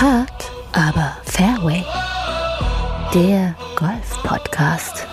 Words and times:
Hart, 0.00 0.52
aber 0.70 1.16
Fairway. 1.24 1.84
Der 3.12 3.56
Golf-Podcast 3.74 5.08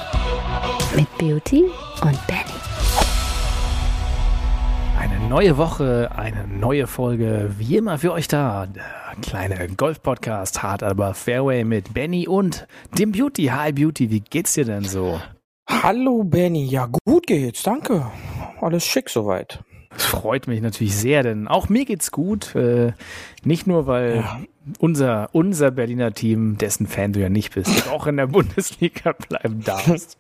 mit 0.95 1.07
Beauty 1.17 1.63
und 2.03 2.27
Benny. 2.27 2.59
Eine 4.99 5.27
neue 5.27 5.57
Woche, 5.57 6.11
eine 6.15 6.45
neue 6.45 6.85
Folge, 6.85 7.55
wie 7.57 7.77
immer 7.77 7.97
für 7.97 8.11
euch 8.11 8.27
da. 8.27 8.67
Der 8.67 9.15
kleine 9.23 9.69
Golf-Podcast, 9.69 10.61
hart 10.61 10.83
aber 10.83 11.15
Fairway 11.15 11.63
mit 11.63 11.95
Benny 11.95 12.27
und 12.27 12.67
dem 12.95 13.11
Beauty. 13.11 13.45
Hi 13.45 13.71
Beauty, 13.71 14.11
wie 14.11 14.19
geht's 14.19 14.53
dir 14.53 14.65
denn 14.65 14.83
so? 14.83 15.19
Hallo 15.67 16.23
Benny, 16.23 16.63
ja 16.67 16.87
gut 17.07 17.25
geht's, 17.25 17.63
danke. 17.63 18.05
Alles 18.61 18.85
schick 18.85 19.09
soweit. 19.09 19.63
Das 19.95 20.05
freut 20.05 20.47
mich 20.47 20.61
natürlich 20.61 20.95
sehr, 20.95 21.23
denn 21.23 21.47
auch 21.47 21.69
mir 21.69 21.85
geht's 21.85 22.11
gut. 22.11 22.53
Äh, 22.53 22.91
nicht 23.45 23.65
nur, 23.65 23.87
weil 23.87 24.17
ja. 24.17 24.39
unser, 24.79 25.29
unser 25.31 25.71
Berliner 25.71 26.13
Team, 26.13 26.57
dessen 26.57 26.85
Fan 26.85 27.13
du 27.13 27.21
ja 27.21 27.29
nicht 27.29 27.55
bist, 27.55 27.87
auch 27.91 28.05
in 28.05 28.17
der 28.17 28.27
Bundesliga 28.27 29.13
bleiben 29.13 29.63
darfst. 29.63 30.17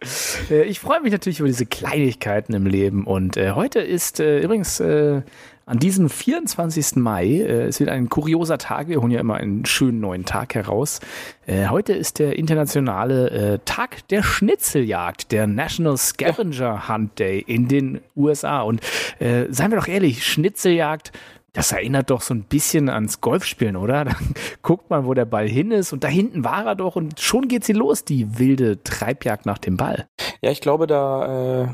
äh, 0.49 0.63
ich 0.63 0.79
freue 0.79 1.01
mich 1.01 1.11
natürlich 1.11 1.39
über 1.39 1.49
diese 1.49 1.65
Kleinigkeiten 1.65 2.53
im 2.53 2.65
Leben. 2.65 3.05
Und 3.05 3.35
äh, 3.35 3.51
heute 3.51 3.79
ist 3.79 4.21
äh, 4.21 4.39
übrigens 4.39 4.79
äh, 4.79 5.23
an 5.65 5.79
diesem 5.79 6.09
24. 6.09 6.97
Mai, 6.97 7.25
äh, 7.25 7.65
es 7.65 7.79
wird 7.79 7.89
ein 7.89 8.09
kurioser 8.09 8.57
Tag, 8.57 8.87
wir 8.87 9.01
holen 9.01 9.11
ja 9.11 9.19
immer 9.19 9.35
einen 9.35 9.65
schönen 9.65 9.99
neuen 9.99 10.25
Tag 10.25 10.55
heraus. 10.55 10.99
Äh, 11.47 11.67
heute 11.67 11.93
ist 11.93 12.19
der 12.19 12.37
internationale 12.37 13.29
äh, 13.29 13.59
Tag 13.65 14.07
der 14.09 14.21
Schnitzeljagd, 14.21 15.31
der 15.31 15.47
National 15.47 15.97
Scavenger 15.97 16.87
Hunt 16.87 17.17
Day 17.17 17.39
in 17.39 17.67
den 17.67 18.01
USA. 18.15 18.61
Und 18.61 18.81
äh, 19.19 19.45
seien 19.49 19.71
wir 19.71 19.79
doch 19.79 19.87
ehrlich, 19.87 20.25
Schnitzeljagd, 20.25 21.11
das 21.53 21.71
erinnert 21.71 22.09
doch 22.09 22.21
so 22.21 22.33
ein 22.33 22.43
bisschen 22.43 22.89
ans 22.89 23.21
Golfspielen, 23.21 23.75
oder? 23.75 24.05
Dann 24.05 24.15
guckt 24.61 24.89
man, 24.89 25.05
wo 25.05 25.13
der 25.13 25.25
Ball 25.25 25.47
hin 25.47 25.71
ist 25.71 25.93
und 25.93 26.03
da 26.03 26.07
hinten 26.09 26.43
war 26.43 26.65
er 26.65 26.75
doch 26.75 26.95
und 26.95 27.19
schon 27.19 27.47
geht 27.47 27.63
sie 27.63 27.73
los, 27.73 28.03
die 28.03 28.37
wilde 28.37 28.83
Treibjagd 28.83 29.45
nach 29.45 29.57
dem 29.57 29.77
Ball. 29.77 30.07
Ja, 30.41 30.51
ich 30.51 30.61
glaube, 30.61 30.85
da 30.85 31.63
äh, 31.63 31.67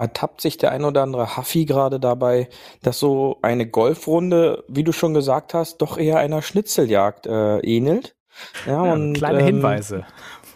ertappt 0.00 0.40
sich 0.40 0.56
der 0.56 0.72
ein 0.72 0.84
oder 0.84 1.02
andere 1.02 1.36
Haffi 1.36 1.66
gerade 1.66 2.00
dabei, 2.00 2.48
dass 2.82 2.98
so 2.98 3.38
eine 3.42 3.68
Golfrunde, 3.68 4.64
wie 4.68 4.82
du 4.82 4.92
schon 4.92 5.14
gesagt 5.14 5.54
hast, 5.54 5.78
doch 5.78 5.98
eher 5.98 6.18
einer 6.18 6.42
Schnitzeljagd 6.42 7.26
äh, 7.26 7.58
ähnelt. 7.58 8.16
Ja, 8.66 8.86
ja 8.86 8.92
und, 8.92 9.14
kleine 9.14 9.40
ähm, 9.40 9.46
Hinweise. 9.46 10.06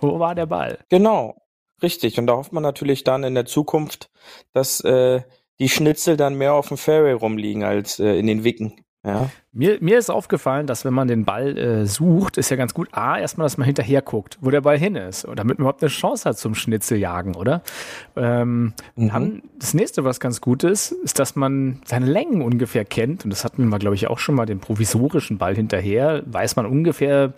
Wo 0.01 0.19
war 0.19 0.35
der 0.35 0.47
Ball? 0.47 0.79
Genau, 0.89 1.37
richtig. 1.83 2.19
Und 2.19 2.27
da 2.27 2.37
hofft 2.37 2.53
man 2.53 2.63
natürlich 2.63 3.05
dann 3.05 3.25
in 3.25 3.35
der 3.35 3.47
Zukunft, 3.47 4.11
dass 4.53 4.81
äh, 4.81 5.23
die 5.59 5.69
Schnitzel 5.69 6.17
dann 6.17 6.35
mehr 6.35 6.55
auf 6.55 6.69
dem 6.69 6.77
Fairway 6.77 7.13
rumliegen 7.13 7.65
als 7.65 8.01
äh, 8.01 8.19
in 8.19 8.27
den 8.27 8.45
Wicken. 8.45 8.84
Ja. 9.05 9.29
Mir, 9.53 9.79
mir 9.81 9.99
ist 9.99 10.11
aufgefallen, 10.11 10.67
dass 10.67 10.85
wenn 10.85 10.95
man 10.95 11.09
den 11.09 11.25
Ball 11.25 11.59
äh, 11.59 11.87
sucht, 11.87 12.39
ist 12.39 12.51
ja 12.51 12.57
ganz 12.57 12.73
gut, 12.73 12.89
A, 12.93 13.19
erstmal, 13.19 13.45
dass 13.45 13.59
man 13.59 13.67
hinterher 13.67 14.01
guckt, 14.01 14.39
wo 14.41 14.51
der 14.51 14.63
Ball 14.63 14.79
hin 14.79 14.97
ist, 14.97 15.27
und 15.27 15.39
damit 15.39 15.59
man 15.59 15.65
überhaupt 15.65 15.83
eine 15.83 15.91
Chance 15.91 16.29
hat 16.29 16.39
zum 16.39 16.55
Schnitzeljagen, 16.55 17.37
oder? 17.37 17.63
Ähm, 18.17 18.73
mhm. 18.97 19.09
Dann 19.09 19.43
das 19.59 19.75
nächste, 19.75 20.05
was 20.05 20.21
ganz 20.21 20.41
gut 20.41 20.65
ist, 20.65 20.93
ist, 20.93 21.19
dass 21.19 21.37
man 21.37 21.83
seine 21.85 22.07
Längen 22.07 22.41
ungefähr 22.41 22.87
kennt. 22.87 23.25
Und 23.25 23.31
das 23.31 23.45
hatten 23.45 23.69
wir, 23.69 23.79
glaube 23.79 23.95
ich, 23.95 24.09
auch 24.09 24.19
schon 24.19 24.35
mal, 24.35 24.47
den 24.47 24.61
provisorischen 24.61 25.37
Ball 25.37 25.55
hinterher, 25.55 26.23
weiß 26.27 26.57
man 26.57 26.65
ungefähr, 26.65 27.35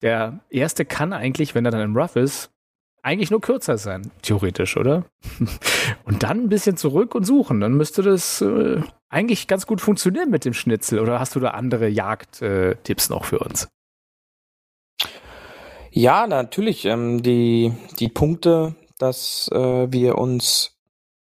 der 0.00 0.40
erste 0.50 0.84
kann 0.84 1.12
eigentlich, 1.12 1.54
wenn 1.54 1.64
er 1.64 1.70
dann 1.70 1.80
im 1.82 1.96
Rough 1.96 2.16
ist, 2.16 2.50
eigentlich 3.04 3.30
nur 3.30 3.40
kürzer 3.40 3.76
sein, 3.76 4.10
theoretisch, 4.22 4.76
oder? 4.76 5.04
und 6.04 6.22
dann 6.22 6.44
ein 6.44 6.48
bisschen 6.48 6.76
zurück 6.76 7.14
und 7.14 7.24
suchen. 7.24 7.60
Dann 7.60 7.74
müsste 7.74 8.02
das 8.02 8.40
äh, 8.40 8.80
eigentlich 9.10 9.46
ganz 9.46 9.66
gut 9.66 9.80
funktionieren 9.80 10.30
mit 10.30 10.44
dem 10.44 10.54
Schnitzel. 10.54 10.98
Oder 10.98 11.20
hast 11.20 11.36
du 11.36 11.40
da 11.40 11.50
andere 11.50 11.86
Jagdtipps 11.88 13.10
noch 13.10 13.26
für 13.26 13.40
uns? 13.40 13.68
Ja, 15.90 16.26
natürlich. 16.26 16.86
Ähm, 16.86 17.22
die, 17.22 17.72
die 17.98 18.08
Punkte, 18.08 18.74
dass 18.98 19.50
äh, 19.52 19.92
wir 19.92 20.16
uns 20.16 20.78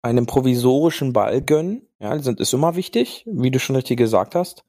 einen 0.03 0.27
provisorischen 0.27 1.15
Ball 1.15 1.41
gönnen, 1.41 1.89
ja, 2.01 2.19
sind, 2.19 2.39
ist 2.39 2.53
immer 2.53 2.77
wichtig, 2.77 3.25
wie 3.27 3.51
du 3.51 3.59
schon 3.59 3.77
richtig 3.77 3.97
gesagt 3.97 4.35
hast, 4.35 4.65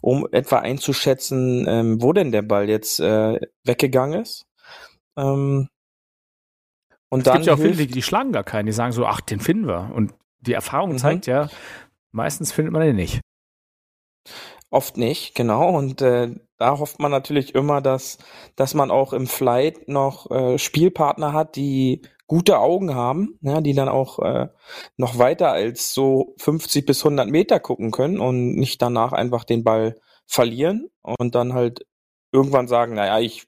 um 0.00 0.28
etwa 0.30 0.58
einzuschätzen, 0.58 1.66
ähm, 1.66 2.00
wo 2.00 2.12
denn 2.12 2.30
der 2.30 2.42
Ball 2.42 2.68
jetzt 2.68 3.00
äh, 3.00 3.40
weggegangen 3.64 4.20
ist. 4.20 4.46
Ähm, 5.16 5.68
und 7.14 7.20
es 7.20 7.24
dann 7.26 7.34
gibt 7.34 7.46
ja 7.46 7.54
auch 7.54 7.58
viele, 7.58 7.76
die, 7.76 7.86
die 7.86 8.02
schlagen 8.02 8.32
gar 8.32 8.42
keinen, 8.42 8.66
die 8.66 8.72
sagen 8.72 8.90
so, 8.90 9.06
ach, 9.06 9.20
den 9.20 9.38
finden 9.38 9.68
wir. 9.68 9.92
Und 9.94 10.14
die 10.40 10.52
Erfahrung 10.52 10.90
mhm. 10.90 10.98
zeigt 10.98 11.28
ja, 11.28 11.48
meistens 12.10 12.50
findet 12.50 12.72
man 12.72 12.82
den 12.82 12.96
nicht. 12.96 13.20
Oft 14.68 14.96
nicht, 14.96 15.36
genau. 15.36 15.76
Und 15.78 16.02
äh, 16.02 16.34
da 16.58 16.78
hofft 16.80 16.98
man 16.98 17.12
natürlich 17.12 17.54
immer, 17.54 17.80
dass, 17.80 18.18
dass 18.56 18.74
man 18.74 18.90
auch 18.90 19.12
im 19.12 19.28
Flight 19.28 19.86
noch 19.86 20.28
äh, 20.32 20.58
Spielpartner 20.58 21.32
hat, 21.32 21.54
die 21.54 22.02
gute 22.26 22.58
Augen 22.58 22.96
haben, 22.96 23.38
ja, 23.42 23.60
die 23.60 23.74
dann 23.74 23.88
auch 23.88 24.18
äh, 24.18 24.48
noch 24.96 25.16
weiter 25.16 25.52
als 25.52 25.94
so 25.94 26.34
50 26.38 26.84
bis 26.84 27.04
100 27.04 27.28
Meter 27.28 27.60
gucken 27.60 27.92
können 27.92 28.18
und 28.18 28.56
nicht 28.56 28.82
danach 28.82 29.12
einfach 29.12 29.44
den 29.44 29.62
Ball 29.62 29.94
verlieren 30.26 30.90
und 31.00 31.36
dann 31.36 31.54
halt 31.54 31.86
irgendwann 32.32 32.66
sagen, 32.66 32.94
naja, 32.94 33.20
ich 33.20 33.46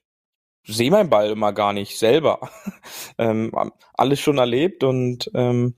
sehe 0.67 0.91
meinen 0.91 1.09
Ball 1.09 1.31
immer 1.31 1.53
gar 1.53 1.73
nicht 1.73 1.97
selber. 1.97 2.39
ähm, 3.17 3.51
alles 3.93 4.19
schon 4.19 4.37
erlebt 4.37 4.83
und 4.83 5.31
ähm, 5.33 5.75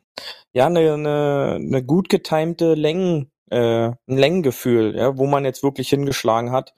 ja, 0.54 0.66
eine, 0.68 0.94
eine, 0.94 1.56
eine 1.60 1.84
gut 1.84 2.10
getimte 2.10 2.74
Längen, 2.74 3.32
äh, 3.52 3.88
ein 3.90 3.98
Längengefühl, 4.08 4.96
ja, 4.96 5.18
wo 5.18 5.28
man 5.28 5.46
jetzt 5.46 5.64
wirklich 5.64 5.90
hingeschlagen 5.90 6.52
hat, 6.52 6.74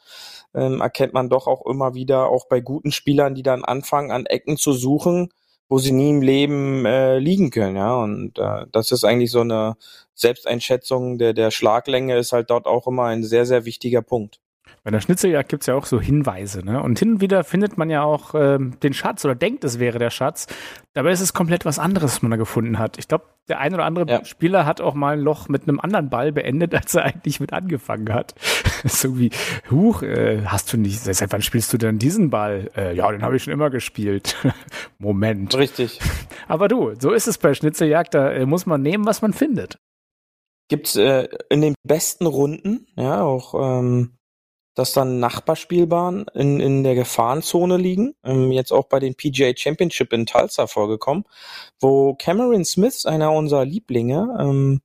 ähm, 0.53 0.81
erkennt 0.81 1.13
man 1.13 1.29
doch 1.29 1.47
auch 1.47 1.65
immer 1.65 1.93
wieder, 1.95 2.27
auch 2.29 2.47
bei 2.47 2.59
guten 2.59 2.91
Spielern, 2.91 3.35
die 3.35 3.43
dann 3.43 3.63
anfangen, 3.63 4.11
an 4.11 4.25
Ecken 4.25 4.57
zu 4.57 4.73
suchen, 4.73 5.29
wo 5.69 5.77
sie 5.79 5.93
nie 5.93 6.09
im 6.09 6.21
Leben 6.21 6.85
äh, 6.85 7.17
liegen 7.19 7.49
können, 7.49 7.77
ja. 7.77 7.95
Und 7.95 8.37
äh, 8.37 8.65
das 8.71 8.91
ist 8.91 9.05
eigentlich 9.05 9.31
so 9.31 9.39
eine 9.41 9.77
Selbsteinschätzung 10.15 11.17
der, 11.17 11.33
der 11.33 11.49
Schlaglänge 11.51 12.17
ist 12.17 12.33
halt 12.33 12.49
dort 12.49 12.67
auch 12.67 12.87
immer 12.87 13.05
ein 13.05 13.23
sehr, 13.23 13.45
sehr 13.45 13.65
wichtiger 13.65 14.01
Punkt. 14.01 14.40
Bei 14.83 14.89
der 14.89 14.99
Schnitzeljagd 14.99 15.49
gibt 15.49 15.61
es 15.61 15.67
ja 15.67 15.75
auch 15.75 15.85
so 15.85 16.01
Hinweise, 16.01 16.65
ne? 16.65 16.81
Und 16.81 16.97
hin 16.97 17.13
und 17.13 17.21
wieder 17.21 17.43
findet 17.43 17.77
man 17.77 17.91
ja 17.91 18.01
auch 18.01 18.33
ähm, 18.33 18.79
den 18.81 18.93
Schatz 18.93 19.23
oder 19.23 19.35
denkt, 19.35 19.63
es 19.63 19.77
wäre 19.77 19.99
der 19.99 20.09
Schatz. 20.09 20.47
Dabei 20.93 21.11
ist 21.11 21.21
es 21.21 21.33
komplett 21.33 21.65
was 21.65 21.77
anderes, 21.77 22.13
was 22.13 22.21
man 22.23 22.31
da 22.31 22.37
gefunden 22.37 22.79
hat. 22.79 22.97
Ich 22.97 23.07
glaube, 23.07 23.25
der 23.47 23.59
ein 23.59 23.75
oder 23.75 23.85
andere 23.85 24.09
ja. 24.09 24.25
Spieler 24.25 24.65
hat 24.65 24.81
auch 24.81 24.95
mal 24.95 25.13
ein 25.13 25.19
Loch 25.19 25.49
mit 25.49 25.63
einem 25.63 25.79
anderen 25.79 26.09
Ball 26.09 26.31
beendet, 26.31 26.73
als 26.75 26.95
er 26.95 27.03
eigentlich 27.03 27.39
mit 27.39 27.53
angefangen 27.53 28.11
hat. 28.11 28.33
so 28.83 29.19
wie, 29.19 29.29
huch, 29.69 30.01
äh, 30.01 30.45
hast 30.45 30.73
du 30.73 30.77
nicht, 30.77 30.99
seit 30.99 31.31
wann 31.31 31.43
spielst 31.43 31.71
du 31.73 31.77
denn 31.77 31.99
diesen 31.99 32.31
Ball? 32.31 32.71
Äh, 32.75 32.95
ja, 32.95 33.11
den 33.11 33.21
habe 33.21 33.35
ich 33.35 33.43
schon 33.43 33.53
immer 33.53 33.69
gespielt. 33.69 34.35
Moment. 34.97 35.55
Richtig. 35.55 35.99
Aber 36.47 36.67
du, 36.67 36.93
so 36.97 37.11
ist 37.11 37.27
es 37.27 37.37
bei 37.37 37.53
Schnitzeljagd, 37.53 38.15
da 38.15 38.31
äh, 38.31 38.47
muss 38.47 38.65
man 38.65 38.81
nehmen, 38.81 39.05
was 39.05 39.21
man 39.21 39.33
findet. 39.33 39.77
Gibt's 40.69 40.95
äh, 40.95 41.27
in 41.49 41.61
den 41.61 41.75
besten 41.83 42.25
Runden, 42.25 42.87
ja, 42.95 43.21
auch 43.21 43.53
ähm, 43.79 44.13
dass 44.75 44.93
dann 44.93 45.19
Nachbarspielbahnen 45.19 46.25
in, 46.33 46.59
in 46.59 46.83
der 46.83 46.95
Gefahrenzone 46.95 47.77
liegen. 47.77 48.15
Ähm, 48.23 48.51
jetzt 48.51 48.71
auch 48.71 48.85
bei 48.85 48.99
den 48.99 49.15
PGA 49.15 49.51
Championship 49.55 50.13
in 50.13 50.25
Tulsa 50.25 50.67
vorgekommen, 50.67 51.25
wo 51.79 52.15
Cameron 52.15 52.65
Smith, 52.65 53.05
einer 53.05 53.31
unserer 53.33 53.65
Lieblinge, 53.65 54.35
ähm, 54.39 54.81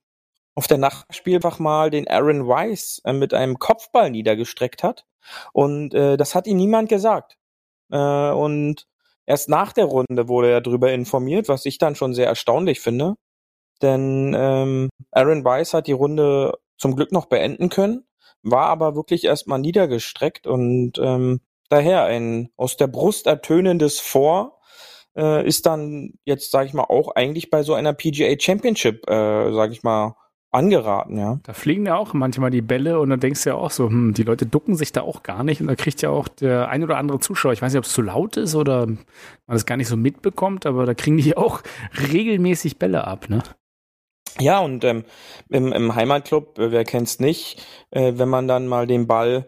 auf 0.55 0.67
der 0.67 0.79
Nachbarspielbach 0.79 1.59
mal 1.59 1.91
den 1.91 2.09
Aaron 2.09 2.49
Weiss 2.49 3.01
äh, 3.05 3.13
mit 3.13 3.35
einem 3.35 3.59
Kopfball 3.59 4.11
niedergestreckt 4.11 4.83
hat. 4.83 5.05
Und 5.53 5.95
äh, 5.95 6.17
das 6.17 6.35
hat 6.35 6.47
ihm 6.47 6.57
niemand 6.57 6.89
gesagt. 6.89 7.37
Äh, 7.91 8.31
und 8.31 8.87
erst 9.27 9.49
nach 9.49 9.73
der 9.73 9.85
Runde 9.87 10.29
wurde 10.29 10.51
er 10.51 10.61
darüber 10.61 10.93
informiert, 10.93 11.49
was 11.49 11.67
ich 11.67 11.79
dann 11.79 11.95
schon 11.95 12.15
sehr 12.15 12.27
erstaunlich 12.27 12.81
finde. 12.81 13.17
Denn 13.83 14.35
ähm, 14.37 14.89
Aaron 15.13 15.45
Weiss 15.45 15.75
hat 15.75 15.87
die 15.87 15.93
Runde 15.93 16.55
zum 16.79 16.97
Glück 16.97 17.13
noch 17.13 17.27
beenden 17.27 17.69
können 17.69 18.06
war 18.51 18.67
aber 18.67 18.95
wirklich 18.95 19.25
erstmal 19.25 19.59
niedergestreckt 19.59 20.47
und 20.47 20.99
ähm, 20.99 21.41
daher 21.69 22.05
ein 22.05 22.51
aus 22.57 22.77
der 22.77 22.87
Brust 22.87 23.27
ertönendes 23.27 23.99
Vor 23.99 24.61
äh, 25.17 25.47
ist 25.47 25.67
dann 25.67 26.15
jetzt, 26.25 26.51
sage 26.51 26.69
ich 26.69 26.75
mal, 26.75 26.85
auch 26.85 27.15
eigentlich 27.15 27.51
bei 27.51 27.63
so 27.63 27.75
einer 27.75 27.93
PGA 27.93 28.39
Championship, 28.39 29.09
äh, 29.11 29.53
sage 29.53 29.73
ich 29.73 29.83
mal, 29.83 30.15
angeraten, 30.53 31.19
ja. 31.19 31.39
Da 31.43 31.53
fliegen 31.53 31.87
ja 31.87 31.97
auch 31.97 32.15
manchmal 32.15 32.51
die 32.51 32.63
Bälle 32.63 33.01
und 33.01 33.11
dann 33.11 33.21
denkst 33.21 33.43
du 33.45 33.51
ja 33.51 33.57
auch 33.57 33.71
so, 33.71 33.89
hm, 33.89 34.15
die 34.15 34.23
Leute 34.23 34.47
ducken 34.47 34.77
sich 34.77 34.93
da 34.93 35.03
auch 35.03 35.23
gar 35.23 35.45
nicht 35.45 35.61
und 35.61 35.67
da 35.67 35.75
kriegt 35.75 36.01
ja 36.03 36.11
auch 36.11 36.29
der 36.29 36.69
ein 36.69 36.83
oder 36.83 36.97
andere 36.97 37.19
Zuschauer, 37.19 37.53
ich 37.53 37.61
weiß 37.61 37.73
nicht, 37.73 37.79
ob 37.79 37.85
es 37.85 37.93
zu 37.93 38.01
laut 38.01 38.37
ist 38.37 38.55
oder 38.55 38.87
man 38.87 38.97
das 39.49 39.67
gar 39.67 39.77
nicht 39.77 39.89
so 39.89 39.97
mitbekommt, 39.97 40.65
aber 40.65 40.87
da 40.87 40.95
kriegen 40.95 41.19
die 41.19 41.37
auch 41.37 41.63
regelmäßig 42.13 42.79
Bälle 42.79 43.07
ab, 43.07 43.29
ne? 43.29 43.43
Ja, 44.41 44.61
und 44.61 44.85
ähm, 44.85 45.05
im, 45.49 45.73
im 45.73 45.95
Heimatclub, 45.95 46.59
äh, 46.59 46.71
wer 46.71 46.85
kennt's 46.85 47.21
nicht, 47.21 47.63
äh, 47.91 48.13
wenn 48.17 48.29
man 48.29 48.49
dann 48.49 48.67
mal 48.67 48.87
den 48.87 49.07
Ball 49.07 49.47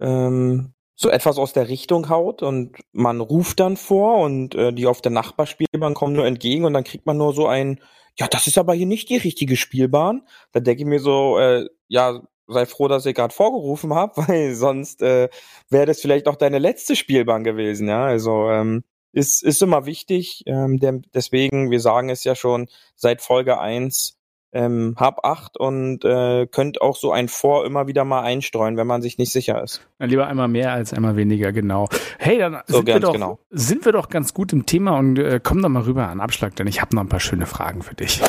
ähm, 0.00 0.74
so 0.96 1.10
etwas 1.10 1.38
aus 1.38 1.52
der 1.52 1.68
Richtung 1.68 2.08
haut 2.08 2.42
und 2.42 2.76
man 2.92 3.20
ruft 3.20 3.60
dann 3.60 3.76
vor 3.76 4.18
und 4.20 4.54
äh, 4.54 4.72
die 4.72 4.86
auf 4.86 5.02
der 5.02 5.12
Nachbarspielbahn 5.12 5.94
kommen 5.94 6.14
nur 6.14 6.26
entgegen 6.26 6.64
und 6.64 6.74
dann 6.74 6.84
kriegt 6.84 7.06
man 7.06 7.16
nur 7.18 7.34
so 7.34 7.46
ein, 7.48 7.80
ja, 8.18 8.28
das 8.28 8.46
ist 8.46 8.58
aber 8.58 8.74
hier 8.74 8.86
nicht 8.86 9.08
die 9.10 9.16
richtige 9.16 9.56
Spielbahn. 9.56 10.22
Da 10.52 10.60
denke 10.60 10.82
ich 10.82 10.88
mir 10.88 11.00
so, 11.00 11.38
äh, 11.38 11.68
ja, 11.88 12.22
sei 12.46 12.66
froh, 12.66 12.88
dass 12.88 13.06
ich 13.06 13.14
gerade 13.16 13.34
vorgerufen 13.34 13.94
habe, 13.96 14.14
weil 14.28 14.54
sonst 14.54 15.02
äh, 15.02 15.28
wäre 15.70 15.86
das 15.86 16.00
vielleicht 16.00 16.28
auch 16.28 16.36
deine 16.36 16.58
letzte 16.58 16.96
Spielbahn 16.96 17.44
gewesen. 17.44 17.88
Ja, 17.88 18.04
also 18.06 18.50
ähm, 18.50 18.84
ist, 19.14 19.42
ist 19.42 19.62
immer 19.62 19.86
wichtig. 19.86 20.42
Ähm, 20.46 20.78
der, 20.78 21.00
deswegen, 21.14 21.70
wir 21.70 21.80
sagen 21.80 22.10
es 22.10 22.24
ja 22.24 22.34
schon 22.34 22.68
seit 22.96 23.22
Folge 23.22 23.58
eins 23.58 24.18
ähm, 24.54 24.94
hab 24.96 25.24
acht 25.24 25.56
und 25.56 26.04
äh, 26.04 26.46
könnt 26.46 26.80
auch 26.80 26.96
so 26.96 27.10
ein 27.10 27.28
Vor 27.28 27.66
immer 27.66 27.88
wieder 27.88 28.04
mal 28.04 28.22
einstreuen, 28.22 28.76
wenn 28.76 28.86
man 28.86 29.02
sich 29.02 29.18
nicht 29.18 29.32
sicher 29.32 29.62
ist. 29.62 29.84
Ja, 29.98 30.06
lieber 30.06 30.28
einmal 30.28 30.48
mehr 30.48 30.72
als 30.72 30.92
einmal 30.92 31.16
weniger, 31.16 31.52
genau. 31.52 31.88
Hey, 32.18 32.38
dann 32.38 32.60
so 32.66 32.76
sind, 32.76 32.86
wir 32.86 33.00
doch, 33.00 33.12
genau. 33.12 33.40
sind 33.50 33.84
wir 33.84 33.92
doch 33.92 34.08
ganz 34.08 34.32
gut 34.32 34.52
im 34.52 34.64
Thema 34.64 34.96
und 34.96 35.18
äh, 35.18 35.40
komm 35.42 35.60
doch 35.60 35.68
mal 35.68 35.82
rüber 35.82 36.08
an 36.08 36.20
Abschlag, 36.20 36.54
denn 36.54 36.68
ich 36.68 36.80
habe 36.80 36.94
noch 36.94 37.02
ein 37.02 37.08
paar 37.08 37.20
schöne 37.20 37.46
Fragen 37.46 37.82
für 37.82 37.94
dich. 37.94 38.20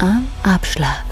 Am 0.00 0.26
Abschlag. 0.42 1.04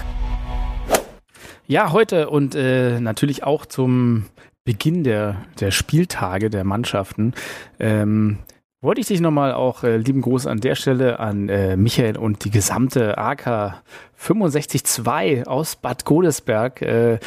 Ja, 1.67 1.91
heute 1.91 2.29
und 2.29 2.55
äh, 2.55 2.99
natürlich 2.99 3.43
auch 3.43 3.65
zum 3.65 4.25
Beginn 4.69 5.03
der, 5.03 5.45
der 5.59 5.71
Spieltage 5.71 6.51
der 6.51 6.63
Mannschaften 6.63 7.33
ähm, 7.79 8.37
wollte 8.81 9.01
ich 9.01 9.07
dich 9.07 9.19
nochmal 9.19 9.51
auch, 9.51 9.83
äh, 9.83 9.97
lieben 9.97 10.21
Gruß 10.21 10.45
an 10.45 10.59
der 10.59 10.75
Stelle 10.75 11.19
an 11.19 11.49
äh, 11.49 11.75
Michael 11.75 12.19
und 12.19 12.45
die 12.45 12.51
gesamte 12.51 13.17
AK 13.17 13.81
652 14.15 15.47
aus 15.47 15.75
Bad 15.75 16.05
Godesberg. 16.05 16.83
Äh, 16.83 17.17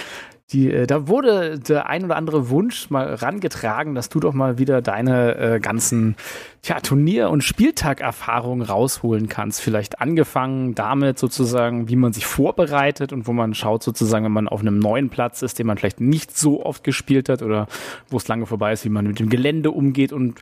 die, 0.53 0.71
äh, 0.71 0.87
da 0.87 1.09
wurde 1.09 1.59
der 1.59 1.89
ein 1.89 2.05
oder 2.05 2.17
andere 2.17 2.51
Wunsch 2.51 2.91
mal 2.91 3.15
rangetragen, 3.15 3.95
dass 3.95 4.09
du 4.09 4.21
doch 4.21 4.35
mal 4.35 4.59
wieder 4.59 4.83
deine 4.83 5.37
äh, 5.37 5.61
ganzen 5.61 6.17
tja, 6.63 6.81
Turnier- 6.81 7.31
und 7.31 7.43
Spieltagerfahrungen 7.43 8.67
rausholen 8.67 9.29
kannst. 9.29 9.61
Vielleicht 9.61 10.01
angefangen 10.01 10.75
damit 10.75 11.19
sozusagen, 11.19 11.89
wie 11.89 11.97
man 11.97 12.13
sich 12.13 12.27
vorbereitet 12.27 13.13
und 13.13 13.27
wo 13.27 13.33
man 13.33 13.55
schaut 13.55 13.83
sozusagen, 13.83 14.25
wenn 14.25 14.33
man 14.33 14.49
auf 14.49 14.61
einem 14.61 14.79
neuen 14.79 15.09
Platz 15.09 15.43
ist, 15.43 15.59
den 15.59 15.67
man 15.67 15.79
vielleicht 15.79 16.01
nicht 16.01 16.37
so 16.37 16.65
oft 16.65 16.85
gespielt 16.85 17.29
hat 17.29 17.43
oder 17.43 17.67
wo 18.09 18.17
es 18.17 18.29
lange 18.29 18.47
vorbei 18.47 18.73
ist, 18.73 18.85
wie 18.85 18.91
man 18.91 19.07
mit 19.07 19.21
dem 19.21 19.29
Gelände 19.29 19.71
umgeht 19.71 20.13
und 20.13 20.41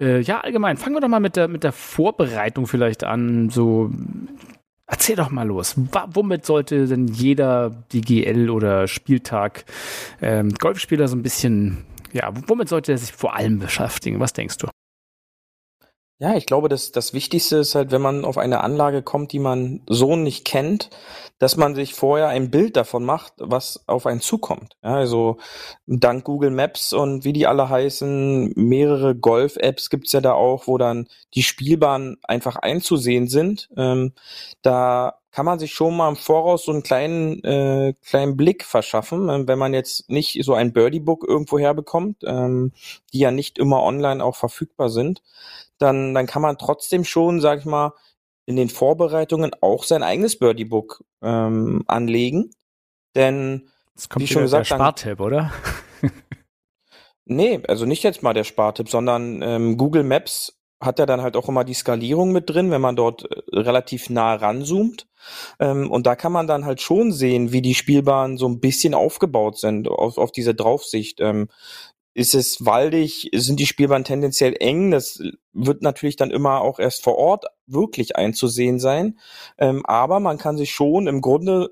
äh, 0.00 0.20
ja, 0.20 0.40
allgemein. 0.40 0.76
Fangen 0.76 0.96
wir 0.96 1.00
doch 1.00 1.08
mal 1.08 1.20
mit 1.20 1.36
der, 1.36 1.48
mit 1.48 1.64
der 1.64 1.72
Vorbereitung 1.72 2.66
vielleicht 2.66 3.04
an, 3.04 3.48
so 3.50 3.90
Erzähl 4.86 5.16
doch 5.16 5.30
mal 5.30 5.46
los. 5.46 5.74
Womit 6.08 6.44
sollte 6.44 6.86
denn 6.86 7.08
jeder 7.08 7.70
DGL 7.92 8.50
oder 8.50 8.88
Spieltag 8.88 9.64
ähm, 10.20 10.52
Golfspieler 10.54 11.08
so 11.08 11.16
ein 11.16 11.22
bisschen, 11.22 11.84
ja, 12.12 12.30
womit 12.46 12.68
sollte 12.68 12.92
er 12.92 12.98
sich 12.98 13.12
vor 13.12 13.34
allem 13.34 13.58
beschäftigen? 13.58 14.20
Was 14.20 14.32
denkst 14.32 14.58
du? 14.58 14.68
Ja, 16.22 16.36
ich 16.36 16.46
glaube, 16.46 16.68
das, 16.68 16.92
das 16.92 17.14
Wichtigste 17.14 17.56
ist 17.56 17.74
halt, 17.74 17.90
wenn 17.90 18.00
man 18.00 18.24
auf 18.24 18.38
eine 18.38 18.60
Anlage 18.60 19.02
kommt, 19.02 19.32
die 19.32 19.40
man 19.40 19.80
so 19.88 20.14
nicht 20.14 20.44
kennt, 20.44 20.88
dass 21.40 21.56
man 21.56 21.74
sich 21.74 21.94
vorher 21.94 22.28
ein 22.28 22.48
Bild 22.48 22.76
davon 22.76 23.04
macht, 23.04 23.32
was 23.38 23.82
auf 23.88 24.06
einen 24.06 24.20
zukommt. 24.20 24.76
Ja, 24.84 24.94
also 24.94 25.38
dank 25.86 26.22
Google 26.22 26.52
Maps 26.52 26.92
und 26.92 27.24
wie 27.24 27.32
die 27.32 27.48
alle 27.48 27.68
heißen, 27.68 28.52
mehrere 28.54 29.16
Golf-Apps 29.16 29.90
gibt's 29.90 30.12
ja 30.12 30.20
da 30.20 30.34
auch, 30.34 30.68
wo 30.68 30.78
dann 30.78 31.08
die 31.34 31.42
Spielbahnen 31.42 32.18
einfach 32.22 32.54
einzusehen 32.54 33.26
sind. 33.26 33.68
Ähm, 33.76 34.12
da 34.62 35.18
kann 35.32 35.46
man 35.46 35.58
sich 35.58 35.72
schon 35.72 35.96
mal 35.96 36.10
im 36.10 36.16
Voraus 36.16 36.66
so 36.66 36.70
einen 36.70 36.84
kleinen, 36.84 37.42
äh, 37.42 37.94
kleinen 38.06 38.36
Blick 38.36 38.64
verschaffen, 38.64 39.28
äh, 39.28 39.48
wenn 39.48 39.58
man 39.58 39.74
jetzt 39.74 40.08
nicht 40.08 40.38
so 40.44 40.54
ein 40.54 40.72
Birdie-Book 40.72 41.24
irgendwo 41.26 41.58
herbekommt, 41.58 42.18
ähm, 42.24 42.70
die 43.12 43.18
ja 43.18 43.32
nicht 43.32 43.58
immer 43.58 43.82
online 43.82 44.22
auch 44.22 44.36
verfügbar 44.36 44.88
sind 44.88 45.20
dann, 45.82 46.14
dann 46.14 46.26
kann 46.26 46.42
man 46.42 46.58
trotzdem 46.58 47.04
schon, 47.04 47.40
sag 47.40 47.58
ich 47.60 47.64
mal, 47.64 47.92
in 48.46 48.56
den 48.56 48.68
Vorbereitungen 48.68 49.52
auch 49.60 49.84
sein 49.84 50.02
eigenes 50.02 50.38
Birdie-Book 50.38 51.04
ähm, 51.22 51.82
anlegen. 51.86 52.50
Denn, 53.14 53.68
das 53.94 54.08
kommt 54.08 54.24
wie 54.24 54.32
schon 54.32 54.42
gesagt, 54.42 54.70
der 54.70 54.76
Spartipp, 54.76 55.20
oder? 55.20 55.52
nee, 57.24 57.60
also 57.68 57.84
nicht 57.84 58.02
jetzt 58.02 58.22
mal 58.22 58.32
der 58.32 58.44
Spartipp, 58.44 58.88
sondern 58.88 59.42
ähm, 59.42 59.76
Google 59.76 60.02
Maps 60.02 60.58
hat 60.80 60.98
ja 60.98 61.06
dann 61.06 61.22
halt 61.22 61.36
auch 61.36 61.48
immer 61.48 61.64
die 61.64 61.74
Skalierung 61.74 62.32
mit 62.32 62.50
drin, 62.50 62.70
wenn 62.70 62.80
man 62.80 62.96
dort 62.96 63.24
äh, 63.30 63.58
relativ 63.60 64.10
nah 64.10 64.34
ranzoomt. 64.34 65.06
Ähm, 65.60 65.90
und 65.90 66.06
da 66.06 66.16
kann 66.16 66.32
man 66.32 66.48
dann 66.48 66.64
halt 66.64 66.80
schon 66.80 67.12
sehen, 67.12 67.52
wie 67.52 67.62
die 67.62 67.74
Spielbahnen 67.74 68.36
so 68.36 68.48
ein 68.48 68.60
bisschen 68.60 68.94
aufgebaut 68.94 69.58
sind 69.58 69.88
auf, 69.88 70.18
auf 70.18 70.32
diese 70.32 70.54
Draufsicht. 70.54 71.20
Ähm, 71.20 71.48
ist 72.14 72.34
es 72.34 72.64
waldig, 72.64 73.30
sind 73.32 73.58
die 73.58 73.66
Spielbahnen 73.66 74.04
tendenziell 74.04 74.54
eng. 74.60 74.90
Das 74.90 75.20
wird 75.52 75.82
natürlich 75.82 76.16
dann 76.16 76.30
immer 76.30 76.60
auch 76.60 76.78
erst 76.78 77.02
vor 77.02 77.16
Ort 77.16 77.46
wirklich 77.66 78.16
einzusehen 78.16 78.78
sein. 78.78 79.18
Ähm, 79.58 79.84
aber 79.86 80.20
man 80.20 80.38
kann 80.38 80.56
sich 80.56 80.72
schon 80.72 81.06
im 81.06 81.20
Grunde 81.20 81.70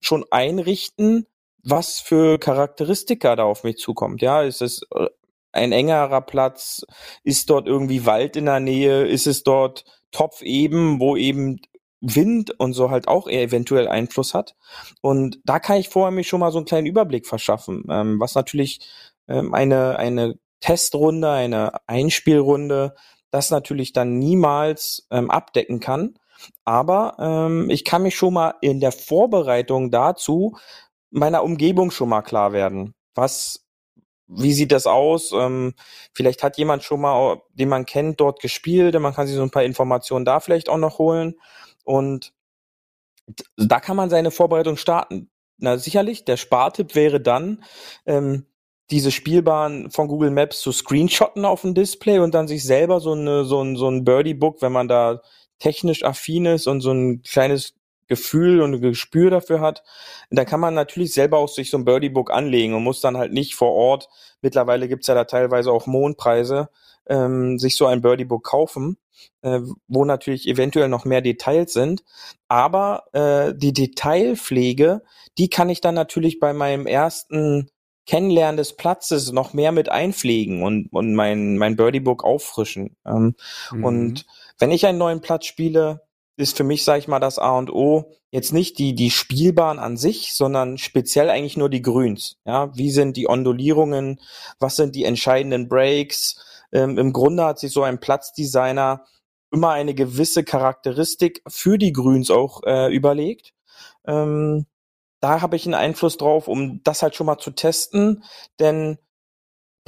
schon 0.00 0.24
einrichten, 0.30 1.26
was 1.62 2.00
für 2.00 2.38
Charakteristika 2.38 3.36
da 3.36 3.44
auf 3.44 3.64
mich 3.64 3.78
zukommt. 3.78 4.22
Ja, 4.22 4.42
ist 4.42 4.62
es 4.62 4.82
äh, 4.94 5.06
ein 5.52 5.72
engerer 5.72 6.22
Platz? 6.22 6.84
Ist 7.22 7.50
dort 7.50 7.66
irgendwie 7.66 8.06
Wald 8.06 8.36
in 8.36 8.46
der 8.46 8.60
Nähe? 8.60 9.06
Ist 9.06 9.26
es 9.26 9.42
dort 9.42 9.84
Topf 10.10 10.42
eben, 10.42 11.00
wo 11.00 11.16
eben 11.16 11.60
Wind 12.00 12.58
und 12.58 12.74
so 12.74 12.90
halt 12.90 13.08
auch 13.08 13.26
eventuell 13.26 13.88
Einfluss 13.88 14.34
hat. 14.34 14.54
Und 15.00 15.40
da 15.44 15.58
kann 15.58 15.78
ich 15.78 15.88
vorher 15.88 16.12
mich 16.12 16.28
schon 16.28 16.40
mal 16.40 16.52
so 16.52 16.58
einen 16.58 16.66
kleinen 16.66 16.86
Überblick 16.86 17.26
verschaffen, 17.26 17.84
ähm, 17.90 18.20
was 18.20 18.34
natürlich 18.34 18.80
ähm, 19.28 19.54
eine, 19.54 19.98
eine 19.98 20.34
Testrunde, 20.60 21.30
eine 21.30 21.72
Einspielrunde, 21.86 22.94
das 23.30 23.50
natürlich 23.50 23.92
dann 23.92 24.18
niemals 24.18 25.06
ähm, 25.10 25.30
abdecken 25.30 25.80
kann. 25.80 26.18
Aber 26.64 27.16
ähm, 27.18 27.70
ich 27.70 27.84
kann 27.84 28.02
mich 28.02 28.16
schon 28.16 28.34
mal 28.34 28.54
in 28.60 28.80
der 28.80 28.92
Vorbereitung 28.92 29.90
dazu 29.90 30.56
meiner 31.10 31.42
Umgebung 31.42 31.90
schon 31.90 32.08
mal 32.08 32.22
klar 32.22 32.52
werden. 32.52 32.94
Was, 33.14 33.66
wie 34.26 34.52
sieht 34.52 34.72
das 34.72 34.86
aus? 34.86 35.32
Ähm, 35.32 35.74
vielleicht 36.14 36.42
hat 36.42 36.58
jemand 36.58 36.84
schon 36.84 37.00
mal, 37.00 37.42
den 37.52 37.68
man 37.68 37.86
kennt, 37.86 38.20
dort 38.20 38.40
gespielt 38.40 38.98
man 39.00 39.14
kann 39.14 39.26
sich 39.26 39.36
so 39.36 39.42
ein 39.42 39.50
paar 39.50 39.64
Informationen 39.64 40.24
da 40.24 40.40
vielleicht 40.40 40.68
auch 40.68 40.78
noch 40.78 40.98
holen. 40.98 41.34
Und 41.84 42.32
da 43.56 43.80
kann 43.80 43.96
man 43.96 44.10
seine 44.10 44.30
Vorbereitung 44.30 44.76
starten. 44.76 45.30
Na 45.58 45.76
sicherlich, 45.76 46.24
der 46.24 46.36
Spartipp 46.36 46.94
wäre 46.94 47.20
dann, 47.20 47.64
ähm, 48.06 48.46
diese 48.90 49.10
Spielbahn 49.10 49.90
von 49.90 50.08
Google 50.08 50.30
Maps 50.30 50.60
zu 50.60 50.72
screenshotten 50.72 51.44
auf 51.44 51.62
dem 51.62 51.74
Display 51.74 52.18
und 52.18 52.34
dann 52.34 52.48
sich 52.48 52.64
selber 52.64 53.00
so, 53.00 53.12
eine, 53.12 53.44
so 53.44 53.62
ein, 53.62 53.76
so 53.76 53.88
ein 53.88 54.04
Birdie-Book, 54.04 54.62
wenn 54.62 54.72
man 54.72 54.88
da 54.88 55.20
technisch 55.58 56.04
affin 56.04 56.46
ist 56.46 56.66
und 56.66 56.80
so 56.80 56.92
ein 56.92 57.22
kleines 57.22 57.74
Gefühl 58.06 58.62
und 58.62 58.80
Gespür 58.80 59.30
dafür 59.30 59.60
hat, 59.60 59.82
dann 60.30 60.46
kann 60.46 60.60
man 60.60 60.74
natürlich 60.74 61.12
selber 61.12 61.38
auch 61.38 61.48
sich 61.48 61.70
so 61.70 61.76
ein 61.76 61.84
Birdie-Book 61.84 62.30
anlegen 62.30 62.74
und 62.74 62.82
muss 62.82 63.02
dann 63.02 63.18
halt 63.18 63.32
nicht 63.32 63.54
vor 63.54 63.72
Ort, 63.72 64.08
mittlerweile 64.40 64.88
gibt's 64.88 65.08
ja 65.08 65.14
da 65.14 65.24
teilweise 65.24 65.70
auch 65.70 65.86
Mondpreise, 65.86 66.70
ähm, 67.06 67.58
sich 67.58 67.76
so 67.76 67.86
ein 67.86 68.00
Birdie-Book 68.00 68.44
kaufen, 68.44 68.96
äh, 69.42 69.60
wo 69.86 70.06
natürlich 70.06 70.48
eventuell 70.48 70.88
noch 70.88 71.04
mehr 71.04 71.20
Details 71.20 71.72
sind. 71.74 72.02
Aber 72.48 73.04
äh, 73.12 73.54
die 73.54 73.74
Detailpflege, 73.74 75.02
die 75.36 75.50
kann 75.50 75.68
ich 75.68 75.82
dann 75.82 75.94
natürlich 75.94 76.38
bei 76.38 76.54
meinem 76.54 76.86
ersten 76.86 77.70
Kennenlernen 78.08 78.56
des 78.56 78.74
Platzes 78.74 79.32
noch 79.32 79.52
mehr 79.52 79.70
mit 79.70 79.90
einpflegen 79.90 80.62
und, 80.62 80.90
und 80.92 81.14
mein, 81.14 81.58
mein 81.58 81.76
Birdie-Book 81.76 82.24
auffrischen. 82.24 82.96
Ähm, 83.06 83.34
mhm. 83.70 83.84
Und 83.84 84.26
wenn 84.58 84.70
ich 84.70 84.86
einen 84.86 84.96
neuen 84.96 85.20
Platz 85.20 85.44
spiele, 85.44 86.00
ist 86.36 86.56
für 86.56 86.64
mich, 86.64 86.84
sage 86.84 87.00
ich 87.00 87.08
mal, 87.08 87.20
das 87.20 87.38
A 87.38 87.58
und 87.58 87.70
O 87.70 88.12
jetzt 88.30 88.52
nicht 88.54 88.78
die, 88.78 88.94
die 88.94 89.10
Spielbahn 89.10 89.78
an 89.78 89.98
sich, 89.98 90.34
sondern 90.34 90.78
speziell 90.78 91.28
eigentlich 91.28 91.58
nur 91.58 91.68
die 91.68 91.82
Grüns. 91.82 92.38
Ja, 92.46 92.74
wie 92.74 92.90
sind 92.90 93.16
die 93.18 93.28
Ondulierungen? 93.28 94.20
Was 94.58 94.76
sind 94.76 94.94
die 94.94 95.04
entscheidenden 95.04 95.68
Breaks? 95.68 96.42
Ähm, 96.72 96.96
Im 96.96 97.12
Grunde 97.12 97.44
hat 97.44 97.58
sich 97.58 97.72
so 97.72 97.82
ein 97.82 98.00
Platzdesigner 98.00 99.04
immer 99.50 99.70
eine 99.70 99.94
gewisse 99.94 100.44
Charakteristik 100.44 101.42
für 101.46 101.76
die 101.76 101.92
Grüns 101.92 102.30
auch 102.30 102.62
äh, 102.64 102.90
überlegt. 102.94 103.52
Ähm, 104.06 104.66
da 105.20 105.40
habe 105.40 105.56
ich 105.56 105.64
einen 105.64 105.74
Einfluss 105.74 106.16
drauf, 106.16 106.48
um 106.48 106.82
das 106.84 107.02
halt 107.02 107.14
schon 107.14 107.26
mal 107.26 107.38
zu 107.38 107.50
testen, 107.50 108.24
denn 108.60 108.98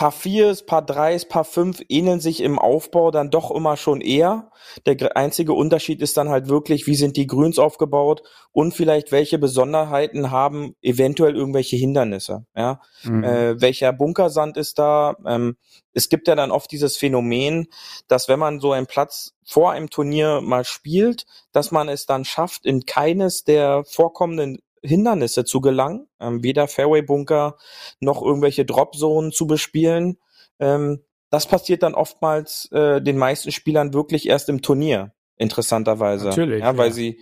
Paar 0.01 0.13
4, 0.13 0.57
Paar 0.67 0.81
3, 0.81 1.19
Paar 1.29 1.45
5 1.45 1.83
ähneln 1.91 2.21
sich 2.21 2.41
im 2.41 2.59
Aufbau 2.59 3.11
dann 3.11 3.29
doch 3.29 3.51
immer 3.51 3.77
schon 3.77 4.01
eher. 4.01 4.51
Der 4.87 5.15
einzige 5.15 5.53
Unterschied 5.53 6.01
ist 6.01 6.17
dann 6.17 6.31
halt 6.31 6.49
wirklich, 6.49 6.87
wie 6.87 6.95
sind 6.95 7.19
die 7.19 7.27
Grüns 7.27 7.59
aufgebaut 7.59 8.23
und 8.51 8.73
vielleicht 8.73 9.13
welche 9.13 9.39
Besonderheiten 9.39 10.31
haben 10.31 10.75
eventuell 10.81 11.37
irgendwelche 11.37 11.77
Hindernisse. 11.77 12.47
Ja, 12.57 12.81
mhm. 13.03 13.25
äh, 13.25 13.61
welcher 13.61 13.93
Bunkersand 13.93 14.57
ist 14.57 14.79
da? 14.79 15.17
Ähm, 15.27 15.59
es 15.93 16.09
gibt 16.09 16.29
ja 16.29 16.35
dann 16.35 16.51
oft 16.51 16.73
dieses 16.73 16.97
Phänomen, 16.97 17.67
dass 18.09 18.27
wenn 18.27 18.39
man 18.39 18.59
so 18.59 18.73
einen 18.73 18.87
Platz 18.87 19.35
vor 19.45 19.73
einem 19.73 19.91
Turnier 19.91 20.41
mal 20.41 20.65
spielt, 20.65 21.27
dass 21.53 21.73
man 21.73 21.91
es 21.91 22.07
dann 22.07 22.25
schafft, 22.25 22.65
in 22.65 22.87
keines 22.87 23.45
der 23.45 23.85
vorkommenden 23.85 24.61
Hindernisse 24.83 25.45
zu 25.45 25.61
gelangen, 25.61 26.09
ähm, 26.21 26.43
weder 26.43 26.69
Fairway-Bunker 26.69 27.57
noch 28.01 28.23
irgendwelche 28.23 28.65
Drop-Zonen 28.65 29.33
zu 29.33 29.47
bespielen. 29.47 30.19
Ähm, 30.59 31.01
das 31.31 31.47
passiert 31.47 31.83
dann 31.83 31.95
oftmals 31.95 32.71
äh, 32.73 33.01
den 33.01 33.17
meisten 33.17 33.53
Spielern 33.53 33.95
wirklich 33.95 34.29
erst 34.29 34.49
im 34.49 34.63
Turnier, 34.63 35.13
interessanterweise. 35.37 36.29
Natürlich. 36.29 36.61
Ja, 36.61 36.77
weil 36.77 36.89
ja. 36.89 36.93
sie 36.93 37.21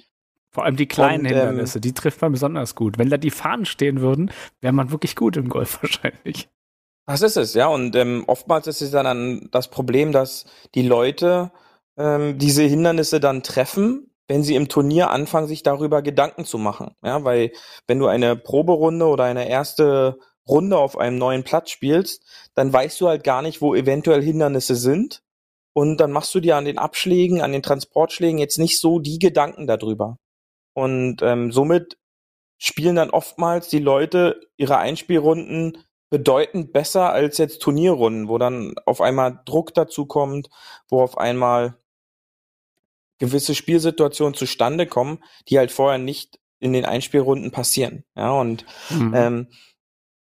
Vor 0.50 0.64
allem 0.64 0.76
die 0.76 0.86
kleinen 0.86 1.26
und, 1.26 1.32
ähm, 1.32 1.36
Hindernisse, 1.36 1.80
die 1.80 1.92
trifft 1.92 2.22
man 2.22 2.32
besonders 2.32 2.74
gut. 2.74 2.98
Wenn 2.98 3.10
da 3.10 3.18
die 3.18 3.30
Fahnen 3.30 3.66
stehen 3.66 4.00
würden, 4.00 4.30
wäre 4.60 4.72
man 4.72 4.90
wirklich 4.90 5.14
gut 5.14 5.36
im 5.36 5.48
Golf 5.48 5.78
wahrscheinlich. 5.82 6.48
Das 7.06 7.22
ist 7.22 7.36
es, 7.36 7.54
ja. 7.54 7.68
Und 7.68 7.96
ähm, 7.96 8.24
oftmals 8.26 8.66
ist 8.66 8.82
es 8.82 8.90
dann 8.90 9.48
das 9.50 9.68
Problem, 9.68 10.12
dass 10.12 10.44
die 10.74 10.86
Leute 10.86 11.52
ähm, 11.96 12.38
diese 12.38 12.62
Hindernisse 12.62 13.18
dann 13.18 13.42
treffen, 13.42 14.10
wenn 14.28 14.44
sie 14.44 14.54
im 14.54 14.68
Turnier 14.68 15.10
anfangen, 15.10 15.48
sich 15.48 15.62
darüber 15.62 16.02
Gedanken 16.02 16.44
zu 16.44 16.58
machen. 16.58 16.94
Ja, 17.02 17.24
weil 17.24 17.50
wenn 17.86 17.98
du 17.98 18.06
eine 18.06 18.36
Proberunde 18.36 19.06
oder 19.06 19.24
eine 19.24 19.48
erste 19.48 20.18
Runde 20.46 20.78
auf 20.78 20.96
einem 20.98 21.18
neuen 21.18 21.44
Platz 21.44 21.70
spielst, 21.70 22.24
dann 22.54 22.72
weißt 22.72 23.00
du 23.00 23.08
halt 23.08 23.24
gar 23.24 23.42
nicht, 23.42 23.60
wo 23.60 23.74
eventuell 23.74 24.22
Hindernisse 24.22 24.76
sind. 24.76 25.22
Und 25.72 25.98
dann 25.98 26.12
machst 26.12 26.34
du 26.34 26.40
dir 26.40 26.56
an 26.56 26.64
den 26.64 26.78
Abschlägen, 26.78 27.40
an 27.40 27.52
den 27.52 27.62
Transportschlägen 27.62 28.38
jetzt 28.38 28.58
nicht 28.58 28.80
so 28.80 28.98
die 28.98 29.18
Gedanken 29.18 29.66
darüber. 29.66 30.16
Und 30.74 31.22
ähm, 31.22 31.52
somit 31.52 31.98
spielen 32.58 32.96
dann 32.96 33.10
oftmals 33.10 33.68
die 33.68 33.78
Leute 33.78 34.40
ihre 34.56 34.78
Einspielrunden 34.78 35.78
bedeutend 36.10 36.72
besser 36.72 37.12
als 37.12 37.38
jetzt 37.38 37.60
Turnierrunden, 37.60 38.28
wo 38.28 38.38
dann 38.38 38.74
auf 38.86 39.00
einmal 39.00 39.40
Druck 39.44 39.74
dazu 39.74 40.06
kommt, 40.06 40.48
wo 40.88 41.02
auf 41.02 41.18
einmal 41.18 41.76
gewisse 43.18 43.54
Spielsituationen 43.54 44.34
zustande 44.34 44.86
kommen, 44.86 45.22
die 45.48 45.58
halt 45.58 45.70
vorher 45.70 45.98
nicht 45.98 46.38
in 46.60 46.72
den 46.72 46.84
Einspielrunden 46.84 47.50
passieren. 47.50 48.04
Ja, 48.16 48.32
und 48.32 48.64
mhm. 48.90 49.14
ähm, 49.14 49.48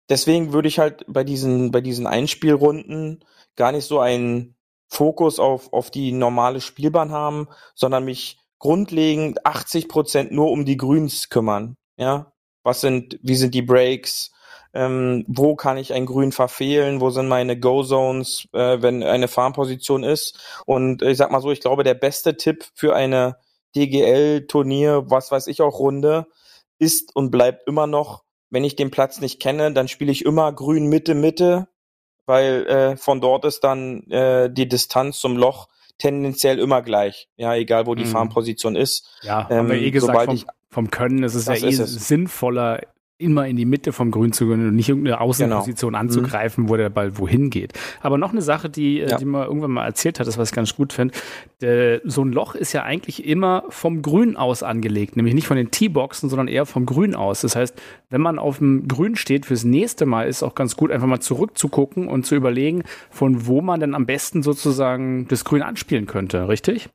deswegen 0.09 0.53
würde 0.53 0.67
ich 0.67 0.79
halt 0.79 1.05
bei 1.07 1.23
diesen, 1.23 1.71
bei 1.71 1.81
diesen 1.81 2.07
Einspielrunden 2.07 3.23
gar 3.55 3.71
nicht 3.71 3.85
so 3.85 3.99
einen 3.99 4.55
Fokus 4.87 5.39
auf, 5.39 5.73
auf 5.73 5.91
die 5.91 6.11
normale 6.11 6.61
Spielbahn 6.61 7.11
haben, 7.11 7.47
sondern 7.75 8.05
mich 8.05 8.37
grundlegend 8.59 9.45
80 9.45 9.89
Prozent 9.89 10.31
nur 10.31 10.51
um 10.51 10.65
die 10.65 10.77
Grüns 10.77 11.29
kümmern. 11.29 11.75
Ja, 11.97 12.33
was 12.63 12.81
sind, 12.81 13.19
wie 13.21 13.35
sind 13.35 13.53
die 13.53 13.61
Breaks? 13.61 14.31
Ähm, 14.73 15.23
wo 15.27 15.55
kann 15.55 15.77
ich 15.77 15.93
ein 15.93 16.05
Grün 16.05 16.31
verfehlen, 16.31 16.99
wo 16.99 17.09
sind 17.09 17.27
meine 17.27 17.59
Go-Zones, 17.59 18.47
äh, 18.53 18.81
wenn 18.81 19.03
eine 19.03 19.27
Farmposition 19.27 20.03
ist. 20.03 20.39
Und 20.65 21.01
ich 21.01 21.17
sag 21.17 21.31
mal 21.31 21.41
so, 21.41 21.51
ich 21.51 21.61
glaube, 21.61 21.83
der 21.83 21.93
beste 21.93 22.37
Tipp 22.37 22.65
für 22.73 22.95
eine 22.95 23.37
DGL-Turnier, 23.75 25.05
was 25.07 25.31
weiß 25.31 25.47
ich 25.47 25.61
auch 25.61 25.79
Runde, 25.79 26.27
ist 26.79 27.15
und 27.15 27.31
bleibt 27.31 27.67
immer 27.67 27.87
noch, 27.87 28.23
wenn 28.49 28.63
ich 28.63 28.75
den 28.75 28.91
Platz 28.91 29.21
nicht 29.21 29.41
kenne, 29.41 29.73
dann 29.73 29.87
spiele 29.87 30.11
ich 30.11 30.25
immer 30.25 30.51
Grün 30.53 30.87
Mitte 30.87 31.15
Mitte, 31.15 31.67
weil 32.25 32.65
äh, 32.67 32.97
von 32.97 33.21
dort 33.21 33.45
ist 33.45 33.63
dann 33.63 34.03
äh, 34.09 34.51
die 34.51 34.67
Distanz 34.67 35.19
zum 35.19 35.37
Loch 35.37 35.69
tendenziell 35.97 36.59
immer 36.59 36.81
gleich. 36.81 37.29
Ja, 37.35 37.55
egal 37.55 37.85
wo 37.85 37.95
die 37.95 38.05
mhm. 38.05 38.09
Farmposition 38.09 38.75
ist. 38.75 39.19
Ja, 39.21 39.47
ähm, 39.49 39.57
haben 39.57 39.69
wir 39.69 39.77
eh 39.77 39.91
gesagt, 39.91 40.25
vom, 40.25 40.43
vom 40.69 40.91
Können 40.91 41.23
ist 41.23 41.35
es 41.35 41.45
ja 41.45 41.53
eh 41.53 41.69
ist 41.69 41.79
es. 41.79 42.07
sinnvoller, 42.07 42.81
immer 43.23 43.47
in 43.47 43.55
die 43.55 43.65
Mitte 43.65 43.93
vom 43.93 44.11
Grün 44.11 44.33
zu 44.33 44.47
gehen 44.47 44.67
und 44.67 44.75
nicht 44.75 44.89
irgendeine 44.89 45.21
Außenposition 45.21 45.91
genau. 45.91 45.99
anzugreifen, 45.99 46.65
mhm. 46.65 46.69
wo 46.69 46.77
der 46.77 46.89
Ball 46.89 47.17
wohin 47.17 47.49
geht. 47.49 47.73
Aber 48.01 48.17
noch 48.17 48.31
eine 48.31 48.41
Sache, 48.41 48.69
die, 48.69 49.01
äh, 49.01 49.09
ja. 49.09 49.17
die 49.17 49.25
man 49.25 49.47
irgendwann 49.47 49.71
mal 49.71 49.85
erzählt 49.85 50.19
hat, 50.19 50.27
das 50.27 50.37
was 50.37 50.49
ich 50.49 50.55
ganz 50.55 50.75
gut 50.75 50.93
finde. 50.93 51.13
So 52.03 52.23
ein 52.23 52.33
Loch 52.33 52.55
ist 52.55 52.73
ja 52.73 52.83
eigentlich 52.83 53.25
immer 53.25 53.63
vom 53.69 54.01
Grün 54.01 54.35
aus 54.35 54.63
angelegt, 54.63 55.15
nämlich 55.15 55.33
nicht 55.33 55.47
von 55.47 55.55
den 55.55 55.71
T-Boxen, 55.71 56.29
sondern 56.29 56.49
eher 56.49 56.65
vom 56.65 56.85
Grün 56.85 57.15
aus. 57.15 57.41
Das 57.41 57.55
heißt, 57.55 57.81
wenn 58.09 58.21
man 58.21 58.37
auf 58.37 58.57
dem 58.57 58.87
Grün 58.87 59.15
steht, 59.15 59.45
fürs 59.45 59.63
nächste 59.63 60.05
Mal 60.05 60.27
ist 60.27 60.43
auch 60.43 60.55
ganz 60.55 60.75
gut, 60.75 60.91
einfach 60.91 61.07
mal 61.07 61.21
zurückzugucken 61.21 62.07
und 62.07 62.25
zu 62.25 62.35
überlegen, 62.35 62.83
von 63.09 63.47
wo 63.47 63.61
man 63.61 63.79
denn 63.79 63.95
am 63.95 64.05
besten 64.05 64.43
sozusagen 64.43 65.27
das 65.29 65.45
Grün 65.45 65.61
anspielen 65.61 66.05
könnte, 66.05 66.49
richtig? 66.49 66.89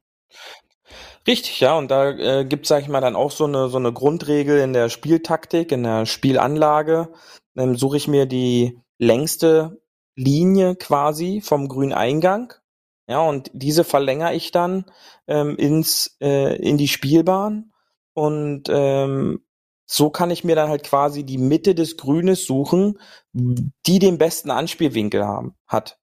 Richtig, 1.26 1.60
ja, 1.60 1.76
und 1.76 1.90
da 1.90 2.10
äh, 2.10 2.44
gibt 2.44 2.66
sag 2.66 2.82
ich 2.82 2.88
mal, 2.88 3.00
dann 3.00 3.16
auch 3.16 3.30
so 3.30 3.44
eine, 3.44 3.68
so 3.68 3.76
eine 3.76 3.92
Grundregel 3.92 4.58
in 4.60 4.72
der 4.72 4.88
Spieltaktik, 4.88 5.72
in 5.72 5.82
der 5.82 6.06
Spielanlage. 6.06 7.12
Ähm, 7.56 7.76
Suche 7.76 7.96
ich 7.96 8.08
mir 8.08 8.26
die 8.26 8.80
längste 8.98 9.80
Linie 10.16 10.76
quasi 10.76 11.40
vom 11.40 11.68
Grüneingang. 11.68 12.54
Ja, 13.08 13.20
und 13.20 13.50
diese 13.54 13.84
verlängere 13.84 14.34
ich 14.34 14.52
dann 14.52 14.84
ähm, 15.26 15.56
ins, 15.56 16.16
äh, 16.20 16.56
in 16.56 16.76
die 16.78 16.88
Spielbahn. 16.88 17.72
Und 18.14 18.64
ähm, 18.68 19.44
so 19.86 20.10
kann 20.10 20.30
ich 20.30 20.44
mir 20.44 20.56
dann 20.56 20.68
halt 20.68 20.84
quasi 20.84 21.24
die 21.24 21.38
Mitte 21.38 21.74
des 21.74 21.96
Grünes 21.96 22.44
suchen, 22.44 22.98
die 23.32 23.98
den 23.98 24.18
besten 24.18 24.50
Anspielwinkel 24.50 25.24
haben, 25.24 25.54
hat. 25.66 25.97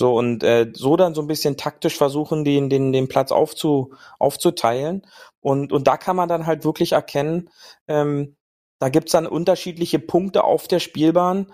So 0.00 0.14
und 0.14 0.42
äh, 0.42 0.72
so 0.72 0.96
dann 0.96 1.14
so 1.14 1.20
ein 1.20 1.26
bisschen 1.26 1.58
taktisch 1.58 1.94
versuchen, 1.94 2.42
den, 2.42 2.70
den, 2.70 2.90
den 2.90 3.06
Platz 3.06 3.32
aufzu, 3.32 3.92
aufzuteilen. 4.18 5.06
Und, 5.40 5.74
und 5.74 5.86
da 5.86 5.98
kann 5.98 6.16
man 6.16 6.26
dann 6.26 6.46
halt 6.46 6.64
wirklich 6.64 6.92
erkennen, 6.92 7.50
ähm, 7.86 8.34
da 8.78 8.88
gibt's 8.88 9.12
dann 9.12 9.26
unterschiedliche 9.26 9.98
Punkte 9.98 10.42
auf 10.44 10.68
der 10.68 10.78
Spielbahn, 10.80 11.52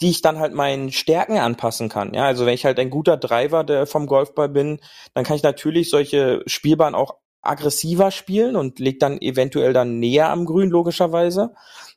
die 0.00 0.08
ich 0.08 0.22
dann 0.22 0.38
halt 0.38 0.54
meinen 0.54 0.90
Stärken 0.90 1.36
anpassen 1.36 1.90
kann. 1.90 2.14
Ja, 2.14 2.24
also 2.24 2.46
wenn 2.46 2.54
ich 2.54 2.64
halt 2.64 2.78
ein 2.78 2.88
guter 2.88 3.18
Driver 3.18 3.62
der 3.62 3.86
vom 3.86 4.06
Golfball 4.06 4.48
bin, 4.48 4.80
dann 5.12 5.24
kann 5.24 5.36
ich 5.36 5.42
natürlich 5.42 5.90
solche 5.90 6.42
Spielbahnen 6.46 6.94
auch 6.94 7.18
aggressiver 7.42 8.10
spielen 8.10 8.56
und 8.56 8.78
leg 8.78 9.00
dann 9.00 9.20
eventuell 9.20 9.74
dann 9.74 9.98
näher 9.98 10.30
am 10.30 10.46
Grün 10.46 10.70
logischerweise. 10.70 11.52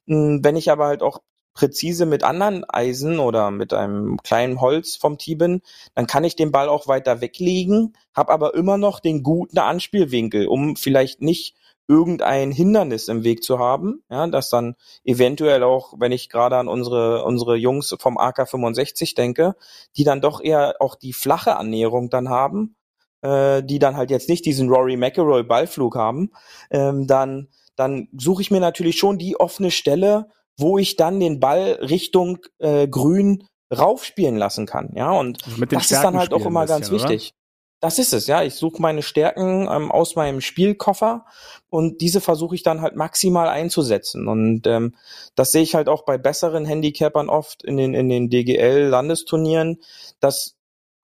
Hm, 0.08 0.43
wenn 0.43 0.58
ich 0.58 0.70
aber 0.70 0.88
halt 0.88 1.01
auch 1.01 1.20
präzise 1.54 2.06
mit 2.06 2.24
anderen 2.24 2.64
Eisen 2.70 3.20
oder 3.20 3.52
mit 3.52 3.74
einem 3.74 4.18
kleinen 4.24 4.60
Holz 4.62 4.96
vom 4.96 5.18
Tee 5.18 5.36
bin, 5.36 5.62
dann 5.96 6.08
kann 6.08 6.24
ich 6.24 6.36
den 6.36 6.52
Ball 6.52 6.70
auch 6.70 6.88
weiter 6.88 7.22
weglegen, 7.22 7.94
habe 8.16 8.32
aber 8.32 8.56
immer 8.56 8.78
noch 8.78 9.00
den 9.00 9.24
guten 9.24 9.60
Anspielwinkel, 9.60 10.48
um 10.48 10.76
vielleicht 10.76 11.22
nicht 11.22 11.56
irgendein 11.88 12.52
Hindernis 12.52 13.08
im 13.08 13.24
Weg 13.24 13.44
zu 13.44 13.60
haben, 13.60 14.04
ja, 14.10 14.26
das 14.28 14.50
dann 14.50 14.76
eventuell 15.04 15.64
auch, 15.64 15.94
wenn 15.98 16.12
ich 16.12 16.30
gerade 16.30 16.58
an 16.58 16.68
unsere 16.68 17.26
unsere 17.26 17.56
Jungs 17.56 17.96
vom 18.00 18.18
AK65 18.18 19.16
denke, 19.16 19.56
die 19.98 20.04
dann 20.04 20.22
doch 20.22 20.42
eher 20.42 20.76
auch 20.80 20.96
die 20.96 21.14
flache 21.14 21.58
Annäherung 21.58 22.10
dann 22.10 22.30
haben, 22.30 22.76
äh, 23.22 23.62
die 23.64 23.80
dann 23.80 23.98
halt 23.98 24.12
jetzt 24.12 24.30
nicht 24.30 24.46
diesen 24.46 24.70
Rory 24.70 24.96
McIlroy 24.96 25.44
Ballflug 25.44 25.96
haben, 25.96 26.32
ähm, 26.72 27.06
dann 27.06 27.50
dann 27.76 28.08
suche 28.18 28.42
ich 28.44 28.52
mir 28.52 28.60
natürlich 28.60 28.98
schon 28.98 29.18
die 29.18 29.40
offene 29.40 29.72
Stelle, 29.72 30.30
wo 30.58 30.78
ich 30.78 30.96
dann 30.96 31.20
den 31.20 31.40
Ball 31.40 31.80
Richtung 31.82 32.40
äh, 32.60 32.88
Grün 32.88 33.48
raufspielen 33.76 34.38
lassen 34.38 34.66
kann. 34.66 34.92
Ja, 34.96 35.12
und 35.12 35.44
also 35.46 35.66
das 35.66 35.92
ist 35.92 36.04
dann 36.04 36.18
halt 36.18 36.34
auch 36.34 36.46
immer 36.46 36.66
ganz 36.66 36.92
wichtig. 36.92 37.32
Oder? 37.32 37.44
Das 37.84 38.00
ist 38.00 38.14
es, 38.14 38.28
ja. 38.28 38.44
Ich 38.44 38.56
suche 38.56 38.82
meine 38.82 39.02
Stärken 39.02 39.68
ähm, 39.70 39.92
aus 39.92 40.16
meinem 40.16 40.40
Spielkoffer 40.40 41.26
und 41.70 42.00
diese 42.00 42.22
versuche 42.22 42.56
ich 42.56 42.64
dann 42.64 42.82
halt 42.82 42.96
maximal 42.96 43.50
einzusetzen. 43.50 44.30
Und 44.30 44.66
ähm, 44.68 44.96
das 45.36 45.52
sehe 45.52 45.64
ich 45.64 45.76
halt 45.76 45.90
auch 45.90 46.06
bei 46.06 46.18
besseren 46.18 46.64
Handicapern 46.64 47.28
oft 47.28 47.62
in 47.62 47.76
den, 47.76 47.94
in 47.94 48.08
den 48.08 48.30
DGL-Landesturnieren, 48.30 49.82
dass 50.22 50.56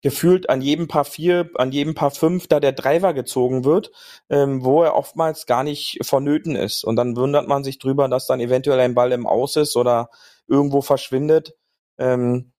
gefühlt 0.02 0.48
an 0.48 0.60
jedem 0.60 0.88
Paar 0.88 1.04
vier, 1.04 1.50
an 1.54 1.72
jedem 1.72 1.94
Paar 1.94 2.10
fünf 2.10 2.46
da 2.46 2.60
der 2.60 2.72
Driver 2.72 3.14
gezogen 3.14 3.64
wird, 3.64 3.90
ähm, 4.30 4.64
wo 4.64 4.82
er 4.82 4.94
oftmals 4.94 5.46
gar 5.46 5.64
nicht 5.64 5.98
vonnöten 6.02 6.56
ist. 6.56 6.84
Und 6.84 6.96
dann 6.96 7.16
wundert 7.16 7.48
man 7.48 7.64
sich 7.64 7.78
drüber, 7.78 8.08
dass 8.08 8.26
dann 8.26 8.40
eventuell 8.40 8.80
ein 8.80 8.94
Ball 8.94 9.12
im 9.12 9.26
Aus 9.26 9.56
ist 9.56 9.76
oder 9.76 10.10
irgendwo 10.46 10.82
verschwindet. 10.82 11.54
Ähm, 11.98 12.52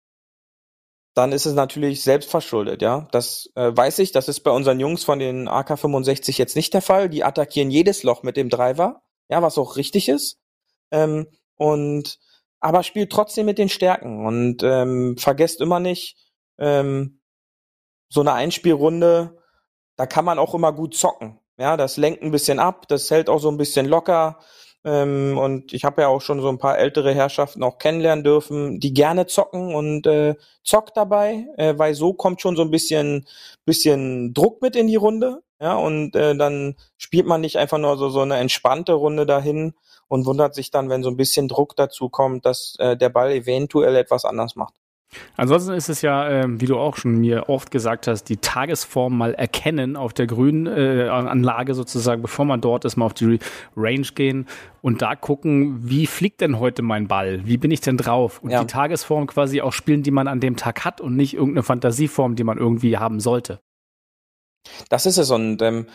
dann 1.15 1.33
ist 1.33 1.47
es 1.47 1.55
natürlich 1.55 2.03
selbst 2.03 2.31
verschuldet, 2.31 2.81
ja. 2.81 3.09
Das 3.13 3.51
äh, 3.57 3.77
weiß 3.77 3.99
ich, 4.01 4.13
das 4.13 4.29
ist 4.29 4.41
bei 4.41 4.53
unseren 4.53 4.79
Jungs 4.79 5.03
von 5.05 5.19
den 5.19 5.49
AK65 5.49 6.39
jetzt 6.39 6.55
nicht 6.55 6.75
der 6.75 6.83
Fall. 6.83 7.09
Die 7.09 7.25
attackieren 7.25 7.71
jedes 7.71 8.05
Loch 8.05 8.23
mit 8.23 8.37
dem 8.37 8.51
Driver, 8.51 9.03
ja, 9.29 9.43
was 9.43 9.59
auch 9.59 9.77
richtig 9.77 10.09
ist. 10.09 10.39
Ähm, 10.93 11.27
und 11.57 12.19
aber 12.61 12.83
spielt 12.83 13.11
trotzdem 13.11 13.47
mit 13.47 13.59
den 13.59 13.69
Stärken 13.69 14.27
und 14.27 14.63
ähm, 14.63 15.17
vergesst 15.17 15.61
immer 15.61 15.81
nicht, 15.81 16.17
ähm, 16.59 17.18
so 18.09 18.21
eine 18.21 18.33
Einspielrunde, 18.33 19.39
da 19.97 20.07
kann 20.07 20.25
man 20.25 20.39
auch 20.39 20.55
immer 20.55 20.73
gut 20.73 20.95
zocken. 20.95 21.39
Ja, 21.59 21.77
das 21.77 21.97
lenkt 21.97 22.23
ein 22.23 22.31
bisschen 22.31 22.59
ab, 22.61 22.87
das 22.89 23.11
hält 23.11 23.29
auch 23.29 23.41
so 23.41 23.51
ein 23.51 23.57
bisschen 23.57 23.87
locker. 23.87 24.39
Ähm, 24.85 25.37
und 25.37 25.73
ich 25.73 25.85
habe 25.85 26.03
ja 26.03 26.09
auch 26.09 26.21
schon 26.21 26.41
so 26.41 26.49
ein 26.49 26.59
paar 26.59 26.79
ältere 26.79 27.13
Herrschaften 27.13 27.65
auch 27.65 27.79
kennenlernen 27.79 28.25
dürfen, 28.25 28.79
die 28.79 28.95
gerne 28.95 29.27
zocken 29.27 29.75
und 29.75 30.07
äh, 30.07 30.37
zockt 30.63 30.97
dabei, 30.97 31.47
äh, 31.57 31.75
weil 31.77 31.95
so 31.95 32.15
kommt 32.15 32.41
schon 32.41 32.57
so 32.57 32.63
ein 32.63 32.71
bisschen, 32.71 33.27
bisschen 33.65 34.33
Druck 34.35 34.63
mit 34.63 34.77
in 34.77 34.87
die 34.87 34.97
Runde. 34.97 35.43
Ja, 35.61 35.75
und 35.75 36.15
äh, 36.15 36.37
dann 36.37 36.77
spielt 36.97 37.27
man 37.27 37.41
nicht 37.41 37.57
einfach 37.57 37.79
nur 37.79 37.97
so, 37.99 38.11
so 38.11 38.21
eine 38.21 38.37
entspannte 38.37 38.93
Runde 38.93 39.27
dahin 39.27 39.75
und 40.07 40.25
wundert 40.27 40.55
sich 40.55 40.71
dann, 40.71 40.89
wenn 40.89 41.03
so 41.03 41.11
ein 41.11 41.17
bisschen 41.17 41.49
Druck 41.49 41.75
dazu 41.75 42.09
kommt, 42.09 42.47
dass 42.47 42.77
äh, 42.79 42.97
der 42.97 43.09
Ball 43.09 43.33
eventuell 43.33 43.97
etwas 43.97 44.25
anders 44.25 44.55
macht. 44.55 44.75
Ansonsten 45.37 45.73
ist 45.73 45.89
es 45.89 46.03
ja, 46.03 46.29
äh, 46.29 46.61
wie 46.61 46.67
du 46.67 46.77
auch 46.77 46.97
schon 46.97 47.19
mir 47.19 47.49
oft 47.49 47.71
gesagt 47.71 48.07
hast, 48.07 48.25
die 48.25 48.37
Tagesform 48.37 49.17
mal 49.17 49.35
erkennen 49.35 49.97
auf 49.97 50.13
der 50.13 50.27
grünen 50.27 50.67
äh, 50.67 51.09
Anlage 51.09 51.75
sozusagen, 51.75 52.21
bevor 52.21 52.45
man 52.45 52.61
dort 52.61 52.85
ist, 52.85 52.97
mal 52.97 53.07
auf 53.07 53.15
die 53.15 53.39
Range 53.77 54.07
gehen 54.15 54.47
und 54.83 55.01
da 55.01 55.17
gucken, 55.17 55.89
wie 55.89 56.07
fliegt 56.07 56.41
denn 56.41 56.59
heute 56.59 56.83
mein 56.83 57.09
Ball? 57.09 57.41
Wie 57.47 57.57
bin 57.57 57.71
ich 57.71 57.81
denn 57.81 57.97
drauf? 57.97 58.41
Und 58.43 58.51
ja. 58.51 58.61
die 58.61 58.67
Tagesform 58.67 59.27
quasi 59.27 59.63
auch 59.63 59.73
spielen, 59.73 60.03
die 60.03 60.11
man 60.11 60.29
an 60.29 60.41
dem 60.41 60.57
Tag 60.57 60.85
hat 60.85 61.01
und 61.01 61.17
nicht 61.17 61.35
irgendeine 61.35 61.63
Fantasieform, 61.63 62.37
die 62.37 62.45
man 62.45 62.59
irgendwie 62.59 62.99
haben 62.99 63.21
sollte. 63.21 63.61
Das 64.91 65.07
ist 65.07 65.17
es 65.17 65.31
und 65.31 65.63
ähm, 65.63 65.87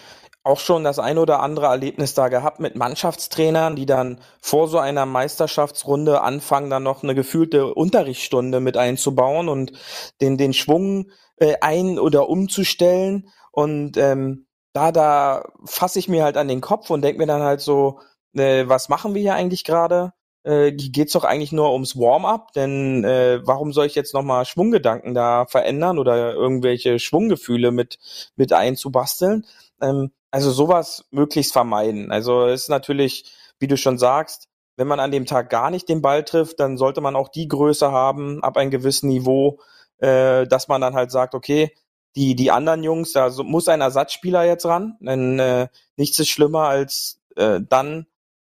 auch 0.44 0.60
schon 0.60 0.84
das 0.84 1.00
ein 1.00 1.18
oder 1.18 1.40
andere 1.40 1.68
Erlebnis 1.68 2.14
da 2.14 2.28
gehabt 2.28 2.60
mit 2.60 2.76
Mannschaftstrainern, 2.76 3.76
die 3.76 3.86
dann 3.86 4.20
vor 4.42 4.68
so 4.68 4.78
einer 4.78 5.06
Meisterschaftsrunde 5.06 6.22
anfangen, 6.22 6.70
dann 6.70 6.84
noch 6.84 7.02
eine 7.04 7.16
gefühlte 7.16 7.74
Unterrichtsstunde 7.74 8.60
mit 8.60 8.76
einzubauen 8.76 9.48
und 9.48 9.72
den, 10.20 10.38
den 10.38 10.54
Schwung 10.54 11.12
äh, 11.38 11.56
ein- 11.62 11.98
oder 11.98 12.28
umzustellen. 12.28 13.30
Und 13.52 13.96
ähm, 13.98 14.48
da, 14.74 14.92
da 14.92 15.46
fasse 15.66 16.00
ich 16.00 16.10
mir 16.10 16.24
halt 16.24 16.36
an 16.36 16.50
den 16.50 16.62
Kopf 16.62 16.90
und 16.90 17.04
denke 17.04 17.20
mir 17.20 17.28
dann 17.28 17.44
halt 17.44 17.62
so, 17.62 18.00
äh, 18.34 18.68
was 18.68 18.90
machen 18.90 19.14
wir 19.14 19.22
hier 19.22 19.36
eigentlich 19.36 19.64
gerade? 19.64 20.12
Äh, 20.44 20.74
geht's 20.74 21.14
doch 21.14 21.24
eigentlich 21.24 21.54
nur 21.54 21.72
ums 21.72 21.96
Warm-up, 21.96 22.52
denn 22.52 23.06
äh, 23.06 23.40
warum 23.46 23.72
soll 23.72 23.86
ich 23.86 23.96
jetzt 23.96 24.14
nochmal 24.14 24.44
Schwunggedanken 24.46 25.14
da 25.14 25.46
verändern 25.46 26.00
oder 26.00 26.34
irgendwelche 26.34 27.00
Schwunggefühle 27.00 27.72
mit, 27.72 27.98
mit 28.36 28.52
einzubasteln? 28.52 29.46
Ähm, 29.82 30.12
also 30.34 30.52
sowas 30.52 31.06
möglichst 31.12 31.54
vermeiden. 31.54 32.12
Also 32.12 32.48
ist 32.48 32.68
natürlich, 32.68 33.32
wie 33.60 33.68
du 33.68 33.78
schon 33.78 34.00
sagst, 34.00 34.50
wenn 34.76 34.88
man 34.88 35.00
an 35.00 35.12
dem 35.12 35.28
Tag 35.28 35.52
gar 35.52 35.70
nicht 35.70 35.88
den 35.88 36.02
Ball 36.02 36.24
trifft, 36.24 36.60
dann 36.60 36.76
sollte 36.76 37.02
man 37.02 37.16
auch 37.16 37.30
die 37.30 37.48
Größe 37.48 37.92
haben, 37.92 38.44
ab 38.44 38.58
einem 38.58 38.72
gewissen 38.72 39.10
Niveau, 39.10 39.60
äh, 40.00 40.48
dass 40.48 40.68
man 40.68 40.82
dann 40.82 40.96
halt 40.96 41.12
sagt, 41.12 41.36
okay, 41.36 41.76
die, 42.16 42.34
die 42.34 42.50
anderen 42.50 42.82
Jungs, 42.82 43.12
da 43.12 43.30
muss 43.44 43.68
ein 43.68 43.82
Ersatzspieler 43.82 44.44
jetzt 44.44 44.66
ran, 44.66 44.98
denn 45.02 45.38
äh, 45.38 45.68
nichts 45.98 46.18
ist 46.18 46.30
schlimmer 46.30 46.68
als 46.68 47.22
äh, 47.36 47.60
dann 47.70 48.08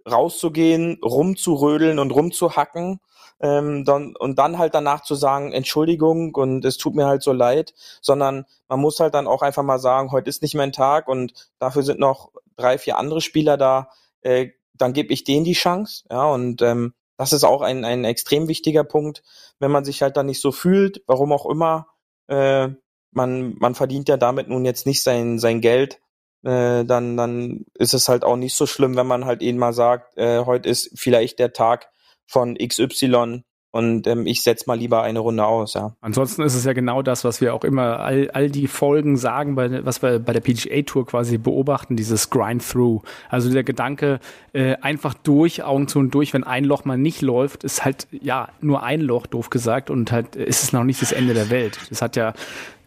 rauszugehen, 0.10 1.00
rumzurödeln 1.04 2.00
und 2.00 2.12
rumzuhacken 2.12 3.02
ähm, 3.44 3.84
dann, 3.84 4.16
und 4.16 4.40
dann 4.40 4.58
halt 4.58 4.74
danach 4.74 5.02
zu 5.04 5.16
sagen, 5.16 5.52
Entschuldigung 5.52 6.34
und 6.34 6.64
es 6.64 6.78
tut 6.78 6.96
mir 6.96 7.08
halt 7.08 7.22
so 7.22 7.34
leid, 7.34 7.74
sondern 8.02 8.46
man 8.70 8.80
muss 8.80 9.02
halt 9.02 9.14
dann 9.14 9.28
auch 9.28 9.42
einfach 9.42 9.64
mal 9.64 9.80
sagen, 9.80 10.14
heute 10.14 10.30
ist 10.30 10.42
nicht 10.42 10.56
mein 10.56 10.72
Tag 10.72 11.10
und 11.10 11.34
dafür 11.60 11.84
sind 11.84 12.00
noch 12.00 12.32
drei, 12.56 12.78
vier 12.78 12.98
andere 12.98 13.20
Spieler 13.20 13.58
da, 13.58 13.90
äh, 14.22 14.52
dann 14.76 14.94
gebe 14.94 15.12
ich 15.12 15.26
denen 15.26 15.44
die 15.44 15.54
Chance, 15.54 16.06
ja, 16.10 16.26
und 16.26 16.62
ähm, 16.62 16.94
das 17.18 17.34
ist 17.34 17.44
auch 17.44 17.62
ein, 17.62 17.84
ein 17.84 18.06
extrem 18.06 18.48
wichtiger 18.48 18.86
Punkt, 18.86 19.24
wenn 19.60 19.72
man 19.72 19.84
sich 19.84 20.02
halt 20.02 20.16
dann 20.16 20.28
nicht 20.28 20.42
so 20.42 20.54
fühlt, 20.54 21.04
warum 21.06 21.34
auch 21.34 21.46
immer, 21.46 21.88
äh, 22.28 22.70
man, 23.12 23.56
man 23.60 23.76
verdient 23.76 24.08
ja 24.08 24.16
damit 24.16 24.48
nun 24.48 24.64
jetzt 24.64 24.88
nicht 24.88 25.04
sein, 25.04 25.38
sein 25.38 25.60
Geld, 25.60 26.00
äh, 26.44 26.86
dann, 26.86 27.18
dann 27.18 27.66
ist 27.74 27.94
es 27.94 28.08
halt 28.08 28.24
auch 28.24 28.38
nicht 28.38 28.56
so 28.56 28.68
schlimm, 28.68 28.96
wenn 28.96 29.08
man 29.08 29.26
halt 29.26 29.42
eben 29.42 29.58
mal 29.58 29.74
sagt, 29.74 30.18
äh, 30.18 30.46
heute 30.46 30.70
ist 30.70 30.92
vielleicht 30.96 31.40
der 31.40 31.52
Tag 31.52 31.90
von 32.28 32.56
XY 32.56 33.44
und 33.76 34.06
ähm, 34.06 34.28
ich 34.28 34.44
setze 34.44 34.66
mal 34.68 34.78
lieber 34.78 35.02
eine 35.02 35.18
Runde 35.18 35.44
aus, 35.44 35.74
ja. 35.74 35.96
Ansonsten 36.00 36.44
ist 36.44 36.54
es 36.54 36.64
ja 36.64 36.74
genau 36.74 37.02
das, 37.02 37.24
was 37.24 37.42
wir 37.42 37.56
auch 37.56 37.64
immer 37.64 38.02
all, 38.02 38.30
all 38.30 38.52
die 38.52 38.68
Folgen 38.68 39.18
sagen, 39.18 39.56
bei, 39.56 39.84
was 39.84 40.04
wir 40.04 40.20
bei 40.20 40.32
der 40.32 40.42
PGA 40.42 40.84
Tour 40.84 41.08
quasi 41.08 41.40
beobachten, 41.40 41.96
dieses 41.96 42.30
Grind-Through. 42.30 43.02
Also 43.30 43.52
der 43.52 43.64
Gedanke, 43.64 44.20
äh, 44.54 44.76
einfach 44.76 45.16
durch, 45.16 45.64
Augen 45.64 45.88
zu 45.88 45.98
und 45.98 46.12
durch, 46.12 46.36
wenn 46.36 46.44
ein 46.44 46.66
Loch 46.66 46.86
mal 46.86 47.00
nicht 47.00 47.24
läuft, 47.24 47.64
ist 47.64 47.84
halt, 47.84 48.08
ja, 48.12 48.50
nur 48.62 48.84
ein 48.84 49.02
Loch, 49.02 49.26
doof 49.26 49.50
gesagt, 49.50 49.90
und 49.90 50.12
halt 50.12 50.36
ist 50.36 50.62
es 50.62 50.72
noch 50.72 50.84
nicht 50.84 51.02
das 51.02 51.12
Ende 51.12 51.34
der 51.34 51.50
Welt. 51.50 51.80
Das 51.90 52.04
hat 52.04 52.16
ja 52.16 52.30
äh, 52.30 52.34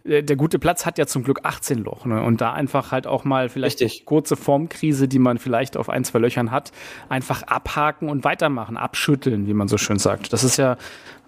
der 0.06 0.36
gute 0.36 0.58
Platz 0.58 0.86
hat 0.86 0.98
ja 0.98 1.06
zum 1.06 1.22
Glück 1.22 1.40
18 1.42 1.78
Loch. 1.78 2.04
Ne? 2.04 2.22
Und 2.22 2.40
da 2.40 2.52
einfach 2.52 2.92
halt 2.92 3.06
auch 3.06 3.24
mal 3.24 3.48
vielleicht 3.48 3.80
Richtig. 3.80 4.04
kurze 4.04 4.36
Formkrise, 4.36 5.08
die 5.08 5.18
man 5.18 5.38
vielleicht 5.38 5.76
auf 5.76 5.88
ein, 5.88 6.04
zwei 6.04 6.18
Löchern 6.18 6.50
hat, 6.50 6.72
einfach 7.08 7.42
abhaken 7.42 8.08
und 8.08 8.24
weitermachen, 8.24 8.76
abschütteln, 8.76 9.46
wie 9.46 9.54
man 9.54 9.68
so 9.68 9.78
schön 9.78 9.98
sagt. 9.98 10.32
Das 10.32 10.44
ist 10.44 10.56
ja, 10.56 10.76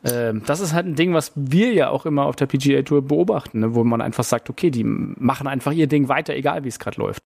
äh, 0.03 0.35
das 0.47 0.61
ist 0.61 0.73
halt 0.73 0.87
ein 0.87 0.95
Ding, 0.95 1.15
was 1.15 1.33
wir 1.35 1.73
ja 1.73 1.91
auch 1.91 2.07
immer 2.07 2.27
auf 2.27 2.37
der 2.37 2.47
PGA 2.47 2.83
Tour 2.83 3.03
beobachten, 3.03 3.61
ne? 3.61 3.75
wo 3.75 3.85
man 3.85 4.01
einfach 4.01 4.25
sagt, 4.25 4.51
okay, 4.51 4.71
die 4.71 4.85
machen 4.85 5.47
einfach 5.47 5.73
ihr 5.73 5.87
Ding 5.87 6.09
weiter, 6.09 6.35
egal 6.35 6.65
wie 6.65 6.69
es 6.69 6.79
gerade 6.79 7.01
läuft 7.01 7.23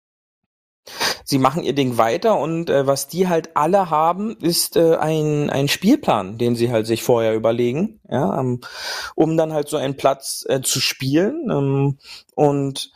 sie 1.23 1.37
machen 1.37 1.63
ihr 1.63 1.73
Ding 1.73 1.97
weiter 1.97 2.39
und 2.39 2.69
äh, 2.69 2.87
was 2.87 3.07
die 3.07 3.27
halt 3.27 3.55
alle 3.55 3.89
haben, 3.89 4.35
ist 4.41 4.75
äh, 4.75 4.95
ein, 4.95 5.49
ein 5.49 5.67
Spielplan, 5.67 6.37
den 6.37 6.55
sie 6.55 6.71
halt 6.71 6.87
sich 6.87 7.03
vorher 7.03 7.35
überlegen, 7.35 7.99
ja, 8.09 8.39
ähm, 8.39 8.61
um 9.15 9.37
dann 9.37 9.53
halt 9.53 9.69
so 9.69 9.77
einen 9.77 9.95
Platz 9.95 10.45
äh, 10.49 10.61
zu 10.61 10.79
spielen. 10.79 11.49
Ähm, 11.51 11.97
und 12.35 12.91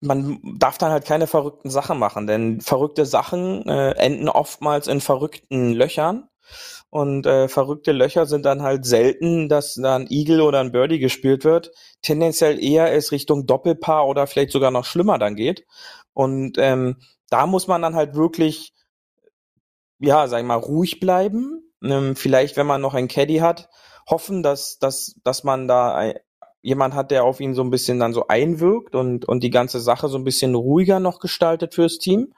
man 0.00 0.40
darf 0.58 0.78
dann 0.78 0.90
halt 0.90 1.04
keine 1.04 1.26
verrückten 1.26 1.70
Sachen 1.70 1.98
machen, 1.98 2.26
denn 2.26 2.60
verrückte 2.60 3.06
Sachen 3.06 3.66
äh, 3.68 3.92
enden 3.92 4.28
oftmals 4.28 4.88
in 4.88 5.00
verrückten 5.00 5.72
Löchern. 5.72 6.28
Und 6.90 7.24
äh, 7.24 7.48
verrückte 7.48 7.92
Löcher 7.92 8.26
sind 8.26 8.44
dann 8.44 8.60
halt 8.60 8.84
selten, 8.84 9.48
dass 9.48 9.76
da 9.76 9.96
ein 9.96 10.08
Eagle 10.10 10.42
oder 10.42 10.60
ein 10.60 10.72
Birdie 10.72 10.98
gespielt 10.98 11.42
wird. 11.42 11.70
Tendenziell 12.02 12.62
eher 12.62 12.92
es 12.92 13.12
Richtung 13.12 13.46
Doppelpaar 13.46 14.06
oder 14.06 14.26
vielleicht 14.26 14.50
sogar 14.50 14.70
noch 14.70 14.84
schlimmer 14.84 15.18
dann 15.18 15.34
geht. 15.34 15.64
Und 16.14 16.58
ähm, 16.58 16.96
da 17.30 17.46
muss 17.46 17.66
man 17.66 17.82
dann 17.82 17.94
halt 17.94 18.14
wirklich, 18.14 18.72
ja, 19.98 20.26
sag 20.28 20.40
ich 20.40 20.46
mal, 20.46 20.56
ruhig 20.56 21.00
bleiben. 21.00 21.62
Ähm, 21.82 22.16
vielleicht, 22.16 22.56
wenn 22.56 22.66
man 22.66 22.80
noch 22.80 22.94
ein 22.94 23.08
Caddy 23.08 23.38
hat, 23.38 23.68
hoffen, 24.08 24.42
dass, 24.42 24.78
dass, 24.78 25.16
dass 25.24 25.44
man 25.44 25.68
da 25.68 26.12
jemand 26.60 26.94
hat, 26.94 27.10
der 27.10 27.24
auf 27.24 27.40
ihn 27.40 27.54
so 27.54 27.62
ein 27.62 27.70
bisschen 27.70 27.98
dann 27.98 28.12
so 28.12 28.28
einwirkt 28.28 28.94
und, 28.94 29.24
und 29.24 29.42
die 29.42 29.50
ganze 29.50 29.80
Sache 29.80 30.08
so 30.08 30.16
ein 30.16 30.24
bisschen 30.24 30.54
ruhiger 30.54 31.00
noch 31.00 31.18
gestaltet 31.18 31.74
fürs 31.74 31.98
Team. 31.98 32.34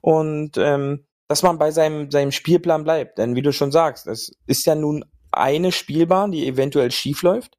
Und 0.00 0.58
ähm, 0.58 1.06
dass 1.28 1.42
man 1.42 1.58
bei 1.58 1.70
seinem, 1.70 2.10
seinem 2.10 2.32
Spielplan 2.32 2.84
bleibt. 2.84 3.18
Denn 3.18 3.34
wie 3.34 3.42
du 3.42 3.52
schon 3.52 3.72
sagst, 3.72 4.06
es 4.06 4.36
ist 4.46 4.66
ja 4.66 4.74
nun 4.74 5.04
eine 5.30 5.72
Spielbahn, 5.72 6.32
die 6.32 6.46
eventuell 6.46 6.90
schief 6.90 7.22
läuft 7.22 7.56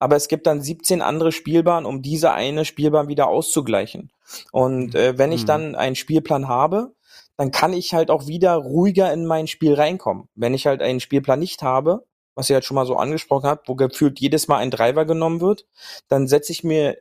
aber 0.00 0.16
es 0.16 0.26
gibt 0.28 0.46
dann 0.46 0.62
17 0.62 1.02
andere 1.02 1.30
Spielbahnen, 1.30 1.86
um 1.86 2.02
diese 2.02 2.32
eine 2.32 2.64
Spielbahn 2.64 3.08
wieder 3.08 3.28
auszugleichen. 3.28 4.10
Und 4.50 4.94
äh, 4.94 5.18
wenn 5.18 5.30
ich 5.30 5.42
mhm. 5.42 5.46
dann 5.46 5.74
einen 5.76 5.94
Spielplan 5.94 6.48
habe, 6.48 6.94
dann 7.36 7.50
kann 7.52 7.72
ich 7.74 7.94
halt 7.94 8.10
auch 8.10 8.26
wieder 8.26 8.54
ruhiger 8.54 9.12
in 9.12 9.26
mein 9.26 9.46
Spiel 9.46 9.74
reinkommen. 9.74 10.28
Wenn 10.34 10.54
ich 10.54 10.66
halt 10.66 10.82
einen 10.82 11.00
Spielplan 11.00 11.38
nicht 11.38 11.62
habe, 11.62 12.06
was 12.34 12.48
ihr 12.48 12.54
halt 12.54 12.64
schon 12.64 12.76
mal 12.76 12.86
so 12.86 12.96
angesprochen 12.96 13.48
habt, 13.48 13.68
wo 13.68 13.74
gefühlt 13.74 14.18
jedes 14.20 14.48
Mal 14.48 14.58
ein 14.58 14.70
Driver 14.70 15.04
genommen 15.04 15.42
wird, 15.42 15.66
dann 16.08 16.26
setze 16.26 16.52
ich 16.52 16.64
mir, 16.64 16.96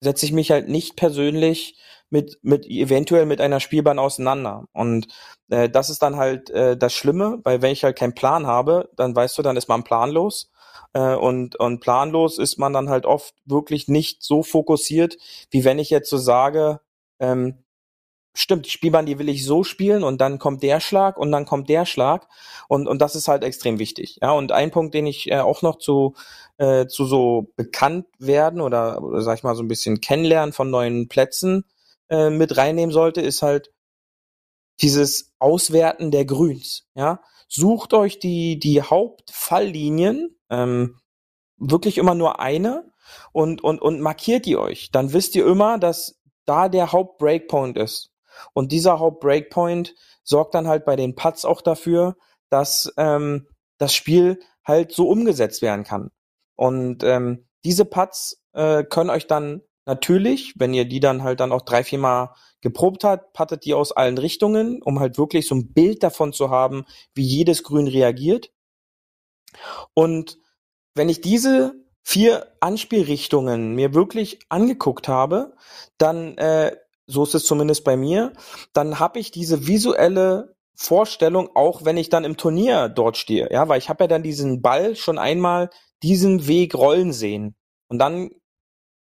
setze 0.00 0.26
ich 0.26 0.32
mich 0.32 0.50
halt 0.50 0.68
nicht 0.68 0.96
persönlich 0.96 1.78
mit, 2.10 2.38
mit 2.42 2.66
eventuell 2.66 3.24
mit 3.24 3.40
einer 3.40 3.60
Spielbahn 3.60 3.98
auseinander. 3.98 4.66
Und 4.72 5.08
äh, 5.48 5.70
das 5.70 5.88
ist 5.88 6.02
dann 6.02 6.16
halt 6.16 6.50
äh, 6.50 6.76
das 6.76 6.92
Schlimme, 6.92 7.40
weil 7.42 7.62
wenn 7.62 7.72
ich 7.72 7.84
halt 7.84 7.96
keinen 7.96 8.14
Plan 8.14 8.46
habe, 8.46 8.90
dann 8.96 9.16
weißt 9.16 9.38
du, 9.38 9.42
dann 9.42 9.56
ist 9.56 9.68
man 9.68 9.84
planlos 9.84 10.50
äh, 10.94 11.14
und, 11.14 11.56
und 11.56 11.80
planlos 11.80 12.38
ist 12.38 12.58
man 12.58 12.72
dann 12.72 12.88
halt 12.88 13.04
oft 13.04 13.34
wirklich 13.44 13.88
nicht 13.88 14.22
so 14.22 14.42
fokussiert, 14.42 15.18
wie 15.50 15.64
wenn 15.64 15.78
ich 15.78 15.90
jetzt 15.90 16.08
so 16.08 16.16
sage, 16.16 16.80
ähm, 17.20 17.64
stimmt, 18.34 18.66
die 18.66 18.70
Spielbahn, 18.70 19.06
die 19.06 19.18
will 19.18 19.28
ich 19.28 19.44
so 19.44 19.62
spielen 19.62 20.02
und 20.02 20.20
dann 20.20 20.38
kommt 20.38 20.62
der 20.62 20.80
Schlag 20.80 21.18
und 21.18 21.30
dann 21.30 21.46
kommt 21.46 21.68
der 21.68 21.86
Schlag 21.86 22.28
und, 22.68 22.88
und 22.88 23.00
das 23.00 23.14
ist 23.14 23.28
halt 23.28 23.44
extrem 23.44 23.78
wichtig. 23.78 24.18
Ja, 24.22 24.32
und 24.32 24.50
ein 24.52 24.70
Punkt, 24.70 24.94
den 24.94 25.06
ich 25.06 25.30
äh, 25.30 25.38
auch 25.38 25.62
noch 25.62 25.78
zu, 25.78 26.14
äh, 26.58 26.86
zu 26.86 27.04
so 27.04 27.52
bekannt 27.56 28.06
werden 28.18 28.60
oder, 28.60 29.02
oder 29.02 29.22
sag 29.22 29.38
ich 29.38 29.44
mal 29.44 29.54
so 29.54 29.62
ein 29.62 29.68
bisschen 29.68 30.00
kennenlernen 30.00 30.52
von 30.52 30.70
neuen 30.70 31.08
Plätzen 31.08 31.64
äh, 32.08 32.30
mit 32.30 32.56
reinnehmen 32.56 32.92
sollte, 32.92 33.20
ist 33.20 33.42
halt 33.42 33.72
dieses 34.80 35.32
Auswerten 35.38 36.10
der 36.10 36.24
Grüns. 36.24 36.88
Ja, 36.96 37.22
sucht 37.48 37.94
euch 37.94 38.18
die, 38.18 38.58
die 38.58 38.82
Hauptfalllinien 38.82 40.33
ähm, 40.50 40.98
wirklich 41.56 41.98
immer 41.98 42.14
nur 42.14 42.40
eine 42.40 42.90
und, 43.32 43.62
und, 43.62 43.80
und 43.80 44.00
markiert 44.00 44.46
die 44.46 44.56
euch. 44.56 44.90
Dann 44.90 45.12
wisst 45.12 45.34
ihr 45.36 45.46
immer, 45.46 45.78
dass 45.78 46.20
da 46.46 46.68
der 46.68 46.92
Hauptbreakpoint 46.92 47.78
ist. 47.78 48.10
Und 48.52 48.72
dieser 48.72 48.98
Hauptbreakpoint 48.98 49.94
sorgt 50.22 50.54
dann 50.54 50.66
halt 50.66 50.84
bei 50.84 50.96
den 50.96 51.14
Putts 51.14 51.44
auch 51.44 51.62
dafür, 51.62 52.16
dass 52.50 52.92
ähm, 52.96 53.46
das 53.78 53.94
Spiel 53.94 54.40
halt 54.64 54.92
so 54.92 55.08
umgesetzt 55.08 55.62
werden 55.62 55.84
kann. 55.84 56.10
Und 56.56 57.04
ähm, 57.04 57.46
diese 57.64 57.84
Putts 57.84 58.42
äh, 58.52 58.84
können 58.84 59.10
euch 59.10 59.26
dann 59.26 59.62
natürlich, 59.86 60.54
wenn 60.56 60.74
ihr 60.74 60.86
die 60.86 61.00
dann 61.00 61.22
halt 61.22 61.40
dann 61.40 61.52
auch 61.52 61.62
drei, 61.62 61.84
vier 61.84 61.98
Mal 61.98 62.34
geprobt 62.60 63.04
hat, 63.04 63.32
pattet 63.32 63.64
die 63.64 63.74
aus 63.74 63.92
allen 63.92 64.16
Richtungen, 64.18 64.80
um 64.82 65.00
halt 65.00 65.18
wirklich 65.18 65.46
so 65.46 65.54
ein 65.54 65.72
Bild 65.72 66.02
davon 66.02 66.32
zu 66.32 66.50
haben, 66.50 66.84
wie 67.14 67.24
jedes 67.24 67.62
Grün 67.62 67.86
reagiert. 67.86 68.50
Und 69.94 70.38
wenn 70.94 71.08
ich 71.08 71.20
diese 71.20 71.74
vier 72.02 72.46
Anspielrichtungen 72.60 73.74
mir 73.74 73.94
wirklich 73.94 74.38
angeguckt 74.48 75.08
habe, 75.08 75.56
dann, 75.98 76.36
äh, 76.38 76.76
so 77.06 77.24
ist 77.24 77.34
es 77.34 77.44
zumindest 77.44 77.84
bei 77.84 77.96
mir, 77.96 78.32
dann 78.72 78.98
habe 78.98 79.18
ich 79.18 79.30
diese 79.30 79.66
visuelle 79.66 80.54
Vorstellung, 80.76 81.50
auch 81.54 81.84
wenn 81.84 81.96
ich 81.96 82.08
dann 82.08 82.24
im 82.24 82.36
Turnier 82.36 82.88
dort 82.88 83.16
stehe. 83.16 83.48
Ja, 83.50 83.68
weil 83.68 83.78
ich 83.78 83.88
habe 83.88 84.04
ja 84.04 84.08
dann 84.08 84.22
diesen 84.22 84.60
Ball 84.60 84.96
schon 84.96 85.18
einmal 85.18 85.70
diesen 86.02 86.46
Weg 86.46 86.74
rollen 86.74 87.12
sehen. 87.12 87.56
Und 87.88 87.98
dann 87.98 88.30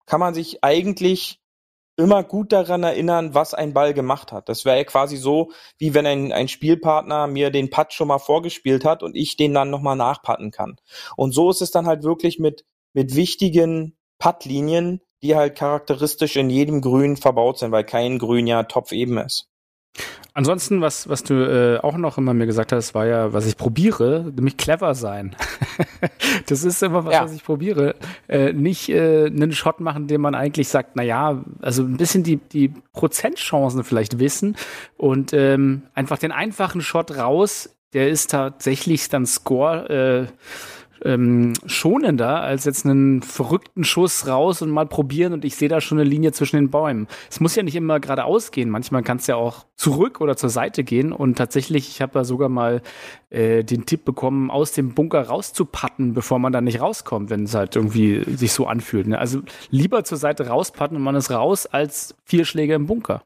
kann 0.07 0.21
man 0.21 0.35
sich 0.35 0.63
eigentlich 0.63 1.41
immer 1.97 2.23
gut 2.23 2.53
daran 2.53 2.83
erinnern, 2.83 3.35
was 3.35 3.55
ein 3.55 3.73
Ball 3.73 3.95
gemacht 3.95 4.33
hat. 4.33 4.49
Das 4.49 4.65
wäre 4.65 4.77
ja 4.77 4.85
quasi 4.85 5.17
so, 5.17 5.51
wie 5.79 5.95
wenn 5.95 6.07
ein, 6.07 6.33
ein 6.33 6.49
Spielpartner 6.49 7.27
mir 7.27 7.51
den 7.51 7.71
Putt 7.71 7.93
schon 7.93 8.09
mal 8.09 8.19
vorgespielt 8.19 8.85
hat 8.85 9.03
und 9.03 9.17
ich 9.17 9.37
den 9.37 9.55
dann 9.55 9.71
nochmal 9.71 9.97
nachpatten 9.97 10.51
kann. 10.51 10.77
Und 11.17 11.33
so 11.33 11.51
ist 11.51 11.63
es 11.63 11.71
dann 11.71 11.87
halt 11.87 12.03
wirklich 12.03 12.39
mit, 12.39 12.65
mit 12.93 13.15
wichtigen 13.15 13.97
Puttlinien, 14.19 15.01
die 15.23 15.37
halt 15.37 15.57
charakteristisch 15.57 16.37
in 16.37 16.51
jedem 16.51 16.81
Grün 16.81 17.17
verbaut 17.17 17.59
sind, 17.59 17.73
weil 17.73 17.85
kein 17.85 18.19
Grün 18.19 18.47
ja 18.47 18.63
topfeben 18.65 19.19
ist. 19.19 19.49
Ansonsten, 20.37 20.83
was, 20.83 21.09
was 21.09 21.22
du 21.22 21.33
äh, 21.33 21.79
auch 21.79 21.96
noch 21.96 22.18
immer 22.18 22.35
mir 22.35 22.44
gesagt 22.44 22.70
hast, 22.70 22.94
war 22.94 23.07
ja, 23.07 23.33
was 23.33 23.46
ich 23.46 23.57
probiere, 23.57 24.31
nämlich 24.37 24.59
clever 24.59 24.94
sein. 24.94 25.35
das 26.46 26.62
ist 26.62 26.83
immer 26.83 27.07
was, 27.07 27.14
ja. 27.14 27.25
was 27.25 27.33
ich 27.33 27.42
probiere. 27.42 27.94
Äh, 28.29 28.53
nicht 28.53 28.90
äh, 28.90 29.29
einen 29.29 29.53
Shot 29.53 29.81
machen, 29.81 30.09
den 30.09 30.20
man 30.20 30.35
eigentlich 30.35 30.68
sagt, 30.68 30.90
na 30.92 31.03
ja, 31.03 31.42
also 31.62 31.85
ein 31.85 31.96
bisschen 31.96 32.22
die, 32.22 32.37
die 32.37 32.68
Prozentchancen 32.92 33.83
vielleicht 33.83 34.18
wissen 34.18 34.57
und 34.99 35.33
ähm, 35.33 35.85
einfach 35.94 36.18
den 36.18 36.33
einfachen 36.33 36.83
Shot 36.83 37.16
raus, 37.16 37.75
der 37.94 38.11
ist 38.11 38.31
tatsächlich 38.31 39.09
dann 39.09 39.25
Score, 39.25 39.88
äh, 39.88 40.27
ähm, 41.05 41.53
schonender 41.67 42.41
als 42.41 42.65
jetzt 42.65 42.85
einen 42.85 43.23
verrückten 43.23 43.85
Schuss 43.85 44.27
raus 44.27 44.63
und 44.63 44.71
mal 44.71 44.87
probieren 44.87 45.33
und 45.33 45.45
ich 45.45 45.57
sehe 45.57 45.69
da 45.69 45.81
schon 45.81 45.99
eine 45.99 46.09
Linie 46.09 46.33
zwischen 46.33 46.57
den 46.57 46.71
Bäumen. 46.71 47.07
Es 47.31 47.41
muss 47.41 47.55
ja 47.55 47.63
nicht 47.63 47.77
immer 47.77 48.01
geradeaus 48.01 48.51
gehen, 48.51 48.71
manchmal 48.71 49.03
kann 49.03 49.19
es 49.19 49.27
ja 49.27 49.37
auch 49.37 49.67
zurück 49.77 50.21
oder 50.21 50.37
zur 50.37 50.51
Seite 50.51 50.85
gehen 50.85 51.13
und 51.13 51.37
tatsächlich, 51.37 51.89
ich 51.89 52.03
habe 52.03 52.13
da 52.13 52.25
sogar 52.25 52.49
mal 52.49 52.83
äh, 53.31 53.65
den 53.65 53.87
Tipp 53.87 54.05
bekommen, 54.05 54.51
aus 54.51 54.73
dem 54.73 54.95
Bunker 54.95 55.23
rauszupatten, 55.23 56.15
bevor 56.15 56.39
man 56.39 56.53
da 56.53 56.61
nicht 56.61 56.81
rauskommt, 56.81 57.31
wenn 57.31 57.45
es 57.45 57.55
halt 57.55 57.77
irgendwie 57.77 58.25
sich 58.37 58.53
so 58.53 58.67
anfühlt. 58.67 59.07
Ne? 59.07 59.19
Also 59.19 59.43
lieber 59.71 60.05
zur 60.05 60.19
Seite 60.19 60.49
rauspatten 60.49 60.97
und 60.97 61.03
man 61.03 61.15
ist 61.15 61.31
raus, 61.31 61.67
als 61.67 62.15
vier 62.25 62.45
Schläge 62.45 62.75
im 62.75 62.87
Bunker. 62.87 63.23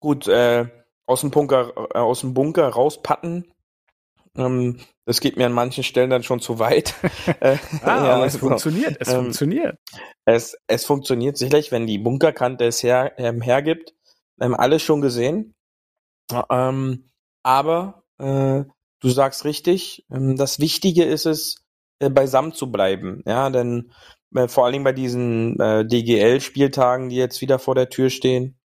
Gut, 0.00 0.26
äh, 0.26 0.66
aus 1.06 1.20
dem 1.20 1.30
Bunker, 1.30 1.72
äh, 1.94 1.98
aus 1.98 2.20
dem 2.20 2.34
Bunker 2.34 2.68
rauspatten 2.68 3.44
ähm, 4.36 4.78
das 5.04 5.20
geht 5.20 5.36
mir 5.36 5.46
an 5.46 5.52
manchen 5.52 5.84
Stellen 5.84 6.10
dann 6.10 6.22
schon 6.22 6.40
zu 6.40 6.58
weit. 6.58 6.94
Äh, 7.40 7.56
ah, 7.82 8.04
ja, 8.04 8.14
aber 8.14 8.26
es 8.26 8.34
also, 8.34 8.48
funktioniert, 8.48 8.96
es 9.00 9.08
ähm, 9.08 9.24
funktioniert. 9.24 9.78
Es, 10.24 10.56
es 10.66 10.84
funktioniert 10.84 11.36
sicherlich, 11.36 11.72
wenn 11.72 11.86
die 11.86 11.98
Bunkerkante 11.98 12.64
es 12.64 12.82
her, 12.82 13.12
ähm, 13.18 13.40
hergibt. 13.40 13.94
Ähm, 14.40 14.54
alles 14.54 14.82
schon 14.82 15.00
gesehen. 15.00 15.54
Ähm, 16.50 17.10
aber 17.42 18.04
äh, 18.18 18.64
du 19.00 19.08
sagst 19.08 19.44
richtig, 19.44 20.06
ähm, 20.10 20.36
das 20.36 20.58
Wichtige 20.58 21.04
ist 21.04 21.26
es, 21.26 21.64
äh, 21.98 22.10
beisammen 22.10 22.52
zu 22.52 22.70
bleiben. 22.70 23.22
Ja, 23.26 23.50
denn 23.50 23.92
äh, 24.34 24.48
vor 24.48 24.64
allen 24.64 24.72
Dingen 24.72 24.84
bei 24.84 24.92
diesen 24.92 25.58
äh, 25.60 25.86
DGL-Spieltagen, 25.86 27.08
die 27.08 27.16
jetzt 27.16 27.40
wieder 27.40 27.58
vor 27.58 27.74
der 27.74 27.90
Tür 27.90 28.10
stehen, 28.10 28.58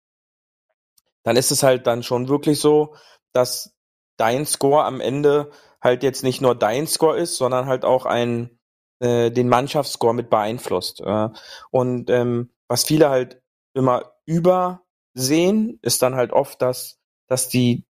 dann 1.23 1.37
ist 1.37 1.51
es 1.51 1.63
halt 1.63 1.87
dann 1.87 2.03
schon 2.03 2.29
wirklich 2.29 2.61
so, 2.61 2.95
dass 3.33 3.76
dein 4.17 4.47
Score 4.47 4.85
am 4.85 5.01
Ende 5.01 5.51
halt 5.81 6.03
jetzt 6.03 6.23
nicht 6.23 6.41
nur 6.41 6.55
dein 6.55 6.87
Score 6.87 7.17
ist, 7.19 7.37
sondern 7.37 7.67
halt 7.67 7.85
auch 7.85 8.07
ein 8.07 8.57
äh, 8.99 9.31
den 9.31 9.49
Mannschaftsscore 9.49 10.15
mit 10.15 10.31
beeinflusst. 10.31 11.01
Äh, 11.01 11.29
und 11.71 12.11
ähm, 12.11 12.51
was 12.69 12.85
viele 12.85 13.11
halt 13.11 13.43
immer 13.75 14.13
übersehen, 14.25 15.79
ist 15.83 16.03
dann 16.03 16.15
halt 16.15 16.33
oft, 16.33 16.63
dass, 16.63 16.99
dass 17.29 17.49
die 17.49 17.85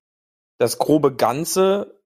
das 0.58 0.78
grobe 0.78 1.14
Ganze 1.14 2.00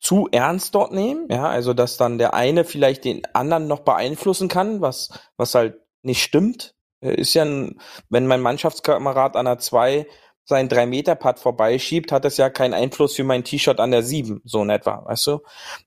zu 0.00 0.28
ernst 0.30 0.74
dort 0.74 0.92
nehmen, 0.92 1.26
ja, 1.30 1.48
also 1.48 1.74
dass 1.74 1.96
dann 1.96 2.18
der 2.18 2.34
eine 2.34 2.64
vielleicht 2.64 3.04
den 3.04 3.22
anderen 3.34 3.66
noch 3.66 3.80
beeinflussen 3.80 4.48
kann, 4.48 4.80
was, 4.80 5.10
was 5.36 5.54
halt 5.54 5.80
nicht 6.02 6.22
stimmt. 6.22 6.74
Äh, 7.00 7.20
ist 7.20 7.34
ja, 7.34 7.44
ein, 7.44 7.80
wenn 8.08 8.26
mein 8.26 8.40
Mannschaftskamerad 8.40 9.36
an 9.36 9.46
der 9.46 9.58
2 9.58 10.06
seinen 10.46 10.68
3-Meter-Putt 10.68 11.38
vorbeischiebt, 11.38 12.12
hat 12.12 12.24
das 12.24 12.36
ja 12.38 12.48
keinen 12.48 12.72
Einfluss 12.72 13.14
für 13.14 13.24
mein 13.24 13.44
T-Shirt 13.44 13.80
an 13.80 13.90
der 13.90 14.02
7, 14.02 14.40
so 14.44 14.62
in 14.62 14.70
etwa, 14.70 15.04
weißt 15.04 15.26
du? 15.26 15.40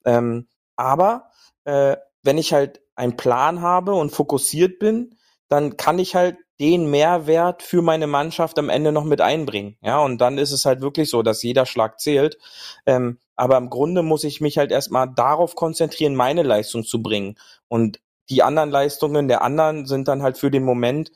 Ähm, 0.06 0.48
aber 0.76 1.30
äh, 1.64 1.96
wenn 2.24 2.38
ich 2.38 2.54
halt 2.54 2.82
einen 2.96 3.18
Plan 3.18 3.62
habe 3.62 3.94
und 3.94 4.12
fokussiert 4.12 4.78
bin, 4.80 5.16
dann 5.48 5.78
kann 5.78 5.98
ich 5.98 6.16
halt 6.16 6.38
den 6.60 6.92
Mehrwert 6.92 7.64
für 7.64 7.82
meine 7.82 8.08
Mannschaft 8.08 8.60
am 8.60 8.70
Ende 8.70 8.92
noch 8.92 9.06
mit 9.06 9.22
einbringen. 9.22 9.78
Ja, 9.82 10.00
und 10.00 10.20
dann 10.20 10.38
ist 10.38 10.52
es 10.52 10.66
halt 10.66 10.82
wirklich 10.82 11.10
so, 11.10 11.24
dass 11.24 11.42
jeder 11.42 11.66
Schlag 11.66 12.00
zählt. 12.02 12.38
Ähm, 12.86 13.18
aber 13.38 13.58
im 13.58 13.70
Grunde 13.70 14.04
muss 14.04 14.26
ich 14.26 14.42
mich 14.42 14.58
halt 14.58 14.72
erstmal 14.72 15.10
darauf 15.10 15.56
konzentrieren, 15.56 16.16
meine 16.16 16.44
Leistung 16.44 16.84
zu 16.84 17.02
bringen. 17.02 17.38
Und 17.70 18.02
die 18.30 18.44
anderen 18.44 18.70
Leistungen 18.70 19.30
der 19.30 19.42
anderen 19.42 19.86
sind 19.86 20.10
dann 20.10 20.22
halt 20.22 20.38
für 20.38 20.52
den 20.52 20.64
Moment, 20.64 21.12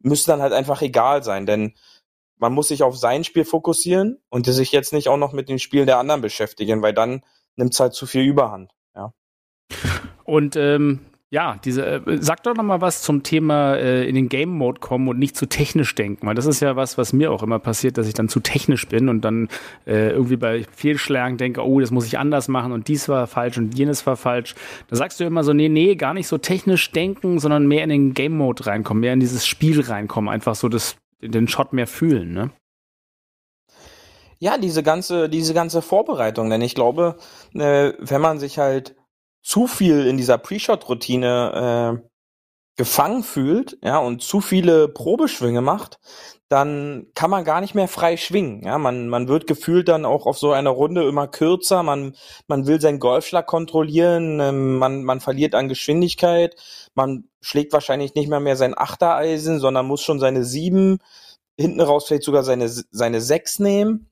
müssen 0.00 0.30
dann 0.30 0.40
halt 0.40 0.54
einfach 0.54 0.80
egal 0.80 1.22
sein. 1.22 1.44
Denn 1.44 1.74
man 2.38 2.52
muss 2.52 2.68
sich 2.68 2.82
auf 2.82 2.96
sein 2.96 3.24
Spiel 3.24 3.44
fokussieren 3.44 4.18
und 4.28 4.46
sich 4.46 4.72
jetzt 4.72 4.92
nicht 4.92 5.08
auch 5.08 5.16
noch 5.16 5.32
mit 5.32 5.48
den 5.48 5.58
Spielen 5.58 5.86
der 5.86 5.98
anderen 5.98 6.20
beschäftigen, 6.20 6.82
weil 6.82 6.94
dann 6.94 7.22
nimmt 7.56 7.74
es 7.74 7.80
halt 7.80 7.94
zu 7.94 8.06
viel 8.06 8.22
Überhand. 8.22 8.72
Ja. 8.94 9.12
Und 10.24 10.56
ähm, 10.56 11.00
ja, 11.30 11.58
diese, 11.62 11.84
äh, 11.84 12.18
sag 12.20 12.42
doch 12.44 12.54
noch 12.54 12.64
mal 12.64 12.80
was 12.80 13.02
zum 13.02 13.22
Thema 13.22 13.74
äh, 13.74 14.08
in 14.08 14.14
den 14.14 14.30
Game 14.30 14.48
Mode 14.48 14.80
kommen 14.80 15.08
und 15.08 15.18
nicht 15.18 15.36
zu 15.36 15.44
technisch 15.44 15.94
denken, 15.94 16.26
weil 16.26 16.34
das 16.34 16.46
ist 16.46 16.60
ja 16.60 16.74
was, 16.74 16.96
was 16.96 17.12
mir 17.12 17.30
auch 17.30 17.42
immer 17.42 17.58
passiert, 17.58 17.98
dass 17.98 18.08
ich 18.08 18.14
dann 18.14 18.30
zu 18.30 18.40
technisch 18.40 18.88
bin 18.88 19.10
und 19.10 19.22
dann 19.22 19.48
äh, 19.86 20.08
irgendwie 20.10 20.36
bei 20.36 20.64
Fehlschlagen 20.74 21.36
denke, 21.36 21.62
oh, 21.62 21.80
das 21.80 21.90
muss 21.90 22.06
ich 22.06 22.18
anders 22.18 22.48
machen 22.48 22.72
und 22.72 22.88
dies 22.88 23.10
war 23.10 23.26
falsch 23.26 23.58
und 23.58 23.76
jenes 23.76 24.06
war 24.06 24.16
falsch. 24.16 24.54
Da 24.88 24.96
sagst 24.96 25.20
du 25.20 25.24
immer 25.24 25.44
so, 25.44 25.52
nee, 25.52 25.68
nee, 25.68 25.96
gar 25.96 26.14
nicht 26.14 26.28
so 26.28 26.38
technisch 26.38 26.92
denken, 26.92 27.38
sondern 27.38 27.66
mehr 27.66 27.84
in 27.84 27.90
den 27.90 28.14
Game 28.14 28.36
Mode 28.36 28.64
reinkommen, 28.64 29.02
mehr 29.02 29.12
in 29.12 29.20
dieses 29.20 29.46
Spiel 29.46 29.82
reinkommen, 29.82 30.30
einfach 30.30 30.54
so 30.54 30.70
das 30.70 30.96
den 31.20 31.48
Shot 31.48 31.72
mehr 31.72 31.86
fühlen, 31.86 32.32
ne? 32.32 32.50
Ja, 34.40 34.56
diese 34.56 34.84
ganze, 34.84 35.28
diese 35.28 35.52
ganze 35.52 35.82
Vorbereitung, 35.82 36.48
denn 36.48 36.62
ich 36.62 36.76
glaube, 36.76 37.16
äh, 37.54 37.92
wenn 37.98 38.20
man 38.20 38.38
sich 38.38 38.58
halt 38.58 38.94
zu 39.42 39.66
viel 39.66 40.06
in 40.06 40.16
dieser 40.16 40.38
Pre-Shot-Routine 40.38 42.00
äh, 42.04 42.08
gefangen 42.76 43.24
fühlt, 43.24 43.78
ja, 43.82 43.98
und 43.98 44.22
zu 44.22 44.40
viele 44.40 44.88
Probeschwünge 44.88 45.60
macht, 45.60 45.98
dann 46.48 47.08
kann 47.14 47.30
man 47.30 47.44
gar 47.44 47.60
nicht 47.60 47.74
mehr 47.74 47.88
frei 47.88 48.16
schwingen. 48.16 48.62
Ja, 48.62 48.78
man, 48.78 49.08
man 49.08 49.28
wird 49.28 49.46
gefühlt 49.46 49.88
dann 49.88 50.06
auch 50.06 50.26
auf 50.26 50.38
so 50.38 50.52
einer 50.52 50.70
Runde 50.70 51.06
immer 51.06 51.28
kürzer. 51.28 51.82
Man, 51.82 52.16
man 52.46 52.66
will 52.66 52.80
seinen 52.80 53.00
Golfschlag 53.00 53.46
kontrollieren. 53.46 54.40
Ähm, 54.40 54.76
man, 54.78 55.04
man 55.04 55.20
verliert 55.20 55.54
an 55.54 55.68
Geschwindigkeit. 55.68 56.56
Man 56.94 57.28
schlägt 57.42 57.74
wahrscheinlich 57.74 58.14
nicht 58.14 58.28
mehr 58.28 58.40
mehr 58.40 58.56
sein 58.56 58.76
Achtereisen, 58.76 59.60
sondern 59.60 59.86
muss 59.86 60.02
schon 60.02 60.20
seine 60.20 60.44
sieben, 60.44 60.98
hinten 61.58 61.82
raus 61.82 62.06
vielleicht 62.06 62.24
sogar 62.24 62.44
seine, 62.44 62.68
seine 62.68 63.20
sechs 63.20 63.58
nehmen. 63.58 64.10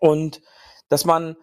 Und 0.00 0.42
dass 0.88 1.06
man 1.06 1.36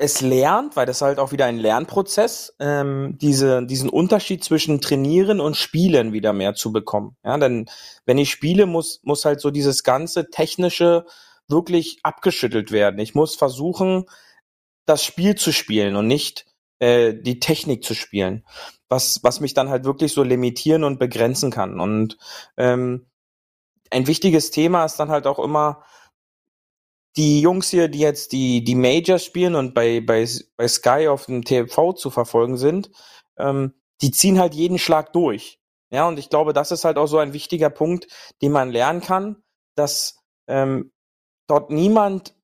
es 0.00 0.22
lernt, 0.22 0.76
weil 0.76 0.86
das 0.86 1.02
halt 1.02 1.18
auch 1.18 1.30
wieder 1.30 1.44
ein 1.44 1.58
Lernprozess, 1.58 2.54
ähm, 2.58 3.18
diese, 3.20 3.66
diesen 3.66 3.90
Unterschied 3.90 4.42
zwischen 4.42 4.80
Trainieren 4.80 5.40
und 5.40 5.58
Spielen 5.58 6.14
wieder 6.14 6.32
mehr 6.32 6.54
zu 6.54 6.72
bekommen. 6.72 7.18
Ja, 7.22 7.36
denn 7.36 7.68
wenn 8.06 8.16
ich 8.16 8.30
spiele, 8.30 8.64
muss, 8.64 9.00
muss 9.02 9.26
halt 9.26 9.42
so 9.42 9.50
dieses 9.50 9.82
ganze 9.84 10.30
Technische 10.30 11.04
wirklich 11.48 11.98
abgeschüttelt 12.02 12.72
werden. 12.72 12.98
Ich 12.98 13.14
muss 13.14 13.36
versuchen, 13.36 14.06
das 14.86 15.04
Spiel 15.04 15.34
zu 15.34 15.52
spielen 15.52 15.96
und 15.96 16.06
nicht 16.06 16.46
äh, 16.78 17.12
die 17.12 17.38
Technik 17.38 17.84
zu 17.84 17.92
spielen. 17.92 18.46
Was, 18.88 19.20
was 19.22 19.40
mich 19.40 19.52
dann 19.52 19.68
halt 19.68 19.84
wirklich 19.84 20.14
so 20.14 20.22
limitieren 20.22 20.82
und 20.82 20.98
begrenzen 20.98 21.50
kann. 21.50 21.78
Und 21.78 22.16
ähm, 22.56 23.04
ein 23.90 24.06
wichtiges 24.06 24.50
Thema 24.50 24.86
ist 24.86 24.96
dann 24.96 25.10
halt 25.10 25.26
auch 25.26 25.38
immer, 25.38 25.84
die 27.16 27.40
Jungs 27.40 27.70
hier, 27.70 27.88
die 27.88 27.98
jetzt 27.98 28.32
die, 28.32 28.62
die 28.62 28.74
Majors 28.74 29.24
spielen 29.24 29.54
und 29.54 29.74
bei, 29.74 30.00
bei, 30.00 30.26
bei 30.56 30.68
Sky 30.68 31.08
auf 31.08 31.26
dem 31.26 31.44
TV 31.44 31.92
zu 31.92 32.10
verfolgen 32.10 32.56
sind, 32.56 32.90
ähm, 33.38 33.74
die 34.00 34.10
ziehen 34.10 34.38
halt 34.38 34.54
jeden 34.54 34.78
Schlag 34.78 35.12
durch. 35.12 35.58
Ja, 35.90 36.06
und 36.06 36.18
ich 36.18 36.30
glaube, 36.30 36.52
das 36.52 36.70
ist 36.70 36.84
halt 36.84 36.98
auch 36.98 37.08
so 37.08 37.18
ein 37.18 37.32
wichtiger 37.32 37.70
Punkt, 37.70 38.06
den 38.42 38.52
man 38.52 38.70
lernen 38.70 39.00
kann, 39.00 39.42
dass 39.74 40.18
ähm, 40.46 40.92
dort 41.48 41.70
niemand 41.70 42.34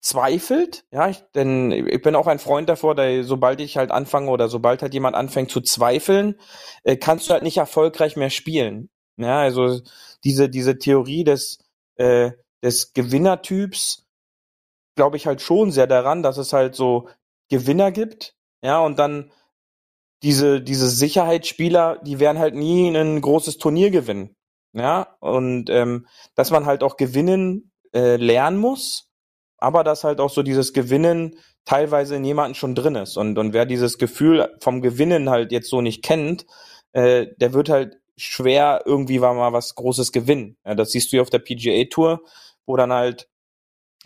zweifelt, 0.00 0.84
ja, 0.90 1.08
ich, 1.10 1.22
denn 1.34 1.72
ich 1.72 2.00
bin 2.00 2.16
auch 2.16 2.26
ein 2.26 2.38
Freund 2.38 2.70
davor, 2.70 2.94
da 2.94 3.22
sobald 3.22 3.60
ich 3.60 3.76
halt 3.76 3.90
anfange 3.90 4.30
oder 4.30 4.48
sobald 4.48 4.80
halt 4.82 4.94
jemand 4.94 5.14
anfängt 5.14 5.50
zu 5.50 5.60
zweifeln, 5.60 6.36
äh, 6.84 6.96
kannst 6.96 7.28
du 7.28 7.34
halt 7.34 7.42
nicht 7.42 7.58
erfolgreich 7.58 8.16
mehr 8.16 8.30
spielen. 8.30 8.88
Ja, 9.18 9.40
also 9.40 9.80
diese 10.24 10.48
diese 10.48 10.78
Theorie 10.78 11.24
des 11.24 11.58
äh, 11.96 12.32
des 12.62 12.92
Gewinnertyps 12.92 14.06
glaube 14.96 15.16
ich 15.16 15.26
halt 15.26 15.40
schon 15.40 15.70
sehr 15.70 15.86
daran, 15.86 16.22
dass 16.22 16.36
es 16.36 16.52
halt 16.52 16.74
so 16.74 17.08
Gewinner 17.48 17.90
gibt, 17.90 18.34
ja, 18.62 18.80
und 18.80 18.98
dann 18.98 19.32
diese, 20.22 20.60
diese 20.60 20.88
Sicherheitsspieler, 20.90 22.00
die 22.04 22.20
werden 22.20 22.38
halt 22.38 22.54
nie 22.54 22.94
ein 22.94 23.20
großes 23.20 23.58
Turnier 23.58 23.90
gewinnen. 23.90 24.36
Ja, 24.72 25.16
und 25.20 25.68
ähm, 25.70 26.06
dass 26.34 26.50
man 26.50 26.66
halt 26.66 26.82
auch 26.82 26.96
gewinnen 26.96 27.72
äh, 27.92 28.16
lernen 28.16 28.58
muss, 28.58 29.08
aber 29.58 29.82
dass 29.82 30.04
halt 30.04 30.20
auch 30.20 30.30
so 30.30 30.42
dieses 30.42 30.72
Gewinnen 30.72 31.36
teilweise 31.64 32.16
in 32.16 32.24
jemanden 32.24 32.54
schon 32.54 32.74
drin 32.74 32.94
ist. 32.94 33.16
Und, 33.16 33.36
und 33.38 33.52
wer 33.52 33.66
dieses 33.66 33.98
Gefühl 33.98 34.54
vom 34.60 34.80
Gewinnen 34.80 35.28
halt 35.28 35.50
jetzt 35.50 35.70
so 35.70 35.80
nicht 35.80 36.04
kennt, 36.04 36.46
äh, 36.92 37.26
der 37.38 37.52
wird 37.52 37.68
halt 37.68 37.96
schwer 38.16 38.82
irgendwie 38.84 39.18
mal 39.18 39.52
was 39.52 39.74
Großes 39.74 40.12
gewinnen. 40.12 40.56
Ja, 40.64 40.74
das 40.74 40.92
siehst 40.92 41.10
du 41.10 41.16
ja 41.16 41.22
auf 41.22 41.30
der 41.30 41.38
PGA 41.40 41.84
Tour 41.90 42.22
wo 42.70 42.76
dann 42.76 42.92
halt, 42.92 43.28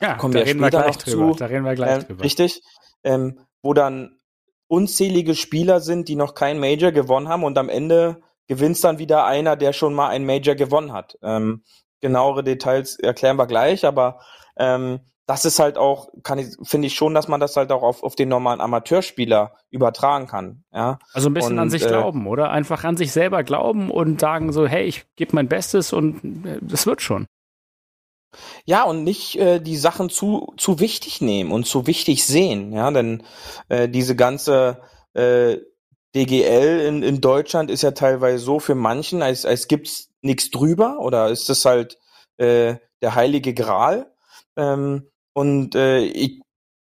ja, 0.00 0.14
kommen 0.14 0.33
da 0.33 0.40
wir 0.40 0.46
reden 0.46 0.61
wir 0.61 0.70
gleich 0.70 0.96
drüber. 0.96 1.33
Zu, 1.33 1.38
da 1.38 1.46
reden 1.46 1.64
wir 1.64 1.74
gleich 1.74 2.03
äh, 2.03 2.07
drüber. 2.07 2.24
Richtig, 2.24 2.62
ähm, 3.05 3.40
wo 3.62 3.74
dann 3.74 4.18
unzählige 4.66 5.35
Spieler 5.35 5.81
sind, 5.81 6.09
die 6.09 6.16
noch 6.16 6.35
kein 6.35 6.59
Major 6.59 6.90
gewonnen 6.90 7.29
haben 7.29 7.44
und 7.44 7.59
am 7.59 7.68
Ende 7.68 8.22
gewinnt 8.46 8.83
dann 8.83 8.98
wieder 8.98 9.27
einer, 9.27 9.57
der 9.57 9.74
schon 9.74 9.92
mal 9.92 10.09
ein 10.09 10.24
Major 10.24 10.55
gewonnen 10.55 10.92
hat. 10.92 11.18
Ähm, 11.22 11.62
genauere 12.00 12.42
Details 12.42 12.98
erklären 12.98 13.37
wir 13.37 13.46
gleich, 13.46 13.85
aber 13.85 14.20
ähm, 14.57 15.00
das 15.27 15.44
ist 15.44 15.59
halt 15.59 15.79
auch, 15.79 16.09
kann 16.22 16.38
ich, 16.38 16.55
finde 16.62 16.87
ich 16.87 16.94
schon, 16.94 17.14
dass 17.14 17.29
man 17.29 17.40
das 17.40 17.57
halt 17.57 17.72
auch 17.72 17.83
auf, 17.83 18.03
auf 18.03 18.14
den 18.14 18.29
normalen 18.29 18.61
Amateurspieler 18.61 19.55
übertragen 19.70 20.27
kann. 20.27 20.64
Ja? 20.72 20.98
Also 21.12 21.31
ein 21.31 21.35
bisschen 21.35 21.53
und, 21.53 21.59
an 21.61 21.70
sich 21.70 21.85
äh, 21.85 21.88
glauben, 21.88 22.27
oder? 22.27 22.50
Einfach 22.50 22.85
an 22.85 22.96
sich 22.96 23.12
selber 23.12 23.42
glauben 23.42 23.90
und 23.90 24.20
sagen 24.20 24.53
so, 24.53 24.66
hey, 24.66 24.85
ich 24.85 25.07
gebe 25.16 25.35
mein 25.35 25.48
Bestes 25.48 25.92
und 25.92 26.46
äh, 26.46 26.59
das 26.61 26.87
wird 26.87 27.00
schon. 27.00 27.27
Ja, 28.64 28.85
und 28.85 29.05
nicht 29.05 29.37
äh, 29.37 29.61
die 29.61 29.77
Sachen 29.77 30.11
zu, 30.11 30.53
zu 30.57 30.81
wichtig 30.81 31.20
nehmen 31.20 31.53
und 31.53 31.66
zu 31.66 31.87
wichtig 31.87 32.25
sehen, 32.27 32.73
ja, 32.73 32.90
denn 32.90 33.23
äh, 33.68 33.88
diese 33.88 34.16
ganze 34.16 34.81
äh, 35.14 35.59
DGL 36.14 36.81
in, 36.87 37.03
in 37.03 37.20
Deutschland 37.20 37.70
ist 37.70 37.83
ja 37.83 37.90
teilweise 37.90 38.38
so 38.38 38.61
für 38.61 38.75
manchen, 38.75 39.23
als, 39.23 39.44
als 39.44 39.68
gibt's 39.68 40.11
nichts 40.23 40.51
drüber 40.51 40.99
oder 41.01 41.29
ist 41.29 41.49
das 41.49 41.64
halt 41.64 41.99
äh, 42.38 42.77
der 43.03 43.14
heilige 43.14 43.53
Gral. 43.55 44.12
Ähm, 44.57 45.11
und 45.33 45.75
äh, 45.75 46.01
ich, 46.01 46.40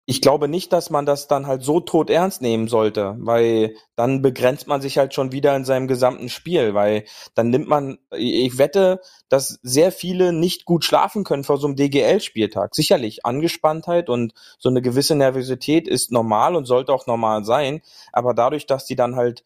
ich 0.09 0.21
glaube 0.21 0.47
nicht, 0.47 0.73
dass 0.73 0.88
man 0.88 1.05
das 1.05 1.27
dann 1.27 1.49
halt 1.49 1.64
so 1.64 1.81
tot 1.81 2.11
ernst 2.11 2.40
nehmen 2.40 2.69
sollte, 2.69 3.16
weil 3.19 3.75
dann 3.97 4.23
begrenzt 4.23 4.69
man 4.69 4.81
sich 4.81 4.99
halt 4.99 5.12
schon 5.14 5.33
wieder 5.33 5.57
in 5.57 5.64
seinem 5.64 5.88
gesamten 5.88 6.29
Spiel, 6.29 6.75
weil 6.75 7.05
dann 7.35 7.51
nimmt 7.51 7.66
man, 7.66 7.99
ich 8.16 8.57
wette, 8.57 9.01
dass 9.29 9.59
sehr 9.62 9.90
viele 9.90 10.33
nicht 10.33 10.64
gut 10.64 10.85
schlafen 10.85 11.25
können 11.25 11.42
vor 11.42 11.59
so 11.59 11.66
einem 11.66 11.75
DGL-Spieltag. 11.75 12.77
Sicherlich, 12.77 13.27
Angespanntheit 13.27 14.09
und 14.09 14.33
so 14.61 14.69
eine 14.69 14.81
gewisse 14.81 15.16
Nervosität 15.16 15.88
ist 15.88 16.12
normal 16.12 16.55
und 16.55 16.66
sollte 16.66 16.92
auch 16.92 17.09
normal 17.09 17.45
sein, 17.45 17.83
aber 18.12 18.33
dadurch, 18.33 18.66
dass 18.66 18.87
die 18.87 18.97
dann 18.97 19.16
halt 19.16 19.42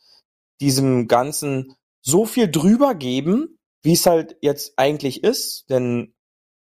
diesem 0.61 1.09
Ganzen 1.09 1.75
so 2.03 2.27
viel 2.27 2.51
drüber 2.51 2.95
geben, 2.95 3.59
wie 3.83 3.95
es 3.95 4.05
halt 4.05 4.37
jetzt 4.43 4.75
eigentlich 4.77 5.25
ist, 5.25 5.71
denn 5.71 6.13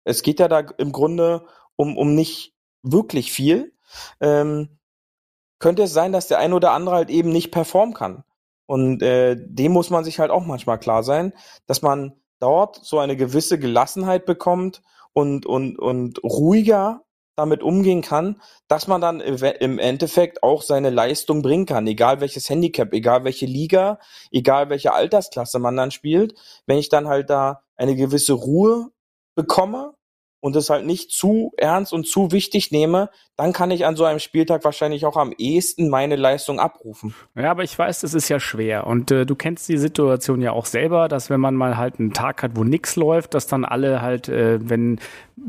es 0.04 0.22
geht 0.22 0.40
ja 0.40 0.48
da 0.48 0.60
im 0.76 0.92
Grunde 0.92 1.46
um, 1.76 1.96
um 1.96 2.14
nicht 2.14 2.52
wirklich 2.82 3.32
viel, 3.32 3.72
ähm, 4.20 4.78
könnte 5.58 5.84
es 5.84 5.92
sein, 5.92 6.12
dass 6.12 6.28
der 6.28 6.38
ein 6.38 6.52
oder 6.52 6.72
andere 6.72 6.96
halt 6.96 7.10
eben 7.10 7.30
nicht 7.30 7.50
performen 7.50 7.94
kann. 7.94 8.24
Und 8.66 9.02
äh, 9.02 9.36
dem 9.38 9.72
muss 9.72 9.90
man 9.90 10.04
sich 10.04 10.18
halt 10.18 10.30
auch 10.30 10.44
manchmal 10.44 10.78
klar 10.78 11.02
sein, 11.02 11.32
dass 11.66 11.82
man 11.82 12.12
dort 12.38 12.80
so 12.84 12.98
eine 12.98 13.16
gewisse 13.16 13.58
Gelassenheit 13.58 14.26
bekommt 14.26 14.82
und, 15.12 15.46
und, 15.46 15.78
und 15.78 16.22
ruhiger 16.22 17.02
damit 17.34 17.62
umgehen 17.62 18.02
kann, 18.02 18.42
dass 18.66 18.88
man 18.88 19.00
dann 19.00 19.20
im 19.20 19.78
Endeffekt 19.78 20.42
auch 20.42 20.60
seine 20.60 20.90
Leistung 20.90 21.40
bringen 21.40 21.66
kann, 21.66 21.86
egal 21.86 22.20
welches 22.20 22.50
Handicap, 22.50 22.92
egal 22.92 23.22
welche 23.22 23.46
Liga, 23.46 24.00
egal 24.32 24.70
welche 24.70 24.92
Altersklasse 24.92 25.60
man 25.60 25.76
dann 25.76 25.92
spielt. 25.92 26.34
Wenn 26.66 26.78
ich 26.78 26.88
dann 26.88 27.06
halt 27.06 27.30
da 27.30 27.62
eine 27.76 27.94
gewisse 27.94 28.32
Ruhe 28.32 28.90
bekomme 29.36 29.94
und 30.40 30.56
es 30.56 30.70
halt 30.70 30.86
nicht 30.86 31.10
zu 31.10 31.52
ernst 31.56 31.92
und 31.92 32.06
zu 32.06 32.30
wichtig 32.32 32.70
nehme, 32.70 33.10
dann 33.36 33.52
kann 33.52 33.70
ich 33.70 33.86
an 33.86 33.94
so 33.94 34.04
einem 34.04 34.18
Spieltag 34.18 34.64
wahrscheinlich 34.64 35.06
auch 35.06 35.16
am 35.16 35.32
ehesten 35.38 35.88
meine 35.88 36.16
Leistung 36.16 36.58
abrufen. 36.58 37.14
Ja, 37.36 37.52
aber 37.52 37.62
ich 37.62 37.78
weiß, 37.78 38.00
das 38.00 38.14
ist 38.14 38.28
ja 38.28 38.40
schwer. 38.40 38.86
Und 38.86 39.10
äh, 39.10 39.26
du 39.26 39.36
kennst 39.36 39.68
die 39.68 39.78
Situation 39.78 40.42
ja 40.42 40.52
auch 40.52 40.66
selber, 40.66 41.06
dass 41.08 41.30
wenn 41.30 41.40
man 41.40 41.54
mal 41.54 41.76
halt 41.76 42.00
einen 42.00 42.12
Tag 42.12 42.42
hat, 42.42 42.52
wo 42.54 42.64
nichts 42.64 42.96
läuft, 42.96 43.34
dass 43.34 43.46
dann 43.46 43.64
alle 43.64 44.02
halt, 44.02 44.28
äh, 44.28 44.58
wenn 44.60 44.98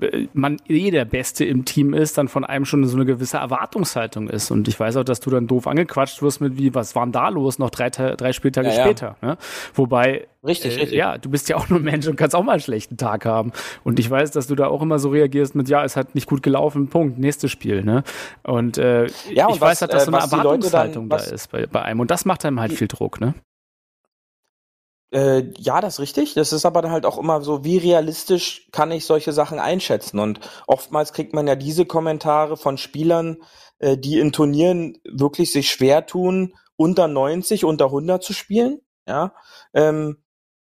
äh, 0.02 0.28
man 0.34 0.58
eh 0.68 0.92
der 0.92 1.06
Beste 1.06 1.46
im 1.46 1.66
Team 1.66 1.96
ist, 1.96 2.18
dann 2.18 2.28
von 2.28 2.44
einem 2.44 2.66
schon 2.66 2.86
so 2.86 2.96
eine 2.96 3.06
gewisse 3.06 3.38
Erwartungshaltung 3.38 4.30
ist. 4.30 4.52
Und 4.52 4.68
ich 4.68 4.80
weiß 4.80 4.98
auch, 4.98 5.04
dass 5.04 5.20
du 5.20 5.32
dann 5.32 5.48
doof 5.48 5.66
angequatscht 5.66 6.22
wirst 6.22 6.42
mit 6.42 6.58
wie, 6.58 6.76
was 6.76 6.96
war 6.96 7.06
denn 7.06 7.12
da 7.12 7.30
los, 7.30 7.58
noch 7.58 7.72
drei, 7.72 7.90
drei 7.90 8.34
Spieltage 8.34 8.70
ja, 8.70 8.84
später. 8.84 9.18
Ja. 9.22 9.28
Ne? 9.30 9.38
Wobei 9.74 10.28
Richtig, 10.46 10.78
äh, 10.78 10.80
richtig. 10.80 10.98
Ja, 10.98 11.18
du 11.18 11.30
bist 11.30 11.50
ja 11.50 11.58
auch 11.58 11.68
nur 11.70 11.80
Mensch 11.80 12.08
und 12.08 12.16
kannst 12.16 12.36
auch 12.36 12.44
mal 12.44 12.54
einen 12.54 12.62
schlechten 12.62 12.96
Tag 12.98 13.26
haben. 13.26 13.52
Und 13.84 14.00
ich 14.00 14.10
weiß, 14.10 14.32
dass 14.32 14.48
du 14.48 14.56
da 14.56 14.68
auch 14.68 14.82
immer 14.82 14.98
so 14.98 15.10
reagierst 15.10 15.54
mit, 15.56 15.68
ja, 15.68 15.84
es 15.84 15.96
hat 15.96 16.16
nicht 16.16 16.28
gut 16.28 16.44
gelaufen, 16.44 16.88
Punkt, 16.88 17.20
nächstes 17.20 17.52
Spiel. 17.52 17.84
Ne? 17.84 18.04
Und 18.44 18.78
äh, 18.78 19.08
ja, 19.32 19.48
und 19.48 19.56
ich 19.56 19.62
was, 19.62 19.70
weiß 19.70 19.82
halt, 19.82 19.94
dass 19.94 20.06
so 20.06 20.12
eine 20.12 20.22
äh, 20.22 20.24
Erwartungshaltung 20.24 21.10
dann, 21.10 21.20
da 21.20 21.26
ist 21.26 21.52
bei, 21.52 21.66
bei 21.66 21.82
einem. 21.82 22.00
Und 22.00 22.10
das 22.10 22.24
macht 22.26 22.46
einem 22.46 22.60
halt 22.60 22.72
die, 22.72 22.78
viel 22.78 22.88
Druck, 22.88 23.20
ne? 23.20 23.34
Äh, 25.12 25.52
ja, 25.58 25.82
das 25.82 25.96
ist 25.96 26.00
richtig. 26.00 26.36
Das 26.36 26.54
ist 26.54 26.66
aber 26.66 26.82
dann 26.82 26.92
halt 26.92 27.06
auch 27.06 27.18
immer 27.18 27.42
so, 27.42 27.66
wie 27.66 27.78
realistisch 27.78 28.68
kann 28.72 28.92
ich 28.92 29.06
solche 29.06 29.34
Sachen 29.34 29.60
einschätzen? 29.60 30.20
Und 30.20 30.40
oftmals 30.68 31.12
kriegt 31.12 31.34
man 31.34 31.48
ja 31.48 31.56
diese 31.56 31.86
Kommentare 31.86 32.56
von 32.56 32.78
Spielern, 32.78 33.38
äh, 33.80 33.98
die 33.98 34.20
in 34.20 34.32
Turnieren 34.32 34.98
wirklich 35.04 35.52
sich 35.52 35.70
schwer 35.70 36.06
tun, 36.06 36.54
unter 36.78 37.10
90, 37.10 37.66
unter 37.66 37.86
100 37.86 38.24
zu 38.24 38.34
spielen. 38.34 38.80
Ja, 39.08 39.34
ähm, 39.74 40.18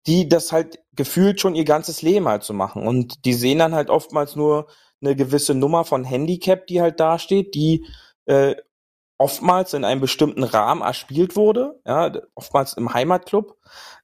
die 0.07 0.29
das 0.29 0.53
halt 0.53 0.81
gefühlt 0.95 1.41
schon 1.41 1.55
ihr 1.55 1.65
ganzes 1.65 2.03
Leben 2.03 2.29
halt 2.29 2.43
zu 2.43 2.55
machen. 2.55 2.87
Und 2.87 3.25
die 3.25 3.35
sehen 3.35 3.59
dann 3.59 3.75
halt 3.75 3.91
oftmals 3.91 4.37
nur 4.37 4.69
eine 5.01 5.17
gewisse 5.17 5.55
Nummer 5.55 5.85
von 5.85 6.05
Handicap, 6.05 6.67
die 6.67 6.81
halt 6.81 7.01
dasteht, 7.01 7.55
die 7.55 7.87
äh, 8.27 8.55
oftmals 9.19 9.75
in 9.75 9.85
einem 9.85 10.01
bestimmten 10.01 10.43
Rahmen 10.43 10.83
erspielt 10.83 11.37
wurde, 11.37 11.81
ja, 11.87 12.13
oftmals 12.35 12.75
im 12.75 12.93
Heimatclub. 12.93 13.57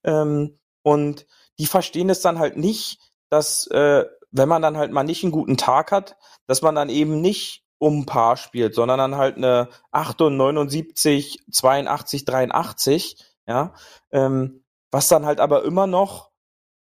Ähm, 0.05 0.57
und 0.83 1.27
die 1.59 1.67
verstehen 1.67 2.11
es 2.11 2.21
dann 2.21 2.39
halt 2.39 2.57
nicht, 2.57 3.01
dass 3.29 3.67
äh, 3.69 4.05
wenn 4.31 4.49
man 4.49 4.63
dann 4.63 4.77
halt 4.77 4.93
mal 4.93 5.05
nicht 5.05 5.25
einen 5.25 5.33
guten 5.33 5.57
Tag 5.57 5.91
hat, 5.91 6.17
dass 6.47 6.63
man 6.63 6.75
dann 6.75 6.89
eben 6.89 7.21
nicht 7.21 7.65
um 7.79 8.01
ein 8.01 8.07
Paar 8.07 8.37
spielt, 8.37 8.75
sondern 8.75 8.99
dann 8.99 9.17
halt 9.17 9.37
eine 9.37 9.69
78, 9.93 11.45
82, 11.51 12.25
83, 12.25 13.25
ja, 13.47 13.75
ähm, 14.11 14.63
was 14.91 15.09
dann 15.09 15.27
halt 15.27 15.41
aber 15.41 15.65
immer 15.65 15.87
noch 15.87 16.31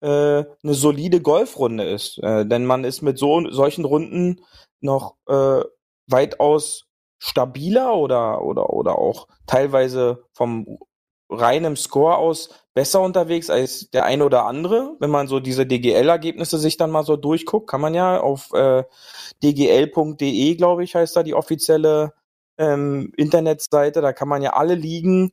äh, 0.00 0.44
eine 0.62 0.74
solide 0.74 1.20
Golfrunde 1.20 1.84
ist. 1.84 2.18
Äh, 2.18 2.46
denn 2.46 2.66
man 2.66 2.84
ist 2.84 3.02
mit 3.02 3.18
so 3.18 3.50
solchen 3.50 3.84
Runden 3.84 4.40
noch 4.80 5.16
äh, 5.28 5.62
weitaus 6.06 6.86
stabiler 7.18 7.96
oder, 7.96 8.42
oder, 8.42 8.70
oder 8.70 8.98
auch 8.98 9.28
teilweise 9.46 10.24
vom 10.32 10.78
reinem 11.30 11.76
Score 11.76 12.18
aus 12.18 12.50
besser 12.74 13.00
unterwegs 13.00 13.50
als 13.50 13.90
der 13.90 14.04
eine 14.04 14.24
oder 14.24 14.44
andere. 14.44 14.96
Wenn 15.00 15.10
man 15.10 15.26
so 15.26 15.40
diese 15.40 15.66
DGL-Ergebnisse 15.66 16.58
sich 16.58 16.76
dann 16.76 16.90
mal 16.90 17.04
so 17.04 17.16
durchguckt, 17.16 17.68
kann 17.68 17.80
man 17.80 17.94
ja 17.94 18.20
auf 18.20 18.52
äh, 18.52 18.84
dgl.de, 19.42 20.54
glaube 20.56 20.84
ich, 20.84 20.94
heißt 20.94 21.16
da 21.16 21.22
die 21.22 21.34
offizielle 21.34 22.12
ähm, 22.58 23.12
Internetseite. 23.16 24.00
Da 24.00 24.12
kann 24.12 24.28
man 24.28 24.42
ja 24.42 24.52
alle 24.52 24.74
Ligen 24.74 25.32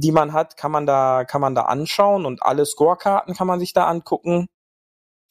die 0.00 0.12
man 0.12 0.32
hat, 0.32 0.56
kann 0.56 0.70
man 0.70 0.86
da, 0.86 1.24
kann 1.24 1.40
man 1.40 1.54
da 1.54 1.62
anschauen 1.62 2.26
und 2.26 2.42
alle 2.42 2.66
Scorekarten 2.66 3.34
kann 3.34 3.46
man 3.46 3.60
sich 3.60 3.72
da 3.72 3.86
angucken. 3.86 4.48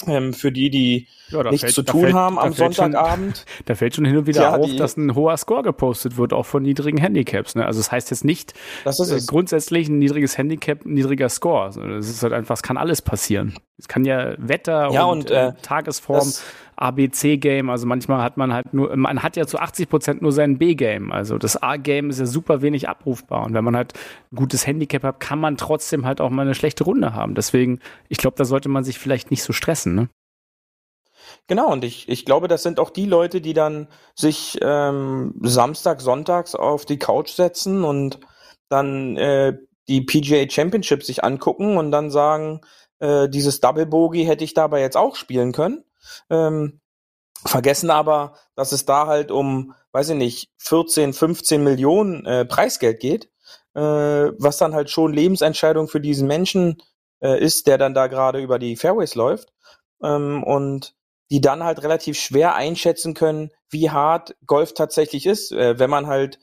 Ähm, 0.08 0.34
für 0.34 0.52
die, 0.52 0.70
die 0.70 1.08
ja, 1.30 1.41
nichts 1.44 1.62
fällt, 1.62 1.74
zu 1.74 1.84
tun 1.84 2.02
fällt, 2.02 2.13
haben 2.13 2.38
am 2.38 2.52
Sonntagabend. 2.52 3.38
Schon, 3.38 3.46
da 3.65 3.76
fällt 3.76 3.96
schon 3.96 4.04
hin 4.04 4.18
und 4.18 4.28
wieder 4.28 4.41
ja, 4.41 4.56
auf, 4.58 4.65
die, 4.65 4.76
dass 4.76 4.98
ein 4.98 5.15
hoher 5.15 5.38
Score 5.38 5.63
gepostet 5.63 6.18
wird, 6.18 6.34
auch 6.34 6.46
von 6.46 6.63
niedrigen 6.63 6.98
Handicaps. 6.98 7.56
Ne? 7.56 7.65
Also 7.65 7.80
das 7.80 7.94
heißt 7.94 8.12
jetzt 8.12 8.26
nicht 8.26 8.54
das 8.84 9.00
ist 9.00 9.12
äh, 9.12 9.26
grundsätzlich 9.26 9.88
ein 9.88 9.98
niedriges 9.98 10.38
Handicap, 10.38 10.86
ein 10.86 10.96
niedriger 10.96 11.30
Score. 11.30 11.70
Es 11.98 12.10
ist 12.10 12.24
halt 12.24 12.34
einfach, 12.34 12.56
es 12.56 12.62
kann 12.62 12.76
alles 12.76 13.02
passieren. 13.02 13.58
Es 13.78 13.88
kann 13.88 14.04
ja 14.04 14.36
Wetter 14.38 14.89
ja, 14.91 15.06
und, 15.06 15.32
und 15.32 15.32
äh, 15.32 15.54
Tagesform. 15.62 16.20
Das, 16.20 16.44
A-B-C-Game. 16.76 17.70
Also 17.70 17.88
manchmal 17.88 18.22
hat 18.22 18.38
man 18.38 18.54
halt 18.54 18.74
nur, 18.74 18.96
man 18.96 19.24
hat 19.24 19.36
ja 19.38 19.46
zu 19.46 19.60
80 19.60 19.90
Prozent 19.90 20.22
nur 20.22 20.32
sein 20.32 20.58
B-Game. 20.58 21.12
Also 21.12 21.38
das 21.38 21.62
A-Game 21.62 22.10
ist 22.10 22.20
ja 22.20 22.26
super 22.26 22.62
wenig 22.62 22.90
abrufbar. 22.90 23.46
Und 23.46 23.54
wenn 23.54 23.64
man 23.64 23.76
halt 23.76 23.94
ein 24.32 24.36
gutes 24.36 24.68
Handicap 24.68 25.04
hat, 25.04 25.20
kann 25.20 25.40
man 25.40 25.58
trotzdem 25.58 26.06
halt 26.06 26.22
auch 26.22 26.30
mal 26.30 26.44
eine 26.44 26.56
schlechte 26.56 26.84
Runde 26.84 27.14
haben. 27.14 27.36
Deswegen, 27.36 27.80
ich 28.10 28.18
glaube, 28.18 28.38
da 28.38 28.46
sollte 28.46 28.70
man 28.70 28.84
sich 28.84 29.00
vielleicht 29.00 29.32
nicht 29.32 29.44
so 29.44 29.54
stressen, 29.54 29.96
ne? 29.96 30.10
Genau, 31.48 31.72
und 31.72 31.84
ich, 31.84 32.10
ich 32.10 32.26
glaube, 32.26 32.48
das 32.48 32.64
sind 32.64 32.80
auch 32.80 32.90
die 32.90 33.06
Leute, 33.06 33.42
die 33.42 33.54
dann 33.54 33.88
sich 34.16 34.58
ähm, 34.62 35.34
Samstag, 35.42 36.02
Sonntags 36.02 36.56
auf 36.56 36.86
die 36.86 37.00
Couch 37.00 37.30
setzen 37.30 37.84
und 37.84 38.20
dann 38.70 39.16
äh, 39.18 39.58
die 39.88 40.02
PGA 40.02 40.50
Championship 40.50 41.04
sich 41.04 41.24
angucken 41.24 41.78
und 41.78 41.92
dann 41.92 42.10
sagen, 42.10 42.62
äh, 43.00 43.30
dieses 43.30 43.60
Double 43.60 43.86
Bogey 43.86 44.26
hätte 44.26 44.44
ich 44.44 44.54
dabei 44.54 44.82
jetzt 44.82 44.98
auch 44.98 45.16
spielen 45.16 45.52
können. 45.52 45.84
Ähm, 46.30 46.82
vergessen 47.46 47.89
aber, 47.89 48.36
dass 48.56 48.72
es 48.72 48.86
da 48.86 49.08
halt 49.08 49.32
um, 49.32 49.74
weiß 49.91 50.10
ich 50.10 50.15
nicht, 50.15 50.50
14, 50.58 51.13
15 51.13 51.63
Millionen 51.63 52.26
äh, 52.26 52.46
Preisgeld 52.46 53.00
geht, 53.00 53.30
äh, 53.76 53.82
was 53.82 54.58
dann 54.58 54.74
halt 54.74 54.89
schon 54.89 55.13
Lebensentscheidung 55.13 55.88
für 55.88 56.02
diesen 56.02 56.28
Menschen 56.28 56.82
äh, 57.22 57.39
ist, 57.39 57.68
der 57.68 57.78
dann 57.78 57.94
da 57.94 58.08
gerade 58.08 58.41
über 58.41 58.60
die 58.60 58.76
Fairways 58.76 59.15
läuft. 59.15 59.54
Ähm, 60.04 60.44
und 60.44 60.96
die 61.32 61.41
dann 61.41 61.63
halt 61.63 61.82
relativ 61.84 62.20
schwer 62.20 62.56
einschätzen 62.56 63.13
können, 63.13 63.52
wie 63.70 63.89
hart 63.89 64.36
Golf 64.46 64.74
tatsächlich 64.74 65.26
ist, 65.26 65.52
äh, 65.52 65.80
wenn 65.80 65.89
man 65.89 66.08
halt 66.08 66.39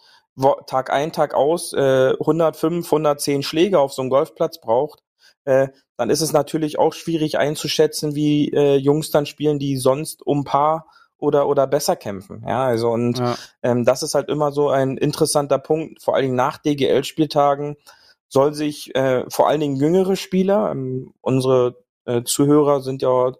Tag 0.66 0.90
ein, 0.90 1.12
Tag 1.12 1.34
aus 1.34 1.72
äh, 1.74 2.14
105, 2.18 2.86
110 2.86 3.42
Schläge 3.42 3.78
auf 3.78 3.92
so 3.92 4.02
einem 4.02 4.10
Golfplatz 4.10 4.60
braucht, 4.60 5.02
äh, 5.44 5.68
dann 5.96 6.10
ist 6.10 6.20
es 6.20 6.32
natürlich 6.32 6.78
auch 6.78 6.92
schwierig 6.92 7.38
einzuschätzen, 7.38 8.14
wie 8.14 8.50
äh, 8.52 8.76
Jungs 8.76 9.10
dann 9.10 9.26
spielen, 9.26 9.58
die 9.58 9.76
sonst 9.76 10.24
um 10.26 10.44
Paar 10.44 10.86
oder 11.18 11.46
oder 11.46 11.66
besser 11.66 11.96
kämpfen. 11.96 12.44
Ja, 12.46 12.64
also 12.64 12.90
und 12.90 13.18
ja. 13.18 13.36
Ähm, 13.62 13.84
das 13.84 14.02
ist 14.02 14.14
halt 14.14 14.28
immer 14.28 14.52
so 14.52 14.70
ein 14.70 14.96
interessanter 14.96 15.58
Punkt, 15.58 16.02
vor 16.02 16.14
allen 16.14 16.24
Dingen 16.24 16.36
nach 16.36 16.58
DGL-Spieltagen 16.58 17.76
soll 18.28 18.54
sich 18.54 18.94
äh, 18.94 19.28
vor 19.28 19.48
allen 19.48 19.60
Dingen 19.60 19.76
jüngere 19.76 20.16
Spieler, 20.16 20.70
ähm, 20.70 21.12
unsere 21.20 21.76
äh, 22.06 22.22
Zuhörer 22.22 22.80
sind 22.80 23.02
ja 23.02 23.32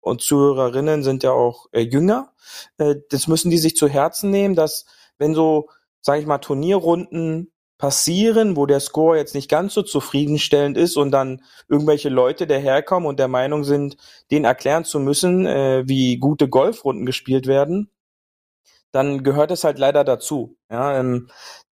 und 0.00 0.20
Zuhörerinnen 0.20 1.04
sind 1.04 1.22
ja 1.22 1.30
auch 1.30 1.66
äh, 1.70 1.80
jünger, 1.80 2.32
äh, 2.78 2.96
das 3.10 3.28
müssen 3.28 3.50
die 3.50 3.58
sich 3.58 3.76
zu 3.76 3.88
Herzen 3.88 4.30
nehmen, 4.30 4.56
dass 4.56 4.84
wenn 5.16 5.34
so, 5.34 5.68
sage 6.00 6.20
ich 6.20 6.26
mal, 6.26 6.38
Turnierrunden 6.38 7.51
passieren, 7.82 8.56
wo 8.56 8.64
der 8.64 8.78
Score 8.78 9.16
jetzt 9.16 9.34
nicht 9.34 9.50
ganz 9.50 9.74
so 9.74 9.82
zufriedenstellend 9.82 10.76
ist 10.76 10.96
und 10.96 11.10
dann 11.10 11.42
irgendwelche 11.68 12.10
Leute 12.10 12.46
daherkommen 12.46 13.08
und 13.08 13.18
der 13.18 13.26
Meinung 13.26 13.64
sind, 13.64 13.96
denen 14.30 14.44
erklären 14.44 14.84
zu 14.84 15.00
müssen, 15.00 15.46
äh, 15.46 15.82
wie 15.84 16.18
gute 16.18 16.48
Golfrunden 16.48 17.06
gespielt 17.06 17.48
werden, 17.48 17.90
dann 18.92 19.24
gehört 19.24 19.50
es 19.50 19.64
halt 19.64 19.80
leider 19.80 20.04
dazu. 20.04 20.56
Ja, 20.70 20.96
ähm, 20.96 21.28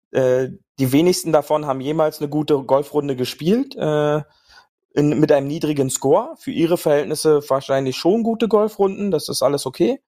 äh, 0.09 0.47
die 0.79 0.91
wenigsten 0.91 1.31
davon 1.31 1.67
haben 1.67 1.79
jemals 1.79 2.19
eine 2.19 2.29
gute 2.29 2.57
Golfrunde 2.63 3.15
gespielt. 3.15 3.75
Äh, 3.75 4.23
in, 4.95 5.19
mit 5.19 5.31
einem 5.31 5.45
niedrigen 5.45 5.91
Score. 5.91 6.35
Für 6.39 6.49
ihre 6.49 6.77
Verhältnisse 6.77 7.47
wahrscheinlich 7.47 7.95
schon 7.95 8.23
gute 8.23 8.47
Golfrunden, 8.47 9.11
das 9.11 9.29
ist 9.29 9.43
alles 9.43 9.67
okay. 9.67 10.01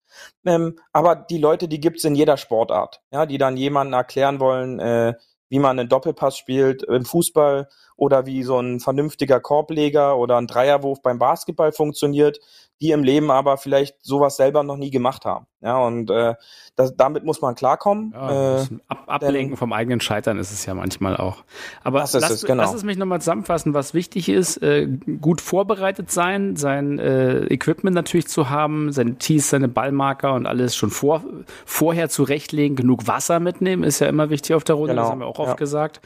Ähm, 0.45 0.79
aber 0.91 1.15
die 1.15 1.37
Leute, 1.37 1.67
die 1.67 1.79
gibt's 1.79 2.03
in 2.03 2.15
jeder 2.15 2.37
Sportart, 2.37 3.01
ja, 3.11 3.27
die 3.27 3.37
dann 3.37 3.55
jemanden 3.55 3.93
erklären 3.93 4.39
wollen, 4.39 4.79
äh, 4.79 5.13
wie 5.51 5.59
man 5.59 5.77
einen 5.77 5.89
Doppelpass 5.89 6.37
spielt 6.37 6.81
im 6.83 7.03
Fußball 7.03 7.67
oder 8.01 8.25
wie 8.25 8.41
so 8.41 8.59
ein 8.59 8.79
vernünftiger 8.79 9.39
Korbleger 9.39 10.17
oder 10.17 10.37
ein 10.37 10.47
Dreierwurf 10.47 11.03
beim 11.03 11.19
Basketball 11.19 11.71
funktioniert, 11.71 12.39
die 12.81 12.89
im 12.89 13.03
Leben 13.03 13.29
aber 13.29 13.57
vielleicht 13.57 14.03
sowas 14.03 14.37
selber 14.37 14.63
noch 14.63 14.77
nie 14.77 14.89
gemacht 14.89 15.23
haben. 15.23 15.45
Ja, 15.63 15.77
und 15.77 16.09
äh, 16.09 16.33
das, 16.75 16.95
damit 16.97 17.23
muss 17.23 17.41
man 17.41 17.53
klarkommen. 17.53 18.11
Ja, 18.15 18.61
äh, 18.61 18.65
ab, 18.87 19.03
ablenken 19.05 19.49
denn, 19.49 19.57
vom 19.57 19.73
eigenen 19.73 20.01
Scheitern 20.01 20.39
ist 20.39 20.51
es 20.51 20.65
ja 20.65 20.73
manchmal 20.73 21.15
auch. 21.17 21.43
Aber 21.83 21.99
lass, 21.99 22.15
es, 22.15 22.43
genau. 22.43 22.63
lass 22.63 22.73
es 22.73 22.83
mich 22.83 22.97
nochmal 22.97 23.21
zusammenfassen, 23.21 23.75
was 23.75 23.93
wichtig 23.93 24.29
ist, 24.29 24.57
äh, 24.63 24.87
gut 25.21 25.39
vorbereitet 25.39 26.09
sein, 26.09 26.55
sein 26.55 26.97
äh, 26.97 27.43
Equipment 27.45 27.93
natürlich 27.93 28.27
zu 28.27 28.49
haben, 28.49 28.91
seine 28.91 29.19
Tees, 29.19 29.51
seine 29.51 29.67
Ballmarker 29.67 30.33
und 30.33 30.47
alles 30.47 30.75
schon 30.75 30.89
vor, 30.89 31.23
vorher 31.65 32.09
zurechtlegen, 32.09 32.75
genug 32.75 33.05
Wasser 33.05 33.39
mitnehmen, 33.39 33.83
ist 33.83 33.99
ja 33.99 34.07
immer 34.07 34.31
wichtig 34.31 34.55
auf 34.55 34.63
der 34.63 34.73
Runde, 34.73 34.93
genau. 34.93 35.03
das 35.03 35.11
haben 35.11 35.19
wir 35.19 35.27
auch 35.27 35.37
oft 35.37 35.49
ja. 35.49 35.55
gesagt. 35.55 36.01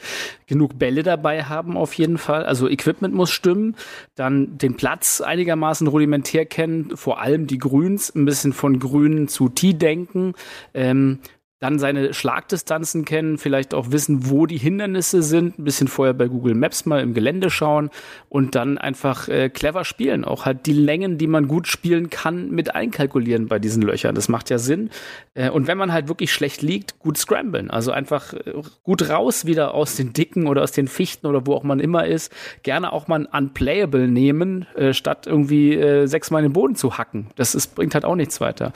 Genug 0.46 0.78
Bälle 0.78 1.02
dabei 1.02 1.44
haben 1.44 1.78
auf 1.86 1.94
jeden 1.94 2.18
Fall. 2.18 2.44
Also 2.44 2.68
Equipment 2.68 3.14
muss 3.14 3.30
stimmen, 3.30 3.76
dann 4.16 4.58
den 4.58 4.74
Platz 4.74 5.20
einigermaßen 5.20 5.86
rudimentär 5.86 6.44
kennen, 6.44 6.96
vor 6.96 7.20
allem 7.20 7.46
die 7.46 7.58
Grüns, 7.58 8.12
ein 8.12 8.24
bisschen 8.24 8.52
von 8.52 8.80
Grün 8.80 9.28
zu 9.28 9.48
Tee 9.48 9.72
denken. 9.72 10.34
Ähm, 10.74 11.20
dann 11.58 11.78
seine 11.78 12.12
Schlagdistanzen 12.12 13.06
kennen, 13.06 13.38
vielleicht 13.38 13.72
auch 13.72 13.90
wissen, 13.90 14.28
wo 14.28 14.44
die 14.44 14.58
Hindernisse 14.58 15.22
sind, 15.22 15.58
ein 15.58 15.64
bisschen 15.64 15.88
vorher 15.88 16.12
bei 16.12 16.28
Google 16.28 16.54
Maps 16.54 16.84
mal 16.84 17.00
im 17.00 17.14
Gelände 17.14 17.48
schauen 17.48 17.88
und 18.28 18.54
dann 18.54 18.76
einfach 18.76 19.28
äh, 19.28 19.48
clever 19.48 19.86
spielen. 19.86 20.26
Auch 20.26 20.44
halt 20.44 20.66
die 20.66 20.74
Längen, 20.74 21.16
die 21.16 21.26
man 21.26 21.48
gut 21.48 21.66
spielen 21.66 22.10
kann, 22.10 22.50
mit 22.50 22.74
einkalkulieren 22.74 23.46
bei 23.48 23.58
diesen 23.58 23.82
Löchern. 23.82 24.14
Das 24.14 24.28
macht 24.28 24.50
ja 24.50 24.58
Sinn. 24.58 24.90
Äh, 25.32 25.48
und 25.48 25.66
wenn 25.66 25.78
man 25.78 25.94
halt 25.94 26.08
wirklich 26.08 26.30
schlecht 26.30 26.60
liegt, 26.60 26.98
gut 26.98 27.16
scramblen. 27.16 27.70
Also 27.70 27.90
einfach 27.90 28.34
äh, 28.34 28.52
gut 28.82 29.08
raus 29.08 29.46
wieder 29.46 29.72
aus 29.72 29.96
den 29.96 30.12
Dicken 30.12 30.48
oder 30.48 30.62
aus 30.62 30.72
den 30.72 30.88
Fichten 30.88 31.26
oder 31.26 31.46
wo 31.46 31.54
auch 31.54 31.62
man 31.62 31.80
immer 31.80 32.06
ist. 32.06 32.30
Gerne 32.64 32.92
auch 32.92 33.08
mal 33.08 33.26
ein 33.26 33.44
Unplayable 33.44 34.08
nehmen, 34.08 34.66
äh, 34.76 34.92
statt 34.92 35.26
irgendwie 35.26 35.74
äh, 35.74 36.06
sechsmal 36.06 36.42
in 36.42 36.50
den 36.50 36.52
Boden 36.52 36.74
zu 36.74 36.98
hacken. 36.98 37.28
Das 37.36 37.54
ist, 37.54 37.74
bringt 37.74 37.94
halt 37.94 38.04
auch 38.04 38.14
nichts 38.14 38.42
weiter. 38.42 38.74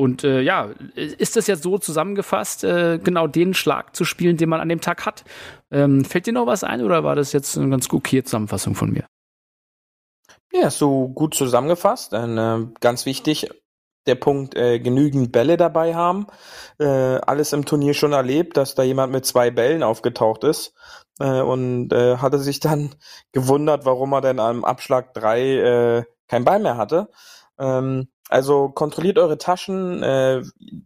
Und 0.00 0.24
äh, 0.24 0.40
ja, 0.40 0.70
ist 0.94 1.36
das 1.36 1.46
jetzt 1.46 1.62
so 1.62 1.76
zusammengefasst, 1.76 2.64
äh, 2.64 2.98
genau 2.98 3.26
den 3.26 3.52
Schlag 3.52 3.94
zu 3.94 4.06
spielen, 4.06 4.38
den 4.38 4.48
man 4.48 4.58
an 4.58 4.70
dem 4.70 4.80
Tag 4.80 5.04
hat? 5.04 5.24
Ähm, 5.70 6.06
fällt 6.06 6.26
dir 6.26 6.32
noch 6.32 6.46
was 6.46 6.64
ein 6.64 6.82
oder 6.82 7.04
war 7.04 7.16
das 7.16 7.34
jetzt 7.34 7.58
eine 7.58 7.68
ganz 7.68 7.86
okay 7.92 8.24
Zusammenfassung 8.24 8.74
von 8.74 8.90
mir? 8.90 9.04
Ja, 10.54 10.70
so 10.70 11.08
gut 11.08 11.34
zusammengefasst. 11.34 12.14
Und, 12.14 12.38
äh, 12.38 12.66
ganz 12.80 13.04
wichtig, 13.04 13.50
der 14.06 14.14
Punkt, 14.14 14.56
äh, 14.56 14.78
genügend 14.78 15.32
Bälle 15.32 15.58
dabei 15.58 15.94
haben. 15.94 16.28
Äh, 16.78 16.86
alles 16.86 17.52
im 17.52 17.66
Turnier 17.66 17.92
schon 17.92 18.14
erlebt, 18.14 18.56
dass 18.56 18.74
da 18.74 18.82
jemand 18.82 19.12
mit 19.12 19.26
zwei 19.26 19.50
Bällen 19.50 19.82
aufgetaucht 19.82 20.44
ist 20.44 20.72
äh, 21.18 21.42
und 21.42 21.92
äh, 21.92 22.16
hatte 22.16 22.38
sich 22.38 22.58
dann 22.58 22.94
gewundert, 23.32 23.84
warum 23.84 24.14
er 24.14 24.22
denn 24.22 24.40
am 24.40 24.64
Abschlag 24.64 25.12
drei 25.12 25.42
äh, 25.42 26.04
kein 26.26 26.46
Ball 26.46 26.58
mehr 26.58 26.78
hatte. 26.78 27.10
Ähm, 27.60 28.08
also 28.28 28.70
kontrolliert 28.70 29.18
eure 29.18 29.38
Taschen. 29.38 30.02
Äh, 30.02 30.42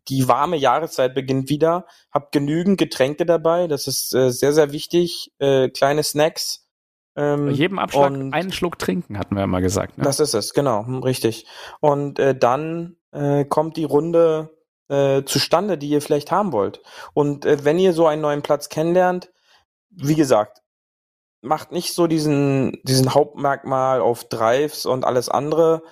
die 0.09 0.29
warme 0.29 0.57
Jahreszeit 0.57 1.15
beginnt 1.15 1.49
wieder. 1.49 1.87
Habt 2.13 2.33
genügend 2.33 2.79
Getränke 2.79 3.25
dabei. 3.25 3.69
Das 3.69 3.87
ist 3.87 4.15
äh, 4.15 4.31
sehr, 4.31 4.53
sehr 4.53 4.73
wichtig. 4.73 5.33
Äh, 5.39 5.69
kleine 5.69 6.03
Snacks. 6.03 6.67
Ähm, 7.17 7.47
Bei 7.47 7.53
jedem 7.53 7.79
Abschlag 7.79 8.13
einen 8.33 8.53
Schluck 8.53 8.79
trinken, 8.79 9.19
hatten 9.19 9.37
wir 9.37 9.43
ja 9.43 9.47
mal 9.47 9.63
gesagt. 9.63 9.99
Ne? 9.99 10.05
Das 10.05 10.19
ist 10.19 10.35
es, 10.35 10.53
genau, 10.53 10.85
hm, 10.85 11.03
richtig. 11.05 11.47
Und 11.81 12.19
äh, 12.19 12.37
dann 12.37 12.97
äh, 13.13 13.45
kommt 13.45 13.77
die 13.77 13.85
Runde 13.85 14.51
äh, 14.89 15.23
zustande, 15.23 15.79
die 15.79 15.91
ihr 15.91 16.03
vielleicht 16.03 16.33
haben 16.33 16.53
wollt. 16.53 16.83
Und 17.13 17.45
äh, 17.47 17.65
wenn 17.65 17.79
ihr 17.79 17.93
so 17.93 18.09
einen 18.09 18.23
neuen 18.23 18.43
Platz 18.43 18.69
kennenlernt, 18.69 19.31
wie 19.91 20.17
gesagt, 20.17 20.63
macht 21.41 21.71
nicht 21.71 21.95
so 21.95 22.09
diesen, 22.09 22.81
diesen 22.83 23.15
Hauptmerkmal 23.15 24.01
auf 24.01 24.25
Drives 24.25 24.87
und 24.87 25.05
alles 25.05 25.29
andere 25.29 25.83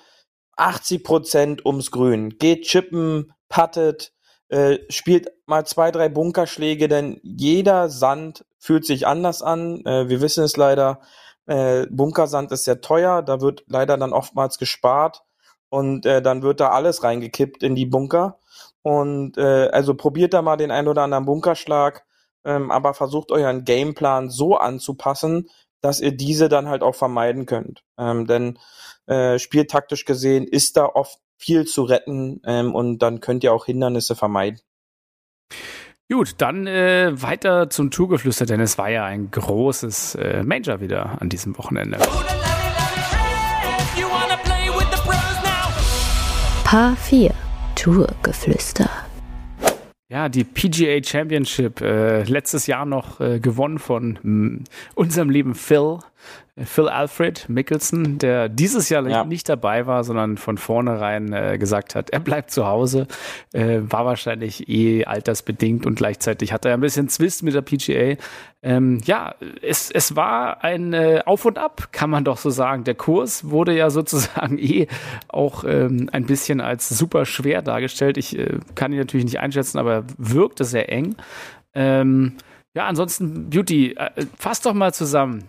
80 0.57 1.05
Prozent 1.05 1.67
ums 1.67 1.91
Grün. 1.91 2.39
Geht 2.39 2.67
chippen, 2.67 3.33
puttet, 3.49 4.13
äh, 4.49 4.79
spielt 4.89 5.29
mal 5.47 5.65
zwei, 5.67 5.91
drei 5.91 6.09
Bunkerschläge, 6.09 6.89
denn 6.89 7.21
jeder 7.23 7.89
Sand 7.89 8.45
fühlt 8.59 8.85
sich 8.85 9.07
anders 9.07 9.43
an. 9.43 9.85
Äh, 9.87 10.09
wir 10.09 10.21
wissen 10.21 10.45
es 10.45 10.57
leider, 10.57 11.01
äh, 11.47 11.87
Bunkersand 11.91 12.53
ist 12.53 12.65
sehr 12.65 12.81
teuer, 12.81 13.23
da 13.23 13.41
wird 13.41 13.65
leider 13.67 13.97
dann 13.97 14.13
oftmals 14.13 14.59
gespart 14.59 15.23
und 15.69 16.07
äh, 16.07 16.23
dann 16.23 16.43
wird 16.43 16.61
da 16.61 16.69
alles 16.69 17.03
reingekippt 17.03 17.63
in 17.63 17.75
die 17.75 17.87
Bunker. 17.87 18.39
Und 18.83 19.39
äh, 19.39 19.69
also 19.69 19.95
probiert 19.95 20.35
da 20.35 20.43
mal 20.43 20.57
den 20.57 20.71
ein 20.71 20.89
oder 20.89 21.03
anderen 21.03 21.25
Bunkerschlag, 21.25 22.05
ähm, 22.45 22.71
aber 22.71 22.95
versucht 22.95 23.33
euren 23.33 23.65
Gameplan 23.65 24.29
so 24.29 24.57
anzupassen, 24.57 25.49
dass 25.81 26.01
ihr 26.01 26.13
diese 26.17 26.49
dann 26.49 26.69
halt 26.69 26.83
auch 26.83 26.95
vermeiden 26.95 27.47
könnt. 27.47 27.85
Ähm, 27.99 28.27
denn 28.27 28.59
äh, 29.07 29.39
spieltaktisch 29.39 30.05
gesehen 30.05 30.47
ist 30.47 30.77
da 30.77 30.87
oft 30.87 31.19
viel 31.37 31.65
zu 31.65 31.83
retten 31.83 32.41
ähm, 32.45 32.75
und 32.75 32.99
dann 32.99 33.21
könnt 33.21 33.43
ihr 33.45 33.53
auch 33.53 33.67
Hindernisse 33.67 34.15
vermeiden. 34.15 34.61
Gut, 36.11 36.35
dann 36.39 36.67
äh, 36.67 37.11
weiter 37.15 37.71
zum 37.71 37.91
Tourgeflüster, 37.91 38.45
denn 38.45 38.61
es 38.61 38.77
war 38.77 38.91
ja 38.91 39.05
ein 39.05 39.31
großes 39.31 40.17
äh, 40.17 40.43
Major 40.43 40.81
wieder 40.81 41.21
an 41.21 41.29
diesem 41.29 41.57
Wochenende. 41.57 41.99
Paar 46.65 46.97
4 46.97 47.33
Tourgeflüster. 47.75 48.89
Ja, 50.13 50.29
die 50.29 50.45
PGA 50.45 51.03
Championship, 51.03 51.81
äh, 51.81 52.25
letztes 52.25 52.67
Jahr 52.67 52.85
noch 52.85 53.19
äh, 53.21 53.41
gewonnen 53.41 53.79
von 53.79 54.19
mm, 54.23 54.65
unserem 54.95 55.31
lieben 55.31 55.55
Phil. 55.55 56.01
Phil 56.59 56.89
Alfred 56.89 57.49
Mickelson, 57.49 58.19
der 58.19 58.51
dieses 58.51 58.91
Jahr 58.91 59.09
ja. 59.09 59.25
nicht 59.25 59.49
dabei 59.49 59.87
war, 59.87 60.05
sondern 60.05 60.37
von 60.37 60.59
vornherein 60.59 61.33
äh, 61.33 61.57
gesagt 61.57 61.95
hat, 61.95 62.11
er 62.11 62.21
bleibt 62.21 62.51
zu 62.51 62.67
Hause, 62.67 63.07
äh, 63.55 63.79
war 63.81 64.05
wahrscheinlich 64.05 64.69
eh 64.69 65.07
altersbedingt 65.07 65.87
und 65.87 65.95
gleichzeitig 65.95 66.53
hat 66.53 66.67
er 66.67 66.75
ein 66.75 66.81
bisschen 66.81 67.09
Zwist 67.09 67.43
mit 67.43 67.55
der 67.55 67.63
PGA. 67.63 68.23
Ähm, 68.63 69.01
ja, 69.05 69.35
es, 69.63 69.91
es 69.91 70.15
war 70.15 70.63
ein 70.63 70.93
äh, 70.93 71.23
Auf 71.25 71.47
und 71.47 71.57
Ab, 71.57 71.89
kann 71.91 72.11
man 72.11 72.23
doch 72.23 72.37
so 72.37 72.51
sagen. 72.51 72.85
Der 72.85 72.97
Kurs 72.97 73.49
wurde 73.49 73.75
ja 73.75 73.89
sozusagen 73.91 74.59
eh 74.59 74.89
auch 75.29 75.65
ähm, 75.65 76.11
ein 76.13 76.27
bisschen 76.27 76.61
als 76.61 76.91
super 76.91 77.25
schwer 77.25 77.63
dargestellt. 77.63 78.19
Ich 78.19 78.39
äh, 78.39 78.59
kann 78.75 78.93
ihn 78.93 78.99
natürlich 78.99 79.25
nicht 79.25 79.41
einschätzen, 79.41 79.79
aber 79.79 79.95
er 79.95 80.05
wirkte 80.19 80.65
sehr 80.65 80.93
eng. 80.93 81.17
Ähm, 81.73 82.37
ja, 82.75 82.87
ansonsten, 82.87 83.49
Beauty, 83.49 83.95
äh, 83.95 84.27
fass 84.37 84.61
doch 84.61 84.75
mal 84.75 84.93
zusammen. 84.93 85.45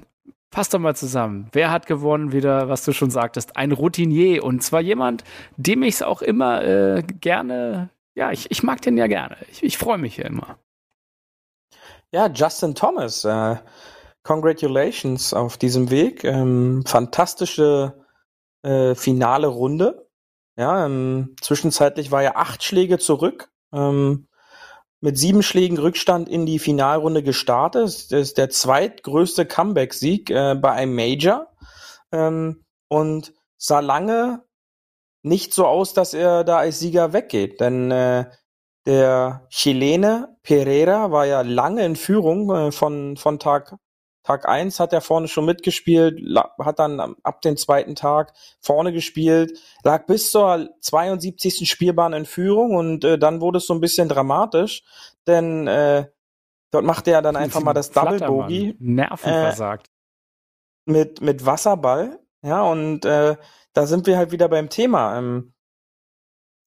Fass 0.54 0.70
doch 0.70 0.78
mal 0.78 0.96
zusammen. 0.96 1.50
Wer 1.52 1.72
hat 1.72 1.88
gewonnen? 1.88 2.32
Wieder, 2.32 2.70
was 2.70 2.86
du 2.86 2.94
schon 2.94 3.10
sagtest, 3.10 3.58
ein 3.58 3.72
Routinier. 3.72 4.44
Und 4.44 4.62
zwar 4.62 4.82
jemand, 4.82 5.24
dem 5.58 5.82
ich 5.82 5.96
es 5.96 6.02
auch 6.04 6.22
immer 6.22 6.64
äh, 6.64 7.02
gerne, 7.02 7.90
ja, 8.14 8.32
ich, 8.32 8.52
ich 8.52 8.62
mag 8.62 8.80
den 8.84 8.96
ja 8.96 9.08
gerne. 9.08 9.36
Ich, 9.52 9.64
ich 9.64 9.80
freue 9.80 9.98
mich 9.98 10.18
ja 10.18 10.26
immer. 10.26 10.60
Ja, 12.12 12.28
Justin 12.28 12.76
Thomas. 12.76 13.26
Äh, 13.26 13.56
congratulations 14.22 15.34
auf 15.34 15.58
diesem 15.58 15.90
Weg. 15.90 16.24
Ähm, 16.24 16.84
fantastische 16.86 18.06
äh, 18.62 18.94
finale 18.94 19.48
Runde. 19.48 20.08
Ja, 20.56 20.86
ähm, 20.86 21.36
zwischenzeitlich 21.42 22.12
war 22.12 22.22
er 22.22 22.38
acht 22.38 22.62
Schläge 22.62 23.00
zurück. 23.00 23.52
Ähm, 23.74 24.28
mit 25.04 25.18
sieben 25.18 25.44
Schlägen 25.44 25.78
Rückstand 25.78 26.30
in 26.30 26.46
die 26.46 26.60
Finalrunde 26.60 27.24
gestartet. 27.24 27.84
Das 27.84 28.12
ist 28.12 28.38
der 28.38 28.50
zweitgrößte 28.50 29.46
Comeback-Sieg 29.46 30.30
äh, 30.30 30.56
bei 30.56 30.72
einem 30.72 30.96
Major 30.96 31.48
ähm, 32.14 32.64
und 32.88 33.34
sah 33.58 33.82
lange 33.82 34.46
nicht 35.22 35.54
so 35.54 35.68
aus, 35.68 35.94
dass 35.94 36.14
er 36.14 36.46
da 36.46 36.60
als 36.60 36.80
Sieger 36.80 37.12
weggeht, 37.12 37.60
denn 37.60 37.92
äh, 37.92 38.30
der 38.86 39.46
Chilene 39.50 40.38
Pereira 40.42 41.12
war 41.12 41.26
ja 41.26 41.42
lange 41.42 41.86
in 41.86 41.98
Führung 41.98 42.50
äh, 42.50 42.72
von, 42.72 43.18
von 43.18 43.40
Tag 43.40 43.76
Tag 44.24 44.48
eins 44.48 44.80
hat 44.80 44.94
er 44.94 45.02
vorne 45.02 45.28
schon 45.28 45.46
mitgespielt, 45.46 46.20
hat 46.60 46.80
dann 46.80 47.16
ab 47.24 47.42
dem 47.42 47.58
zweiten 47.58 47.96
Tag 47.96 48.34
vorne 48.62 48.94
gespielt, 48.94 49.60
lag 49.84 50.06
bis 50.06 50.32
zur 50.32 50.70
72. 50.80 51.70
Spielbahn 51.70 52.14
in 52.14 52.26
Führung 52.26 52.76
und 52.76 53.04
äh, 53.04 53.20
dann 53.20 53.42
wurde 53.42 53.58
es 53.58 53.68
so 53.68 53.74
ein 53.74 53.82
bisschen 53.82 54.08
dramatisch, 54.08 54.84
denn 55.28 55.68
äh, 55.68 56.08
dort 56.72 56.86
machte 56.86 57.12
er 57.12 57.22
dann 57.22 57.36
einfach 57.36 57.62
mal 57.62 57.74
das 57.74 57.92
Double 57.92 58.20
Bogey. 58.20 58.76
Nerven 58.80 59.30
äh, 59.30 59.42
versagt. 59.42 59.92
Mit, 60.86 61.22
mit 61.22 61.46
Wasserball, 61.46 62.20
ja, 62.42 62.62
und 62.64 63.06
äh, 63.06 63.36
da 63.74 63.86
sind 63.86 64.08
wir 64.08 64.18
halt 64.18 64.32
wieder 64.32 64.48
beim 64.48 64.70
Thema. 64.70 65.18
Ähm, 65.18 65.54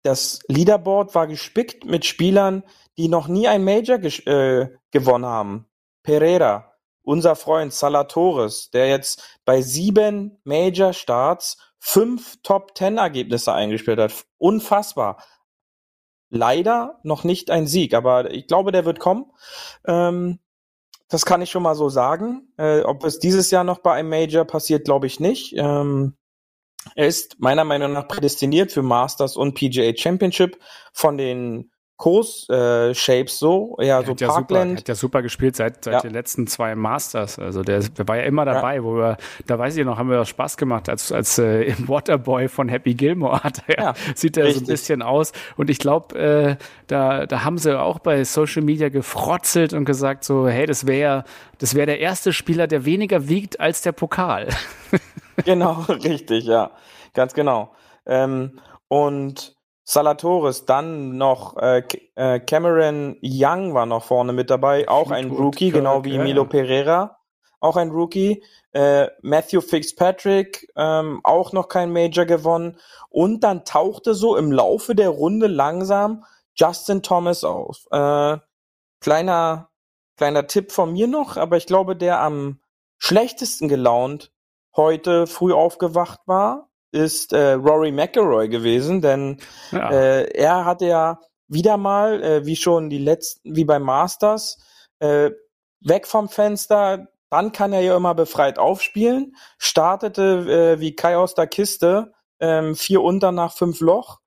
das 0.02 0.40
Leaderboard 0.48 1.14
war 1.14 1.26
gespickt 1.26 1.84
mit 1.84 2.04
Spielern, 2.04 2.62
die 2.98 3.08
noch 3.08 3.28
nie 3.28 3.48
ein 3.48 3.64
Major 3.64 3.98
äh, 3.98 4.68
gewonnen 4.90 5.26
haben. 5.26 5.66
Pereira, 6.02 6.75
unser 7.06 7.36
Freund 7.36 7.72
Salatoris, 7.72 8.70
der 8.70 8.88
jetzt 8.88 9.38
bei 9.44 9.62
sieben 9.62 10.40
Major-Starts 10.44 11.56
fünf 11.78 12.36
Top-Ten-Ergebnisse 12.42 13.52
eingespielt 13.52 14.00
hat. 14.00 14.12
Unfassbar. 14.38 15.22
Leider 16.30 16.98
noch 17.04 17.22
nicht 17.22 17.50
ein 17.50 17.68
Sieg, 17.68 17.94
aber 17.94 18.32
ich 18.32 18.48
glaube, 18.48 18.72
der 18.72 18.84
wird 18.84 18.98
kommen. 18.98 19.30
Ähm, 19.86 20.40
das 21.08 21.24
kann 21.24 21.42
ich 21.42 21.50
schon 21.50 21.62
mal 21.62 21.76
so 21.76 21.88
sagen. 21.88 22.52
Äh, 22.58 22.80
ob 22.80 23.04
es 23.04 23.20
dieses 23.20 23.52
Jahr 23.52 23.62
noch 23.62 23.78
bei 23.78 23.92
einem 23.92 24.08
Major 24.08 24.44
passiert, 24.44 24.84
glaube 24.84 25.06
ich 25.06 25.20
nicht. 25.20 25.54
Ähm, 25.56 26.16
er 26.96 27.06
ist 27.06 27.38
meiner 27.38 27.64
Meinung 27.64 27.92
nach 27.92 28.08
prädestiniert 28.08 28.72
für 28.72 28.82
Masters 28.82 29.36
und 29.36 29.54
PGA 29.54 29.96
Championship 29.96 30.58
von 30.92 31.16
den 31.16 31.70
Kurs-Shapes 31.96 33.34
äh, 33.34 33.36
so, 33.36 33.76
ja, 33.80 34.02
so 34.02 34.12
hat 34.12 34.20
ja 34.20 34.28
Parkland. 34.28 34.70
Super, 34.70 34.80
hat 34.80 34.88
ja 34.88 34.94
super 34.94 35.22
gespielt 35.22 35.56
seit, 35.56 35.84
seit 35.84 35.94
ja. 35.94 36.00
den 36.00 36.12
letzten 36.12 36.46
zwei 36.46 36.74
Masters. 36.74 37.38
Also 37.38 37.62
der, 37.62 37.80
der 37.80 38.06
war 38.06 38.16
ja 38.16 38.24
immer 38.24 38.44
dabei, 38.44 38.76
ja. 38.76 38.84
wo 38.84 38.96
wir, 38.96 39.16
da 39.46 39.58
weiß 39.58 39.76
ich 39.76 39.84
noch, 39.84 39.98
haben 39.98 40.10
wir 40.10 40.20
auch 40.20 40.26
Spaß 40.26 40.56
gemacht, 40.56 40.88
als, 40.88 41.10
als 41.10 41.38
äh, 41.38 41.62
im 41.62 41.88
Waterboy 41.88 42.48
von 42.48 42.68
Happy 42.68 42.94
Gilmore 42.94 43.42
hat 43.42 43.62
er, 43.66 43.82
ja, 43.82 43.94
sieht 44.14 44.36
er 44.36 44.52
so 44.52 44.60
ein 44.60 44.66
bisschen 44.66 45.02
aus. 45.02 45.32
Und 45.56 45.70
ich 45.70 45.78
glaube, 45.78 46.18
äh, 46.18 46.56
da, 46.86 47.26
da 47.26 47.44
haben 47.44 47.58
sie 47.58 47.78
auch 47.78 47.98
bei 47.98 48.24
Social 48.24 48.62
Media 48.62 48.88
gefrotzelt 48.90 49.72
und 49.72 49.84
gesagt 49.84 50.24
so, 50.24 50.48
hey, 50.48 50.66
das 50.66 50.86
wäre 50.86 51.24
das 51.58 51.74
wäre 51.74 51.86
der 51.86 52.00
erste 52.00 52.32
Spieler, 52.32 52.66
der 52.66 52.84
weniger 52.84 53.28
wiegt 53.28 53.60
als 53.60 53.82
der 53.82 53.92
Pokal. 53.92 54.48
genau, 55.44 55.72
richtig, 55.88 56.44
ja. 56.44 56.70
Ganz 57.14 57.32
genau. 57.32 57.74
Ähm, 58.04 58.60
und 58.88 59.55
Salatoris, 59.88 60.64
dann 60.64 61.16
noch 61.16 61.56
äh, 61.58 61.84
äh, 62.16 62.40
Cameron 62.40 63.16
Young 63.22 63.72
war 63.72 63.86
noch 63.86 64.02
vorne 64.02 64.32
mit 64.32 64.50
dabei, 64.50 64.88
auch 64.88 65.12
ein 65.12 65.30
Rookie, 65.30 65.70
Kirk, 65.70 65.74
genau 65.74 66.04
wie 66.04 66.16
ja, 66.16 66.22
Milo 66.24 66.44
Pereira, 66.44 67.18
auch 67.60 67.76
ein 67.76 67.90
Rookie. 67.90 68.42
Äh, 68.72 69.08
Matthew 69.22 69.60
Fitzpatrick, 69.60 70.70
ähm, 70.76 71.20
auch 71.22 71.52
noch 71.52 71.68
kein 71.68 71.92
Major 71.92 72.24
gewonnen. 72.24 72.78
Und 73.10 73.44
dann 73.44 73.64
tauchte 73.64 74.14
so 74.14 74.36
im 74.36 74.50
Laufe 74.50 74.96
der 74.96 75.10
Runde 75.10 75.46
langsam 75.46 76.24
Justin 76.56 77.04
Thomas 77.04 77.44
auf. 77.44 77.86
Äh, 77.92 78.38
kleiner, 79.00 79.70
kleiner 80.16 80.48
Tipp 80.48 80.72
von 80.72 80.92
mir 80.92 81.06
noch, 81.06 81.36
aber 81.36 81.56
ich 81.58 81.66
glaube, 81.66 81.94
der 81.94 82.20
am 82.20 82.60
schlechtesten 82.98 83.68
gelaunt 83.68 84.32
heute 84.74 85.28
früh 85.28 85.52
aufgewacht 85.52 86.20
war, 86.26 86.68
ist 86.96 87.32
äh, 87.32 87.52
Rory 87.52 87.92
McIlroy 87.92 88.48
gewesen, 88.48 89.00
denn 89.00 89.38
ja. 89.70 89.90
äh, 89.90 90.24
er 90.32 90.64
hatte 90.64 90.86
ja 90.86 91.20
wieder 91.48 91.76
mal, 91.76 92.22
äh, 92.22 92.46
wie 92.46 92.56
schon 92.56 92.90
die 92.90 92.98
letzten, 92.98 93.54
wie 93.54 93.64
beim 93.64 93.82
Masters, 93.82 94.58
äh, 94.98 95.30
weg 95.80 96.06
vom 96.06 96.28
Fenster, 96.28 97.08
dann 97.30 97.52
kann 97.52 97.72
er 97.72 97.80
ja 97.80 97.96
immer 97.96 98.14
befreit 98.14 98.58
aufspielen, 98.58 99.36
startete 99.58 100.76
äh, 100.76 100.80
wie 100.80 100.96
Kai 100.96 101.16
aus 101.16 101.34
der 101.34 101.46
Kiste, 101.46 102.12
ähm, 102.40 102.74
vier 102.74 103.02
unter 103.02 103.32
nach 103.32 103.52
fünf 103.52 103.80
Loch, 103.80 104.20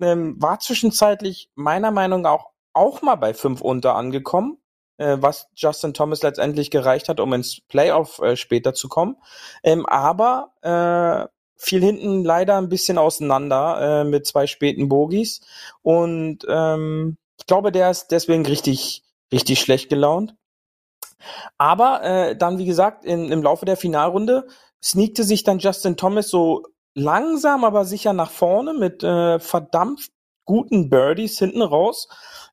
ähm, 0.00 0.40
war 0.40 0.60
zwischenzeitlich 0.60 1.50
meiner 1.54 1.90
Meinung 1.90 2.22
nach 2.22 2.30
auch, 2.30 2.50
auch 2.72 3.02
mal 3.02 3.16
bei 3.16 3.34
fünf 3.34 3.60
unter 3.60 3.94
angekommen, 3.96 4.58
äh, 4.98 5.16
was 5.20 5.48
Justin 5.54 5.94
Thomas 5.94 6.22
letztendlich 6.22 6.70
gereicht 6.70 7.08
hat, 7.08 7.20
um 7.20 7.32
ins 7.32 7.60
Playoff 7.68 8.18
äh, 8.20 8.36
später 8.36 8.74
zu 8.74 8.88
kommen. 8.88 9.16
Ähm, 9.62 9.86
aber 9.86 10.52
äh, 10.62 11.39
fiel 11.60 11.82
hinten 11.82 12.24
leider 12.24 12.56
ein 12.56 12.70
bisschen 12.70 12.96
auseinander 12.96 14.00
äh, 14.00 14.04
mit 14.04 14.26
zwei 14.26 14.46
späten 14.46 14.88
Bogies. 14.88 15.42
Und 15.82 16.38
ähm, 16.48 17.18
ich 17.38 17.46
glaube, 17.46 17.70
der 17.70 17.90
ist 17.90 18.08
deswegen 18.08 18.46
richtig, 18.46 19.02
richtig 19.30 19.60
schlecht 19.60 19.90
gelaunt. 19.90 20.34
Aber 21.58 22.02
äh, 22.02 22.36
dann, 22.36 22.56
wie 22.56 22.64
gesagt, 22.64 23.04
in, 23.04 23.30
im 23.30 23.42
Laufe 23.42 23.66
der 23.66 23.76
Finalrunde 23.76 24.48
sneakte 24.82 25.22
sich 25.22 25.44
dann 25.44 25.58
Justin 25.58 25.98
Thomas 25.98 26.28
so 26.28 26.64
langsam, 26.94 27.64
aber 27.64 27.84
sicher 27.84 28.14
nach 28.14 28.30
vorne 28.30 28.72
mit 28.72 29.04
äh, 29.04 29.38
verdammt 29.38 30.08
guten 30.46 30.88
Birdies 30.88 31.38
hinten 31.38 31.60
raus 31.60 32.08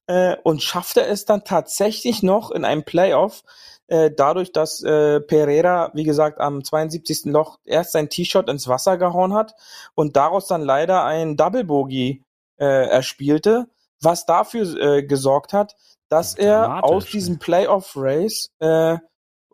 äh, 0.07 0.35
und 0.43 0.61
schaffte 0.61 1.05
es 1.05 1.23
dann 1.23 1.45
tatsächlich 1.45 2.23
noch 2.23 2.51
in 2.51 2.65
einem 2.65 2.83
Playoff 2.83 3.43
äh, 3.88 4.11
dadurch, 4.15 4.51
dass 4.51 4.83
äh, 4.83 5.19
Pereira, 5.21 5.91
wie 5.93 6.03
gesagt, 6.03 6.39
am 6.39 6.63
72. 6.63 7.25
Loch 7.25 7.59
erst 7.65 7.93
sein 7.93 8.09
T-Shirt 8.09 8.49
ins 8.49 8.67
Wasser 8.67 8.97
gehauen 8.97 9.33
hat 9.33 9.55
und 9.95 10.15
daraus 10.15 10.47
dann 10.47 10.61
leider 10.61 11.03
ein 11.05 11.38
Double 11.38 11.63
Bogey 11.63 12.23
äh, 12.57 12.65
erspielte, 12.89 13.67
was 14.01 14.25
dafür 14.25 14.77
äh, 14.77 15.03
gesorgt 15.03 15.53
hat, 15.53 15.75
dass 16.09 16.35
er 16.35 16.83
aus 16.83 17.05
diesem 17.05 17.39
Playoff 17.39 17.93
Race 17.95 18.49
äh, 18.59 18.97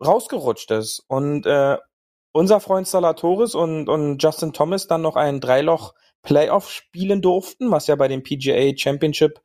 rausgerutscht 0.04 0.72
ist 0.72 1.04
und 1.08 1.46
äh, 1.46 1.78
unser 2.32 2.60
Freund 2.60 2.88
Salatoris 2.88 3.56
und, 3.56 3.88
und 3.88 4.22
Justin 4.22 4.54
Thomas 4.54 4.88
dann 4.88 5.02
noch 5.02 5.16
ein 5.16 5.40
Dreiloch 5.40 5.94
Playoff 6.24 6.70
spielen 6.70 7.22
durften, 7.22 7.70
was 7.72 7.88
ja 7.88 7.96
bei 7.96 8.08
dem 8.08 8.24
PGA 8.24 8.76
Championship 8.76 9.42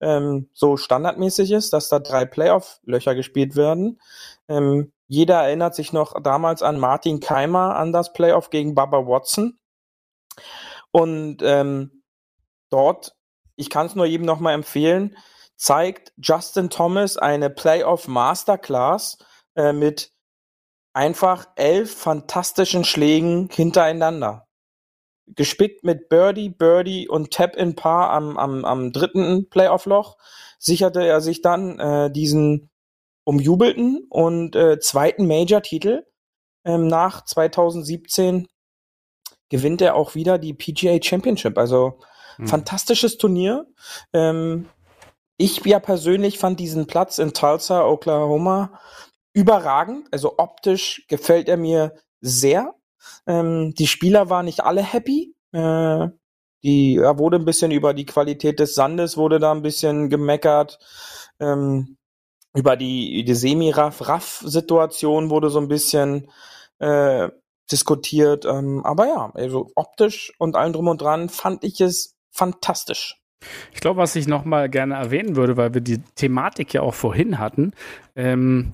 ähm, 0.00 0.48
so 0.52 0.76
standardmäßig 0.76 1.52
ist, 1.52 1.72
dass 1.72 1.88
da 1.88 1.98
drei 1.98 2.24
Playoff-Löcher 2.24 3.14
gespielt 3.14 3.56
werden. 3.56 4.00
Ähm, 4.48 4.92
jeder 5.06 5.42
erinnert 5.42 5.74
sich 5.74 5.92
noch 5.92 6.20
damals 6.22 6.62
an 6.62 6.78
Martin 6.78 7.20
Keimer 7.20 7.76
an 7.76 7.92
das 7.92 8.12
Playoff 8.12 8.50
gegen 8.50 8.74
Baba 8.74 9.06
Watson. 9.06 9.58
Und 10.90 11.38
ähm, 11.42 12.02
dort, 12.70 13.16
ich 13.56 13.70
kann 13.70 13.86
es 13.86 13.94
nur 13.94 14.06
jedem 14.06 14.26
nochmal 14.26 14.54
empfehlen, 14.54 15.16
zeigt 15.56 16.12
Justin 16.16 16.70
Thomas 16.70 17.16
eine 17.16 17.50
Playoff 17.50 18.08
Masterclass 18.08 19.18
äh, 19.56 19.72
mit 19.72 20.12
einfach 20.92 21.46
elf 21.56 21.94
fantastischen 21.94 22.84
Schlägen 22.84 23.48
hintereinander 23.52 24.46
gespickt 25.34 25.84
mit 25.84 26.08
Birdie, 26.08 26.50
Birdie 26.50 27.08
und 27.08 27.30
Tap 27.30 27.56
in 27.56 27.74
Par 27.74 28.10
am, 28.10 28.36
am, 28.36 28.64
am 28.64 28.92
dritten 28.92 29.48
Playoff-Loch 29.48 30.16
sicherte 30.58 31.04
er 31.04 31.20
sich 31.20 31.42
dann 31.42 31.78
äh, 31.78 32.10
diesen 32.10 32.70
umjubelten 33.24 34.06
und 34.08 34.56
äh, 34.56 34.78
zweiten 34.78 35.26
Major-Titel. 35.26 36.04
Ähm, 36.64 36.86
nach 36.86 37.24
2017 37.24 38.48
gewinnt 39.48 39.82
er 39.82 39.94
auch 39.94 40.14
wieder 40.14 40.38
die 40.38 40.54
PGA 40.54 40.98
Championship. 41.02 41.58
Also 41.58 41.98
hm. 42.36 42.46
fantastisches 42.46 43.18
Turnier. 43.18 43.66
Ähm, 44.12 44.68
ich 45.36 45.64
ja 45.64 45.80
persönlich 45.80 46.38
fand 46.38 46.60
diesen 46.60 46.86
Platz 46.86 47.18
in 47.18 47.32
Tulsa, 47.32 47.86
Oklahoma, 47.86 48.78
überragend. 49.32 50.08
Also 50.12 50.34
optisch 50.38 51.06
gefällt 51.08 51.48
er 51.48 51.56
mir 51.56 51.94
sehr. 52.20 52.74
Ähm, 53.26 53.74
die 53.74 53.86
Spieler 53.86 54.30
waren 54.30 54.46
nicht 54.46 54.60
alle 54.60 54.82
happy. 54.82 55.34
Äh, 55.52 56.08
die, 56.62 56.96
da 56.96 57.18
wurde 57.18 57.38
ein 57.38 57.44
bisschen 57.44 57.70
über 57.70 57.94
die 57.94 58.06
Qualität 58.06 58.60
des 58.60 58.74
Sandes 58.74 59.16
wurde 59.16 59.38
da 59.38 59.52
ein 59.52 59.62
bisschen 59.62 60.10
gemeckert. 60.10 60.78
Ähm, 61.38 61.96
über 62.54 62.76
die, 62.76 63.24
die 63.24 63.34
Semi-Raff-Raff-Situation 63.34 65.30
wurde 65.30 65.50
so 65.50 65.60
ein 65.60 65.68
bisschen 65.68 66.30
äh, 66.78 67.28
diskutiert. 67.70 68.44
Ähm, 68.44 68.84
aber 68.84 69.06
ja, 69.06 69.30
also 69.34 69.70
optisch 69.74 70.32
und 70.38 70.56
allem 70.56 70.72
drum 70.72 70.88
und 70.88 71.00
dran 71.00 71.28
fand 71.28 71.64
ich 71.64 71.80
es 71.80 72.16
fantastisch. 72.30 73.16
Ich 73.72 73.80
glaube, 73.80 73.98
was 73.98 74.16
ich 74.16 74.26
noch 74.28 74.44
mal 74.44 74.68
gerne 74.68 74.94
erwähnen 74.96 75.36
würde, 75.36 75.56
weil 75.56 75.72
wir 75.72 75.80
die 75.80 76.02
Thematik 76.14 76.74
ja 76.74 76.82
auch 76.82 76.94
vorhin 76.94 77.38
hatten, 77.38 77.72
ähm, 78.16 78.72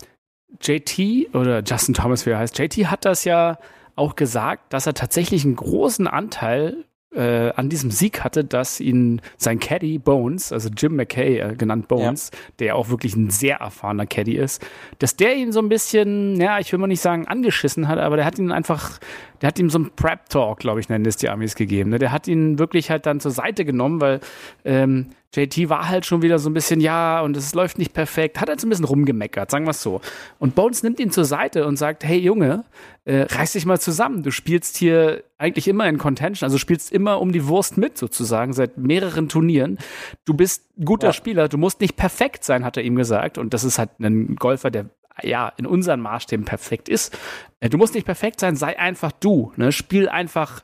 JT 0.60 1.34
oder 1.34 1.62
Justin 1.62 1.94
Thomas, 1.94 2.26
wie 2.26 2.30
er 2.30 2.38
heißt, 2.38 2.58
JT 2.58 2.86
hat 2.86 3.04
das 3.04 3.24
ja 3.24 3.58
auch 3.96 4.14
gesagt, 4.14 4.72
dass 4.72 4.86
er 4.86 4.94
tatsächlich 4.94 5.44
einen 5.44 5.56
großen 5.56 6.06
Anteil 6.06 6.84
äh, 7.16 7.52
an 7.56 7.68
diesem 7.68 7.90
Sieg 7.90 8.22
hatte, 8.22 8.44
dass 8.44 8.78
ihn 8.78 9.22
sein 9.38 9.58
Caddy 9.58 9.98
Bones, 9.98 10.52
also 10.52 10.68
Jim 10.68 10.96
McKay 10.96 11.38
äh, 11.38 11.54
genannt 11.54 11.88
Bones, 11.88 12.30
ja. 12.32 12.38
der 12.58 12.76
auch 12.76 12.90
wirklich 12.90 13.16
ein 13.16 13.30
sehr 13.30 13.56
erfahrener 13.56 14.06
Caddy 14.06 14.36
ist, 14.36 14.64
dass 14.98 15.16
der 15.16 15.34
ihn 15.34 15.50
so 15.50 15.60
ein 15.60 15.68
bisschen, 15.68 16.38
ja, 16.40 16.58
ich 16.58 16.70
will 16.72 16.78
mal 16.78 16.86
nicht 16.86 17.00
sagen 17.00 17.26
angeschissen 17.26 17.88
hat, 17.88 17.98
aber 17.98 18.16
der 18.16 18.26
hat 18.26 18.38
ihn 18.38 18.52
einfach, 18.52 18.98
der 19.40 19.48
hat 19.48 19.58
ihm 19.58 19.70
so 19.70 19.78
einen 19.78 19.90
Prep 19.96 20.28
Talk, 20.28 20.58
glaube 20.58 20.80
ich, 20.80 20.88
nennen 20.88 21.06
es 21.06 21.16
die 21.16 21.30
Amis 21.30 21.54
gegeben. 21.54 21.90
Ne? 21.90 21.98
Der 21.98 22.12
hat 22.12 22.28
ihn 22.28 22.58
wirklich 22.58 22.90
halt 22.90 23.06
dann 23.06 23.20
zur 23.20 23.30
Seite 23.30 23.64
genommen, 23.64 24.00
weil 24.00 24.20
ähm, 24.64 25.10
JT 25.34 25.68
war 25.68 25.88
halt 25.88 26.06
schon 26.06 26.22
wieder 26.22 26.38
so 26.38 26.48
ein 26.48 26.54
bisschen, 26.54 26.80
ja, 26.80 27.20
und 27.20 27.36
es 27.36 27.54
läuft 27.54 27.78
nicht 27.78 27.92
perfekt, 27.92 28.40
hat 28.40 28.48
halt 28.48 28.60
so 28.60 28.66
ein 28.66 28.70
bisschen 28.70 28.84
rumgemeckert, 28.84 29.50
sagen 29.50 29.66
wir 29.66 29.70
es 29.70 29.82
so. 29.82 30.00
Und 30.38 30.54
Bones 30.54 30.82
nimmt 30.82 30.98
ihn 31.00 31.10
zur 31.10 31.24
Seite 31.24 31.66
und 31.66 31.76
sagt, 31.76 32.04
hey 32.04 32.18
Junge, 32.18 32.64
äh, 33.04 33.22
reiß 33.22 33.52
dich 33.52 33.66
mal 33.66 33.80
zusammen. 33.80 34.22
Du 34.22 34.30
spielst 34.30 34.76
hier 34.76 35.24
eigentlich 35.38 35.68
immer 35.68 35.88
in 35.88 35.98
Contention, 35.98 36.46
also 36.46 36.58
spielst 36.58 36.92
immer 36.92 37.20
um 37.20 37.32
die 37.32 37.46
Wurst 37.46 37.76
mit 37.76 37.98
sozusagen, 37.98 38.52
seit 38.52 38.78
mehreren 38.78 39.28
Turnieren. 39.28 39.78
Du 40.24 40.34
bist 40.34 40.64
ein 40.78 40.84
guter 40.84 41.08
ja. 41.08 41.12
Spieler, 41.12 41.48
du 41.48 41.58
musst 41.58 41.80
nicht 41.80 41.96
perfekt 41.96 42.44
sein, 42.44 42.64
hat 42.64 42.76
er 42.76 42.82
ihm 42.82 42.96
gesagt. 42.96 43.38
Und 43.38 43.52
das 43.54 43.64
ist 43.64 43.78
halt 43.78 43.90
ein 44.00 44.36
Golfer, 44.36 44.70
der 44.70 44.86
ja, 45.22 45.50
in 45.56 45.66
unseren 45.66 46.00
Maßstäben 46.00 46.44
perfekt 46.44 46.88
ist. 46.88 47.18
Äh, 47.60 47.68
du 47.68 47.78
musst 47.78 47.94
nicht 47.94 48.06
perfekt 48.06 48.40
sein, 48.40 48.56
sei 48.56 48.78
einfach 48.78 49.12
du. 49.12 49.52
Ne? 49.56 49.72
Spiel 49.72 50.08
einfach 50.08 50.62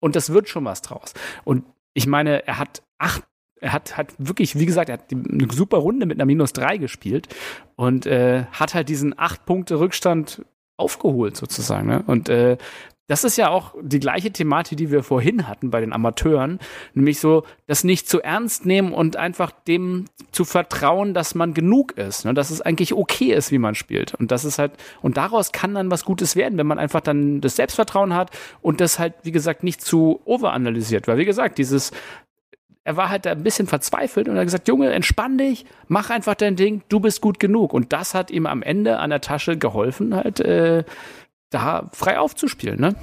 und 0.00 0.16
das 0.16 0.30
wird 0.30 0.48
schon 0.48 0.64
was 0.64 0.82
draus. 0.82 1.14
Und 1.44 1.64
ich 1.94 2.06
meine, 2.06 2.46
er 2.46 2.58
hat 2.58 2.82
acht, 2.98 3.22
er 3.64 3.72
hat, 3.72 3.96
hat 3.96 4.14
wirklich, 4.18 4.58
wie 4.58 4.66
gesagt, 4.66 4.90
er 4.90 4.94
hat 4.94 5.10
eine 5.10 5.48
super 5.50 5.78
Runde 5.78 6.04
mit 6.04 6.18
einer 6.18 6.26
Minus 6.26 6.52
drei 6.52 6.76
gespielt 6.76 7.28
und 7.76 8.04
äh, 8.04 8.44
hat 8.52 8.74
halt 8.74 8.90
diesen 8.90 9.18
acht 9.18 9.46
Punkte 9.46 9.80
Rückstand 9.80 10.44
aufgeholt 10.76 11.36
sozusagen. 11.36 11.88
Ne? 11.88 12.04
Und 12.06 12.28
äh, 12.28 12.58
das 13.06 13.22
ist 13.22 13.36
ja 13.36 13.50
auch 13.50 13.74
die 13.82 14.00
gleiche 14.00 14.32
Thematik, 14.32 14.78
die 14.78 14.90
wir 14.90 15.02
vorhin 15.02 15.46
hatten 15.46 15.70
bei 15.70 15.80
den 15.80 15.92
Amateuren, 15.92 16.58
nämlich 16.94 17.20
so, 17.20 17.44
das 17.66 17.84
nicht 17.84 18.08
zu 18.08 18.22
ernst 18.22 18.64
nehmen 18.64 18.92
und 18.92 19.16
einfach 19.16 19.50
dem 19.50 20.06
zu 20.32 20.44
vertrauen, 20.44 21.12
dass 21.12 21.34
man 21.34 21.52
genug 21.52 21.92
ist, 21.92 22.24
ne? 22.24 22.32
dass 22.32 22.50
es 22.50 22.62
eigentlich 22.62 22.94
okay 22.94 23.32
ist, 23.32 23.52
wie 23.52 23.58
man 23.58 23.74
spielt. 23.74 24.14
Und 24.14 24.30
das 24.30 24.46
ist 24.46 24.58
halt, 24.58 24.72
und 25.02 25.18
daraus 25.18 25.52
kann 25.52 25.74
dann 25.74 25.90
was 25.90 26.06
Gutes 26.06 26.34
werden, 26.34 26.56
wenn 26.56 26.66
man 26.66 26.78
einfach 26.78 27.02
dann 27.02 27.42
das 27.42 27.56
Selbstvertrauen 27.56 28.14
hat 28.14 28.30
und 28.62 28.80
das 28.80 28.98
halt, 28.98 29.14
wie 29.22 29.32
gesagt, 29.32 29.64
nicht 29.64 29.82
zu 29.82 30.20
overanalysiert. 30.24 31.06
Weil, 31.06 31.18
wie 31.18 31.26
gesagt, 31.26 31.58
dieses, 31.58 31.92
er 32.84 32.96
war 32.96 33.08
halt 33.08 33.24
da 33.26 33.32
ein 33.32 33.42
bisschen 33.42 33.66
verzweifelt 33.66 34.28
und 34.28 34.36
hat 34.36 34.44
gesagt, 34.44 34.68
Junge, 34.68 34.92
entspann 34.92 35.38
dich, 35.38 35.64
mach 35.88 36.10
einfach 36.10 36.34
dein 36.34 36.54
Ding, 36.54 36.82
du 36.88 37.00
bist 37.00 37.22
gut 37.22 37.40
genug. 37.40 37.72
Und 37.72 37.92
das 37.92 38.14
hat 38.14 38.30
ihm 38.30 38.46
am 38.46 38.62
Ende 38.62 38.98
an 38.98 39.10
der 39.10 39.22
Tasche 39.22 39.56
geholfen, 39.56 40.14
halt, 40.14 40.40
äh, 40.40 40.84
da 41.50 41.88
frei 41.92 42.18
aufzuspielen, 42.18 42.80
ne? 42.80 42.94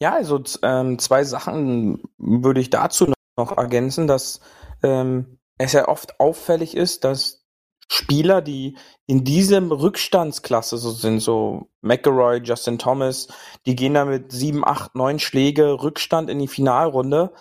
Ja, 0.00 0.14
also 0.14 0.42
ähm, 0.62 0.98
zwei 0.98 1.24
Sachen 1.24 2.02
würde 2.18 2.60
ich 2.60 2.70
dazu 2.70 3.12
noch 3.36 3.56
ergänzen, 3.56 4.06
dass 4.06 4.40
ähm, 4.82 5.38
es 5.58 5.72
ja 5.72 5.88
oft 5.88 6.20
auffällig 6.20 6.76
ist, 6.76 7.04
dass 7.04 7.46
Spieler, 7.88 8.42
die 8.42 8.76
in 9.06 9.24
diesem 9.24 9.70
Rückstandsklasse 9.70 10.76
so 10.76 10.90
sind, 10.90 11.20
so 11.20 11.70
McElroy, 11.82 12.40
Justin 12.42 12.78
Thomas, 12.78 13.28
die 13.64 13.76
gehen 13.76 13.94
da 13.94 14.04
mit 14.04 14.32
sieben, 14.32 14.66
acht, 14.66 14.94
neun 14.94 15.18
Schläge 15.18 15.82
Rückstand 15.82 16.28
in 16.28 16.38
die 16.38 16.48
Finalrunde. 16.48 17.32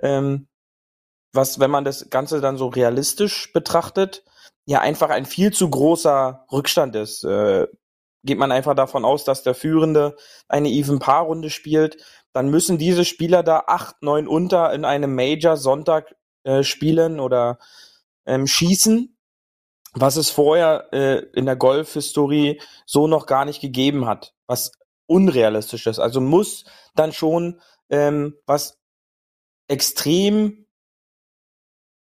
Ähm, 0.00 0.46
was, 1.34 1.58
wenn 1.60 1.70
man 1.70 1.84
das 1.84 2.10
Ganze 2.10 2.40
dann 2.40 2.56
so 2.56 2.68
realistisch 2.68 3.52
betrachtet, 3.52 4.24
ja 4.66 4.80
einfach 4.80 5.10
ein 5.10 5.26
viel 5.26 5.52
zu 5.52 5.68
großer 5.68 6.46
Rückstand 6.50 6.96
ist. 6.96 7.24
Äh, 7.24 7.66
geht 8.24 8.38
man 8.38 8.52
einfach 8.52 8.74
davon 8.74 9.04
aus, 9.04 9.24
dass 9.24 9.42
der 9.42 9.54
Führende 9.54 10.16
eine 10.48 10.70
Even-Paar-Runde 10.70 11.50
spielt, 11.50 12.02
dann 12.32 12.48
müssen 12.48 12.78
diese 12.78 13.04
Spieler 13.04 13.42
da 13.42 13.64
acht, 13.66 14.02
neun 14.02 14.26
unter 14.26 14.72
in 14.72 14.84
einem 14.84 15.14
Major 15.14 15.56
Sonntag 15.56 16.16
äh, 16.42 16.62
spielen 16.62 17.20
oder 17.20 17.58
ähm, 18.26 18.46
schießen, 18.46 19.16
was 19.92 20.16
es 20.16 20.30
vorher 20.30 20.88
äh, 20.92 21.18
in 21.34 21.46
der 21.46 21.56
Golf-Historie 21.56 22.60
so 22.86 23.06
noch 23.06 23.26
gar 23.26 23.44
nicht 23.44 23.60
gegeben 23.60 24.06
hat, 24.06 24.34
was 24.46 24.72
unrealistisch 25.06 25.86
ist. 25.86 26.00
Also 26.00 26.20
muss 26.20 26.64
dann 26.96 27.12
schon 27.12 27.60
ähm, 27.90 28.34
was 28.46 28.80
extrem 29.68 30.63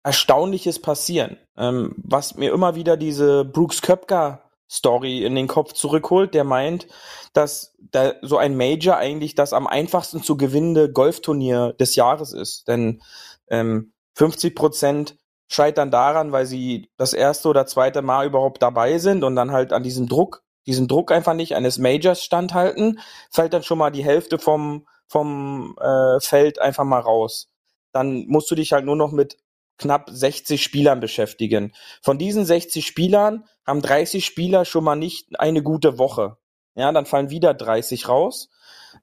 Erstaunliches 0.05 0.79
passieren. 0.79 1.37
Ähm, 1.57 1.95
was 1.97 2.35
mir 2.35 2.53
immer 2.53 2.75
wieder 2.75 2.95
diese 2.95 3.43
Brooks 3.43 3.81
Köpker 3.81 4.51
Story 4.69 5.23
in 5.23 5.33
den 5.33 5.47
Kopf 5.47 5.73
zurückholt, 5.73 6.35
der 6.35 6.43
meint, 6.43 6.87
dass 7.33 7.75
da 7.79 8.13
so 8.21 8.37
ein 8.37 8.55
Major 8.55 8.97
eigentlich 8.97 9.33
das 9.33 9.51
am 9.51 9.65
einfachsten 9.65 10.21
zu 10.21 10.37
gewinnende 10.37 10.91
Golfturnier 10.91 11.73
des 11.73 11.95
Jahres 11.95 12.33
ist. 12.33 12.67
Denn 12.67 13.01
ähm, 13.49 13.93
50 14.13 14.55
Prozent 14.55 15.17
scheitern 15.47 15.89
daran, 15.89 16.31
weil 16.31 16.45
sie 16.45 16.91
das 16.97 17.13
erste 17.13 17.49
oder 17.49 17.65
zweite 17.65 18.03
Mal 18.03 18.27
überhaupt 18.27 18.61
dabei 18.61 18.99
sind 18.99 19.23
und 19.23 19.35
dann 19.35 19.51
halt 19.51 19.73
an 19.73 19.81
diesem 19.81 20.07
Druck, 20.07 20.43
diesen 20.67 20.87
Druck 20.87 21.11
einfach 21.11 21.33
nicht 21.33 21.55
eines 21.55 21.79
Majors 21.79 22.23
standhalten, 22.23 22.99
fällt 23.31 23.53
dann 23.53 23.63
schon 23.63 23.79
mal 23.79 23.89
die 23.89 24.05
Hälfte 24.05 24.37
vom, 24.37 24.85
vom 25.07 25.75
äh, 25.81 26.19
Feld 26.19 26.61
einfach 26.61 26.83
mal 26.83 26.99
raus. 26.99 27.49
Dann 27.91 28.25
musst 28.27 28.51
du 28.51 28.55
dich 28.55 28.71
halt 28.71 28.85
nur 28.85 28.95
noch 28.95 29.11
mit 29.11 29.37
knapp 29.77 30.09
60 30.09 30.63
Spielern 30.63 30.99
beschäftigen. 30.99 31.73
Von 32.01 32.17
diesen 32.17 32.45
60 32.45 32.85
Spielern 32.85 33.45
haben 33.65 33.81
30 33.81 34.25
Spieler 34.25 34.65
schon 34.65 34.83
mal 34.83 34.95
nicht 34.95 35.39
eine 35.39 35.63
gute 35.63 35.97
Woche. 35.97 36.37
Ja, 36.75 36.91
dann 36.91 37.05
fallen 37.05 37.29
wieder 37.29 37.53
30 37.53 38.07
raus. 38.07 38.49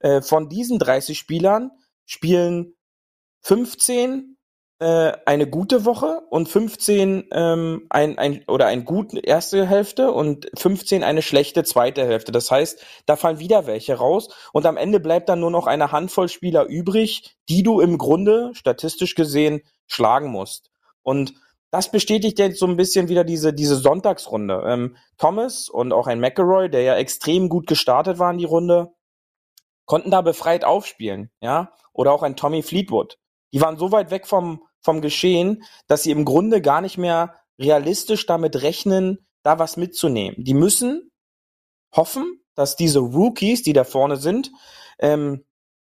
Äh, 0.01 0.23
von 0.23 0.49
diesen 0.49 0.79
30 0.79 1.18
Spielern 1.18 1.70
spielen 2.05 2.75
15 3.41 4.37
äh, 4.83 5.12
eine 5.27 5.49
gute 5.49 5.85
Woche 5.85 6.23
und 6.31 6.49
15 6.49 7.29
ähm, 7.31 7.87
ein, 7.89 8.18
ein 8.18 8.45
oder 8.49 8.66
eine 8.66 8.83
gute 8.83 9.20
erste 9.20 9.64
Hälfte 9.64 10.11
und 10.11 10.51
15 10.59 11.05
eine 11.05 11.23
schlechte 11.23 11.62
zweite 11.62 12.05
Hälfte. 12.05 12.33
Das 12.33 12.51
heißt, 12.51 12.85
da 13.07 13.14
fallen 13.14 13.39
wieder 13.39 13.66
welche 13.66 13.95
raus 13.95 14.35
und 14.53 14.66
am 14.66 14.77
Ende 14.77 14.99
bleibt 14.99 15.29
dann 15.29 15.39
nur 15.39 15.53
noch 15.53 15.68
eine 15.68 15.93
Handvoll 15.93 16.29
Spieler 16.29 16.66
übrig, 16.66 17.37
die 17.49 17.62
du 17.62 17.81
im 17.81 17.97
Grunde 17.97 18.51
statistisch 18.55 19.14
gesehen 19.14 19.62
schlagen 19.87 20.30
musst. 20.30 20.70
Und 21.03 21.35
das 21.70 21.91
bestätigt 21.91 22.39
jetzt 22.39 22.59
so 22.59 22.66
ein 22.66 22.76
bisschen 22.76 23.09
wieder 23.09 23.24
diese, 23.24 23.55
diese 23.55 23.76
Sonntagsrunde. 23.76 24.62
Ähm, 24.66 24.97
Thomas 25.16 25.68
und 25.68 25.93
auch 25.93 26.07
ein 26.07 26.20
McElroy, 26.20 26.68
der 26.68 26.83
ja 26.83 26.97
extrem 26.97 27.49
gut 27.49 27.66
gestartet 27.66 28.18
war 28.18 28.30
in 28.30 28.39
die 28.39 28.45
Runde, 28.45 28.93
konnten 29.87 30.11
da 30.11 30.20
befreit 30.20 30.64
aufspielen, 30.64 31.30
ja. 31.41 31.72
Oder 31.95 32.12
auch 32.12 32.22
ein 32.22 32.37
Tommy 32.37 32.62
Fleetwood. 32.62 33.18
Die 33.53 33.61
waren 33.61 33.76
so 33.76 33.93
weit 33.93 34.11
weg 34.11 34.26
vom, 34.26 34.64
vom 34.80 35.01
Geschehen, 35.01 35.64
dass 35.87 36.03
sie 36.03 36.11
im 36.11 36.24
Grunde 36.24 36.62
gar 36.62 36.80
nicht 36.80 36.99
mehr 36.99 37.37
realistisch 37.59 38.26
damit 38.26 38.62
rechnen, 38.62 39.26
da 39.43 39.59
was 39.59 39.76
mitzunehmen. 39.76 40.45
Die 40.45 40.55
müssen 40.55 41.11
hoffen, 41.95 42.41
dass 42.55 42.76
diese 42.76 43.01
Rookies, 43.01 43.62
die 43.62 43.72
da 43.72 43.85
vorne 43.85 44.16
sind, 44.16 44.51
ähm, 44.99 45.45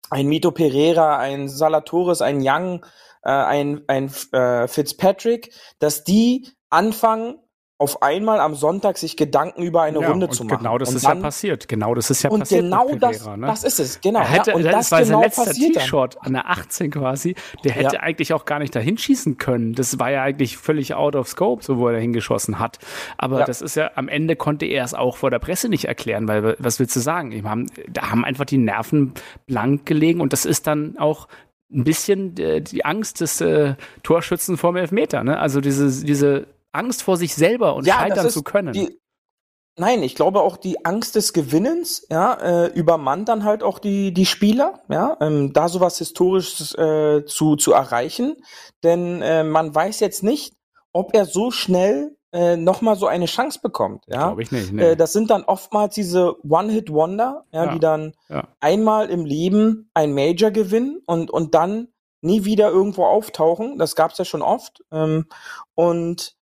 ein 0.10 0.28
Mito 0.28 0.52
Pereira, 0.52 1.18
ein 1.18 1.50
Salatoris, 1.50 2.22
ein 2.22 2.40
Young, 2.42 2.86
äh, 3.24 3.30
ein, 3.30 3.82
ein 3.88 4.12
äh, 4.32 4.68
Fitzpatrick, 4.68 5.52
dass 5.80 6.04
die 6.04 6.48
anfangen, 6.70 7.40
auf 7.80 8.02
einmal 8.02 8.40
am 8.40 8.56
Sonntag 8.56 8.98
sich 8.98 9.18
Gedanken 9.18 9.62
über 9.62 9.82
eine 9.82 10.00
ja, 10.00 10.08
Runde 10.08 10.30
zu 10.30 10.46
machen. 10.46 10.60
Genau 10.60 10.78
das 10.78 10.90
und 10.90 10.96
ist 10.96 11.06
dann, 11.06 11.18
ja 11.18 11.24
passiert. 11.24 11.68
Genau 11.68 11.94
das 11.94 12.10
ist 12.10 12.24
ja 12.24 12.30
und 12.30 12.40
passiert. 12.40 12.62
Genau 12.62 12.86
Pereira, 12.86 13.10
das, 13.10 13.28
ne? 13.28 13.48
das 13.48 13.64
ist 13.66 13.80
es, 13.80 14.00
genau. 14.00 14.20
Er 14.20 14.30
hätte, 14.30 14.52
ja, 14.52 14.56
und 14.56 14.64
das, 14.64 14.90
das 14.90 14.92
war 14.92 15.02
genau 15.02 15.30
sein 15.30 15.46
letzter 15.46 15.52
T-Shot 15.52 16.18
an 16.22 16.34
der 16.34 16.50
18 16.50 16.92
quasi. 16.92 17.36
Der 17.66 17.74
hätte 17.74 17.96
ja. 17.96 18.02
eigentlich 18.02 18.34
auch 18.34 18.46
gar 18.46 18.60
nicht 18.60 18.74
dahin 18.74 18.98
schießen 18.98 19.38
können. 19.38 19.74
Das 19.74 20.00
war 20.00 20.12
ja 20.12 20.22
eigentlich 20.22 20.56
völlig 20.58 20.94
out 20.94 21.18
of 21.18 21.28
scope, 21.28 21.62
so 21.62 21.78
wo 21.78 21.88
er 21.88 21.94
dahin 21.94 22.14
geschossen 22.14 22.58
hat. 22.58 22.78
Aber 23.18 23.44
das 23.44 23.62
ist 23.62 23.76
ja, 23.76 23.92
am 23.96 24.08
Ende 24.08 24.38
konnte 24.38 24.66
er 24.66 24.86
es 24.86 24.94
auch 24.94 25.18
vor 25.18 25.30
der 25.30 25.40
Presse 25.40 25.68
nicht 25.68 25.86
erklären, 25.86 26.28
weil 26.30 26.56
was 26.60 26.80
willst 26.80 26.96
du 26.96 27.02
sagen? 27.02 27.34
Haben, 27.44 27.70
da 27.90 28.12
haben 28.12 28.24
einfach 28.24 28.46
die 28.46 28.60
Nerven 28.60 29.14
blank 29.46 29.86
gelegen 29.86 30.22
und 30.22 30.32
das 30.32 30.46
ist 30.46 30.68
dann 30.68 30.98
auch 30.98 31.28
ein 31.74 31.84
bisschen 31.84 32.38
äh, 32.38 32.62
die 32.62 32.86
Angst 32.86 33.22
des 33.22 33.42
äh, 33.42 33.76
Torschützen 34.04 34.58
vorm 34.58 34.76
Elfmeter, 34.76 35.24
ne? 35.24 35.40
Also 35.40 35.62
diese, 35.62 36.06
diese 36.06 36.48
Angst 36.72 37.04
vor 37.04 37.18
sich 37.18 37.36
selber 37.36 37.76
und 37.76 37.86
ja, 37.86 37.96
scheitern 37.96 38.30
zu 38.30 38.44
können. 38.44 38.74
Die, 38.74 39.00
nein, 39.78 40.04
ich 40.04 40.16
glaube 40.16 40.42
auch 40.42 40.58
die 40.58 40.86
Angst 40.86 41.16
des 41.16 41.34
Gewinnens, 41.34 42.06
ja, 42.10 42.34
äh, 42.34 42.68
übermannt 42.68 43.30
dann 43.30 43.44
halt 43.44 43.64
auch 43.64 43.80
die, 43.80 44.14
die 44.14 44.26
Spieler, 44.26 44.82
ja, 44.90 45.18
ähm, 45.22 45.54
da 45.54 45.70
sowas 45.70 45.98
Historisches 45.98 46.76
äh, 46.76 47.26
zu, 47.26 47.56
zu 47.56 47.74
erreichen. 47.74 48.36
Denn 48.84 49.22
äh, 49.22 49.44
man 49.44 49.74
weiß 49.74 50.00
jetzt 50.00 50.24
nicht, 50.24 50.54
ob 50.92 51.16
er 51.16 51.26
so 51.26 51.52
schnell 51.52 52.16
äh, 52.34 52.58
nochmal 52.58 52.96
so 52.96 53.06
eine 53.06 53.26
Chance 53.26 53.60
bekommt. 53.62 54.06
Ja? 54.08 54.26
Glaube 54.28 54.42
ich 54.42 54.52
nicht. 54.52 54.74
Nee. 54.74 54.84
Äh, 54.84 54.96
das 54.96 55.14
sind 55.14 55.30
dann 55.30 55.44
oftmals 55.44 55.94
diese 55.94 56.36
One-Hit-Wonder, 56.44 57.46
ja, 57.52 57.66
ja, 57.66 57.74
die 57.74 57.80
dann 57.80 58.14
ja. 58.28 58.48
einmal 58.60 59.10
im 59.10 59.26
Leben 59.26 59.90
ein 59.94 60.14
Major 60.14 60.50
gewinnen 60.50 61.02
und, 61.06 61.30
und 61.30 61.54
dann 61.54 61.90
nie 62.22 62.44
wieder 62.44 62.70
irgendwo 62.72 63.06
auftauchen. 63.06 63.78
Das 63.78 63.96
gab's 63.96 64.18
ja 64.18 64.26
schon 64.26 64.42
oft. 64.42 64.84
Ähm, 64.92 65.28
und 65.76 66.36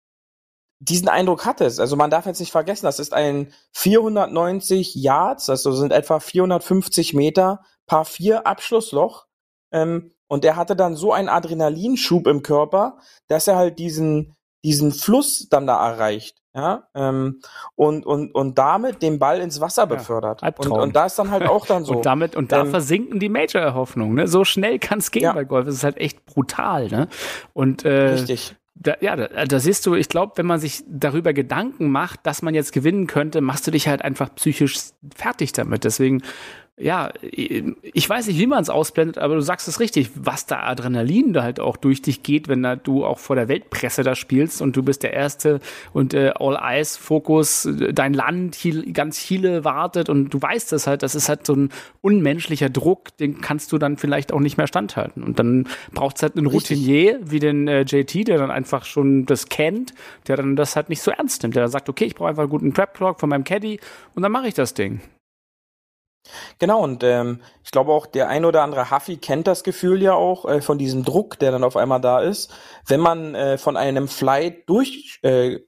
diesen 0.81 1.09
Eindruck 1.09 1.47
hat 1.47 1.61
es. 1.61 1.81
Also 1.81 1.97
man 1.97 2.11
darf 2.11 2.27
jetzt 2.27 2.41
nicht 2.41 2.53
vergessen, 2.53 2.87
das 2.87 2.99
ist 2.99 3.15
ein 3.15 3.53
490 3.73 4.95
Yards, 4.95 5.49
also 5.49 5.73
sind 5.73 5.93
etwa 5.93 6.21
450 6.21 7.15
Meter, 7.15 7.63
Paar 7.87 8.05
4 8.05 8.47
Abschlussloch. 8.47 9.27
Ähm, 9.73 10.13
und 10.29 10.45
er 10.45 10.57
hatte 10.57 10.77
dann 10.77 10.95
so 10.95 11.13
einen 11.13 11.31
Adrenalinschub 11.31 12.27
im 12.27 12.43
Körper, 12.43 12.99
dass 13.29 13.49
er 13.49 13.57
halt 13.57 13.79
diesen 13.79 14.37
diesen 14.65 14.93
Fluss 14.93 15.49
dann 15.49 15.67
da 15.67 15.89
erreicht. 15.89 16.37
ja, 16.55 16.89
ähm, 16.95 17.41
und, 17.77 18.05
und, 18.05 18.35
und 18.35 18.59
damit 18.59 19.03
den 19.03 19.19
Ball 19.19 19.41
ins 19.41 19.61
Wasser 19.61 19.87
befördert. 19.87 20.43
Ja, 20.43 20.53
und, 20.57 20.71
und 20.71 20.97
da 20.97 21.07
ist 21.07 21.19
dann 21.19 21.31
halt 21.31 21.47
auch 21.47 21.67
dann 21.67 21.85
so. 21.85 21.97
und 21.97 22.07
damit, 22.07 22.35
und 22.35 22.51
da 22.51 22.63
ähm, 22.63 22.71
versinken 22.71 23.21
die 23.21 23.29
Major-Erhoffnungen, 23.29 24.15
ne? 24.15 24.29
So 24.29 24.45
schnell 24.45 24.79
kann 24.79 24.99
es 24.99 25.11
gehen 25.11 25.23
ja. 25.23 25.33
bei 25.33 25.45
Golf. 25.45 25.69
Es 25.69 25.77
ist 25.77 25.85
halt 25.85 25.99
echt 25.99 26.25
brutal, 26.27 26.89
ne? 26.89 27.09
Und 27.53 27.85
äh, 27.85 28.11
Richtig. 28.11 28.57
Da, 28.81 28.95
ja, 29.01 29.17
da, 29.17 29.45
da 29.45 29.59
siehst 29.59 29.85
du, 29.87 29.95
ich 29.95 30.09
glaube, 30.09 30.35
wenn 30.37 30.47
man 30.47 30.61
sich 30.61 30.85
darüber 30.89 31.33
Gedanken 31.33 31.91
macht, 31.91 32.21
dass 32.25 32.43
man 32.43 32.55
jetzt 32.55 32.73
gewinnen 32.73 33.09
könnte, 33.09 33.41
machst 33.41 33.67
du 33.67 33.73
dich 33.73 33.89
halt 33.89 34.03
einfach 34.03 34.33
psychisch 34.37 34.77
fertig 35.17 35.53
damit. 35.53 35.83
Deswegen 35.83 36.23
ja, 36.81 37.11
ich 37.23 38.09
weiß 38.09 38.29
nicht, 38.29 38.39
wie 38.39 38.47
man 38.47 38.63
es 38.63 38.71
ausblendet, 38.71 39.19
aber 39.19 39.35
du 39.35 39.41
sagst 39.41 39.67
es 39.67 39.81
richtig, 39.81 40.11
was 40.15 40.47
da 40.47 40.61
Adrenalin 40.61 41.33
da 41.33 41.43
halt 41.43 41.59
auch 41.59 41.77
durch 41.77 42.03
dich 42.03 42.23
geht, 42.23 42.47
wenn 42.49 42.63
da 42.63 42.77
du 42.77 43.05
auch 43.05 43.19
vor 43.19 43.37
der 43.37 43.49
Weltpresse 43.49 44.03
da 44.03 44.15
spielst 44.15 44.63
und 44.63 44.77
du 44.77 44.83
bist 44.83 45.03
der 45.03 45.13
Erste 45.13 45.61
und 45.93 46.15
äh, 46.15 46.33
All 46.39 46.57
Eyes, 46.57 46.97
Fokus, 46.97 47.69
dein 47.93 48.15
Land, 48.15 48.55
hier, 48.55 48.85
ganz 48.93 49.19
Chile 49.19 49.65
wartet 49.65 50.09
und 50.09 50.33
du 50.33 50.41
weißt 50.41 50.73
es 50.73 50.87
halt, 50.87 51.03
das 51.03 51.15
ist 51.15 51.29
halt 51.29 51.47
so 51.47 51.55
ein 51.55 51.71
unmenschlicher 52.01 52.71
Druck, 52.71 53.17
den 53.17 53.41
kannst 53.41 53.73
du 53.73 53.79
dann 53.79 53.97
vielleicht 53.97 54.33
auch 54.33 54.41
nicht 54.41 54.57
mehr 54.57 54.69
standhalten. 54.69 55.23
Und 55.25 55.39
dann 55.39 55.67
braucht 55.93 56.17
es 56.17 56.23
halt 56.23 56.37
einen 56.37 56.47
richtig. 56.47 56.79
Routinier 56.79 57.19
wie 57.23 57.41
den 57.41 57.67
äh, 57.67 57.83
JT, 57.83 58.29
der 58.29 58.39
dann 58.39 58.51
einfach 58.51 58.85
schon 58.85 59.27
das 59.27 59.49
kennt, 59.49 59.95
der 60.29 60.37
dann 60.37 60.55
das 60.55 60.77
halt 60.77 60.91
nicht 60.91 61.03
so 61.03 61.11
ernst 61.11 61.43
nimmt, 61.43 61.57
der 61.57 61.65
dann 61.65 61.73
sagt, 61.73 61.89
okay, 61.89 62.05
ich 62.05 62.15
brauche 62.15 62.29
einfach 62.29 62.43
einen 62.43 62.51
guten 62.51 62.73
Prep 62.73 62.95
Clock 62.95 63.19
von 63.19 63.29
meinem 63.29 63.45
Caddy 63.45 63.81
und 64.15 64.23
dann 64.23 64.31
mache 64.31 64.47
ich 64.47 64.55
das 64.55 64.75
Ding. 64.75 65.01
Genau, 66.59 66.83
und 66.83 67.03
ähm, 67.03 67.41
ich 67.65 67.71
glaube 67.71 67.93
auch, 67.93 68.07
der 68.07 68.29
ein 68.29 68.45
oder 68.45 68.63
andere 68.63 68.91
Huffy 68.91 69.17
kennt 69.17 69.47
das 69.47 69.65
Gefühl 69.65 70.03
ja 70.03 70.15
auch 70.15 70.45
äh, 70.45 70.61
von 70.61 70.79
diesem 70.79 71.05
Druck, 71.05 71.39
der 71.39 71.53
dann 71.53 71.65
auf 71.65 71.77
einmal 71.77 72.01
da 72.01 72.21
ist, 72.21 72.53
wenn 72.87 73.01
man 73.01 73.35
äh, 73.35 73.59
von 73.59 73.77
einem 73.77 74.09
Flight 74.09 74.69
durch 74.69 75.19
äh, 75.23 75.59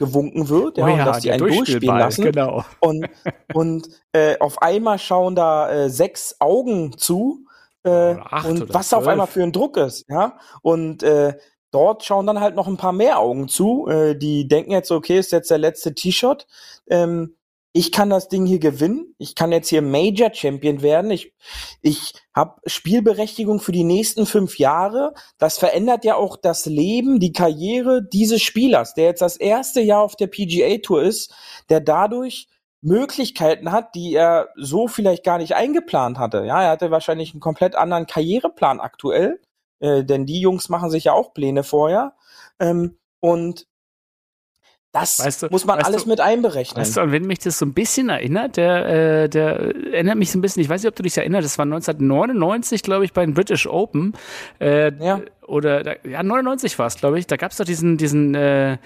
wird, 0.00 0.78
ja, 0.78 0.84
oh 0.84 0.88
ja, 0.88 0.94
und 0.94 1.06
dass 1.06 1.20
die 1.20 1.32
einen 1.32 1.40
durchspielen 1.40 1.98
lassen. 1.98 2.22
Genau. 2.22 2.64
Und, 2.78 3.08
und 3.52 3.88
äh, 4.12 4.38
auf 4.38 4.62
einmal 4.62 4.98
schauen 4.98 5.34
da 5.34 5.68
äh, 5.70 5.90
sechs 5.90 6.36
Augen 6.38 6.96
zu 6.96 7.44
äh, 7.82 8.14
und 8.46 8.72
was 8.72 8.92
auf 8.92 9.08
einmal 9.08 9.26
für 9.26 9.42
ein 9.42 9.50
Druck 9.52 9.76
ist, 9.76 10.08
ja. 10.08 10.38
Und 10.62 11.04
dort 11.70 12.04
schauen 12.04 12.26
dann 12.26 12.40
halt 12.40 12.54
noch 12.54 12.68
ein 12.68 12.76
paar 12.76 12.92
mehr 12.92 13.18
Augen 13.18 13.48
zu, 13.48 13.88
die 14.14 14.48
denken 14.48 14.70
jetzt, 14.70 14.90
okay, 14.90 15.18
ist 15.18 15.32
jetzt 15.32 15.50
der 15.50 15.58
letzte 15.58 15.94
T-Shirt. 15.94 16.46
Ähm, 16.88 17.34
ich 17.72 17.92
kann 17.92 18.10
das 18.10 18.28
Ding 18.28 18.46
hier 18.46 18.58
gewinnen. 18.58 19.14
Ich 19.18 19.34
kann 19.34 19.52
jetzt 19.52 19.68
hier 19.68 19.82
Major 19.82 20.32
Champion 20.32 20.82
werden. 20.82 21.10
Ich, 21.10 21.34
ich 21.82 22.14
habe 22.34 22.60
Spielberechtigung 22.66 23.60
für 23.60 23.72
die 23.72 23.84
nächsten 23.84 24.26
fünf 24.26 24.58
Jahre. 24.58 25.14
Das 25.38 25.58
verändert 25.58 26.04
ja 26.04 26.16
auch 26.16 26.36
das 26.36 26.66
Leben, 26.66 27.20
die 27.20 27.32
Karriere 27.32 28.02
dieses 28.02 28.42
Spielers, 28.42 28.94
der 28.94 29.04
jetzt 29.04 29.22
das 29.22 29.36
erste 29.36 29.80
Jahr 29.80 30.02
auf 30.02 30.16
der 30.16 30.28
PGA 30.28 30.78
Tour 30.78 31.02
ist, 31.02 31.34
der 31.68 31.80
dadurch 31.80 32.48
Möglichkeiten 32.80 33.72
hat, 33.72 33.94
die 33.94 34.14
er 34.14 34.48
so 34.56 34.88
vielleicht 34.88 35.24
gar 35.24 35.38
nicht 35.38 35.54
eingeplant 35.54 36.18
hatte. 36.18 36.44
Ja, 36.44 36.62
er 36.62 36.70
hatte 36.70 36.90
wahrscheinlich 36.90 37.32
einen 37.32 37.40
komplett 37.40 37.74
anderen 37.74 38.06
Karriereplan 38.06 38.80
aktuell, 38.80 39.40
äh, 39.80 40.04
denn 40.04 40.26
die 40.26 40.40
Jungs 40.40 40.68
machen 40.68 40.90
sich 40.90 41.04
ja 41.04 41.12
auch 41.12 41.34
Pläne 41.34 41.64
vorher. 41.64 42.14
Ähm, 42.60 42.98
und 43.20 43.66
das 44.92 45.18
weißt 45.18 45.42
du, 45.42 45.48
muss 45.50 45.66
man 45.66 45.80
alles 45.80 46.04
du, 46.04 46.08
mit 46.08 46.20
einberechnen. 46.20 46.80
Weißt 46.80 46.96
du, 46.96 47.02
und 47.02 47.12
wenn 47.12 47.26
mich 47.26 47.40
das 47.40 47.58
so 47.58 47.66
ein 47.66 47.74
bisschen 47.74 48.08
erinnert, 48.08 48.56
der, 48.56 48.86
äh, 48.86 49.28
der 49.28 49.74
erinnert 49.92 50.16
mich 50.16 50.30
so 50.30 50.38
ein 50.38 50.42
bisschen, 50.42 50.62
ich 50.62 50.68
weiß 50.68 50.82
nicht, 50.82 50.88
ob 50.88 50.96
du 50.96 51.02
dich 51.02 51.16
erinnerst, 51.16 51.44
das 51.44 51.58
war 51.58 51.64
1999, 51.64 52.82
glaube 52.82 53.04
ich, 53.04 53.12
bei 53.12 53.24
den 53.24 53.34
British 53.34 53.66
Open. 53.66 54.14
Äh, 54.60 54.92
ja. 55.04 55.20
Oder, 55.46 56.06
ja, 56.06 56.22
99 56.22 56.78
war 56.78 56.86
es, 56.86 56.96
glaube 56.96 57.18
ich. 57.18 57.26
Da 57.26 57.36
gab 57.36 57.50
es 57.50 57.58
doch 57.58 57.64
diesen, 57.64 57.98
diesen 57.98 58.34
äh, 58.34 58.78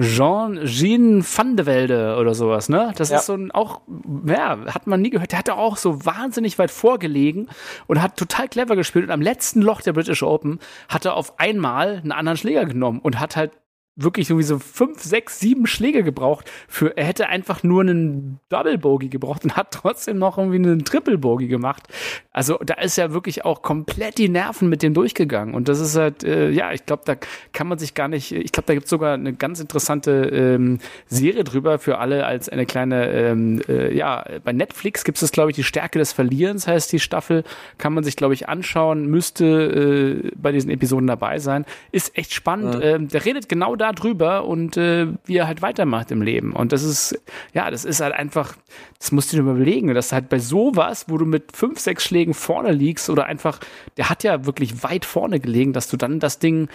Jean 0.00 0.64
Jean 0.64 1.24
van 1.24 1.56
de 1.56 1.66
Velde 1.66 2.16
oder 2.20 2.34
sowas, 2.34 2.68
ne? 2.68 2.92
Das 2.96 3.10
ja. 3.10 3.18
ist 3.18 3.26
so 3.26 3.34
ein 3.34 3.50
auch, 3.50 3.80
ja, 4.26 4.58
hat 4.72 4.86
man 4.86 5.02
nie 5.02 5.10
gehört. 5.10 5.32
Der 5.32 5.40
hat 5.40 5.50
auch 5.50 5.76
so 5.76 6.04
wahnsinnig 6.04 6.56
weit 6.58 6.70
vorgelegen 6.70 7.48
und 7.88 8.00
hat 8.00 8.16
total 8.16 8.48
clever 8.48 8.76
gespielt. 8.76 9.06
Und 9.06 9.10
am 9.10 9.22
letzten 9.22 9.60
Loch 9.60 9.80
der 9.80 9.92
British 9.92 10.22
Open 10.22 10.60
hat 10.88 11.04
er 11.04 11.14
auf 11.14 11.40
einmal 11.40 11.96
einen 11.96 12.12
anderen 12.12 12.38
Schläger 12.38 12.64
genommen 12.64 13.00
und 13.00 13.18
hat 13.18 13.34
halt 13.34 13.50
wirklich 13.98 14.30
irgendwie 14.30 14.46
so 14.46 14.58
fünf, 14.58 15.02
sechs, 15.02 15.40
sieben 15.40 15.66
Schläge 15.66 16.04
gebraucht. 16.04 16.50
Für, 16.68 16.96
er 16.96 17.04
hätte 17.04 17.28
einfach 17.28 17.64
nur 17.64 17.82
einen 17.82 18.38
Double 18.48 18.78
Bogey 18.78 19.08
gebraucht 19.08 19.44
und 19.44 19.56
hat 19.56 19.72
trotzdem 19.72 20.18
noch 20.18 20.38
irgendwie 20.38 20.56
einen 20.56 20.84
Triple 20.84 21.18
Bogey 21.18 21.48
gemacht. 21.48 21.88
Also 22.32 22.58
da 22.64 22.74
ist 22.74 22.96
ja 22.96 23.12
wirklich 23.12 23.44
auch 23.44 23.62
komplett 23.62 24.18
die 24.18 24.28
Nerven 24.28 24.68
mit 24.68 24.82
dem 24.82 24.94
durchgegangen. 24.94 25.54
Und 25.54 25.68
das 25.68 25.80
ist 25.80 25.96
halt, 25.96 26.22
äh, 26.22 26.50
ja, 26.50 26.72
ich 26.72 26.86
glaube, 26.86 27.02
da 27.04 27.16
kann 27.52 27.66
man 27.66 27.78
sich 27.78 27.94
gar 27.94 28.06
nicht, 28.06 28.30
ich 28.30 28.52
glaube, 28.52 28.68
da 28.68 28.74
gibt 28.74 28.84
es 28.84 28.90
sogar 28.90 29.14
eine 29.14 29.32
ganz 29.32 29.58
interessante 29.58 30.10
ähm, 30.32 30.78
Serie 31.06 31.42
drüber 31.42 31.80
für 31.80 31.98
alle 31.98 32.24
als 32.24 32.48
eine 32.48 32.66
kleine, 32.66 33.10
ähm, 33.10 33.60
äh, 33.68 33.92
ja, 33.96 34.24
bei 34.44 34.52
Netflix 34.52 35.02
gibt 35.02 35.20
es, 35.20 35.32
glaube 35.32 35.50
ich, 35.50 35.56
die 35.56 35.64
Stärke 35.64 35.98
des 35.98 36.12
Verlierens, 36.12 36.68
heißt 36.68 36.92
die 36.92 37.00
Staffel. 37.00 37.42
Kann 37.78 37.92
man 37.92 38.04
sich, 38.04 38.14
glaube 38.14 38.34
ich, 38.34 38.48
anschauen, 38.48 39.06
müsste 39.06 40.22
äh, 40.24 40.30
bei 40.36 40.52
diesen 40.52 40.70
Episoden 40.70 41.08
dabei 41.08 41.40
sein. 41.40 41.64
Ist 41.90 42.16
echt 42.16 42.32
spannend. 42.32 42.76
Mhm. 42.76 42.82
Ähm, 42.82 43.08
der 43.08 43.24
redet 43.24 43.48
genau 43.48 43.74
da 43.74 43.87
drüber 43.92 44.44
und 44.44 44.76
äh, 44.76 45.08
wie 45.24 45.36
er 45.36 45.46
halt 45.46 45.62
weitermacht 45.62 46.10
im 46.10 46.22
Leben. 46.22 46.52
Und 46.52 46.72
das 46.72 46.82
ist, 46.82 47.20
ja, 47.52 47.70
das 47.70 47.84
ist 47.84 48.00
halt 48.00 48.14
einfach, 48.14 48.56
das 48.98 49.12
musst 49.12 49.32
du 49.32 49.36
dir 49.36 49.42
überlegen, 49.42 49.94
dass 49.94 50.12
halt 50.12 50.28
bei 50.28 50.38
sowas, 50.38 51.06
wo 51.08 51.18
du 51.18 51.24
mit 51.24 51.56
fünf, 51.56 51.78
sechs 51.78 52.04
Schlägen 52.04 52.34
vorne 52.34 52.72
liegst 52.72 53.10
oder 53.10 53.26
einfach, 53.26 53.60
der 53.96 54.10
hat 54.10 54.24
ja 54.24 54.46
wirklich 54.46 54.82
weit 54.82 55.04
vorne 55.04 55.40
gelegen, 55.40 55.72
dass 55.72 55.88
du 55.88 55.96
dann 55.96 56.20
das 56.20 56.38
Ding 56.38 56.68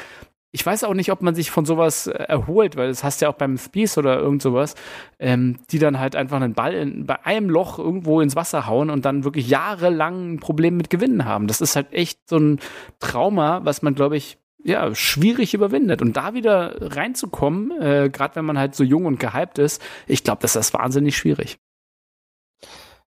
ich 0.55 0.63
weiß 0.63 0.83
auch 0.83 0.93
nicht, 0.93 1.11
ob 1.11 1.23
man 1.23 1.33
sich 1.33 1.49
von 1.49 1.65
sowas 1.65 2.05
äh, 2.05 2.11
erholt, 2.11 2.75
weil 2.75 2.87
das 2.87 3.03
hast 3.03 3.21
ja 3.21 3.29
auch 3.29 3.33
beim 3.33 3.57
Speed 3.57 3.97
oder 3.97 4.19
irgend 4.19 4.43
sowas, 4.43 4.75
ähm, 5.17 5.57
die 5.71 5.79
dann 5.79 5.99
halt 5.99 6.15
einfach 6.15 6.37
einen 6.37 6.53
Ball 6.53 6.75
in, 6.75 7.07
bei 7.07 7.25
einem 7.25 7.49
Loch 7.49 7.79
irgendwo 7.79 8.21
ins 8.21 8.35
Wasser 8.35 8.67
hauen 8.67 8.91
und 8.91 9.03
dann 9.03 9.23
wirklich 9.23 9.49
jahrelang 9.49 10.33
ein 10.33 10.39
Problem 10.39 10.77
mit 10.77 10.91
Gewinnen 10.91 11.25
haben. 11.25 11.47
Das 11.47 11.59
ist 11.59 11.75
halt 11.75 11.91
echt 11.91 12.19
so 12.29 12.37
ein 12.37 12.59
Trauma, 12.99 13.61
was 13.63 13.81
man, 13.81 13.95
glaube 13.95 14.15
ich, 14.15 14.37
ja, 14.63 14.93
schwierig 14.95 15.53
überwindet. 15.53 16.01
Und 16.01 16.13
da 16.13 16.33
wieder 16.33 16.95
reinzukommen, 16.95 17.71
äh, 17.81 18.09
gerade 18.09 18.35
wenn 18.35 18.45
man 18.45 18.57
halt 18.57 18.75
so 18.75 18.83
jung 18.83 19.05
und 19.05 19.19
gehypt 19.19 19.59
ist, 19.59 19.81
ich 20.07 20.23
glaube, 20.23 20.41
das 20.41 20.55
ist 20.55 20.73
wahnsinnig 20.73 21.17
schwierig. 21.17 21.59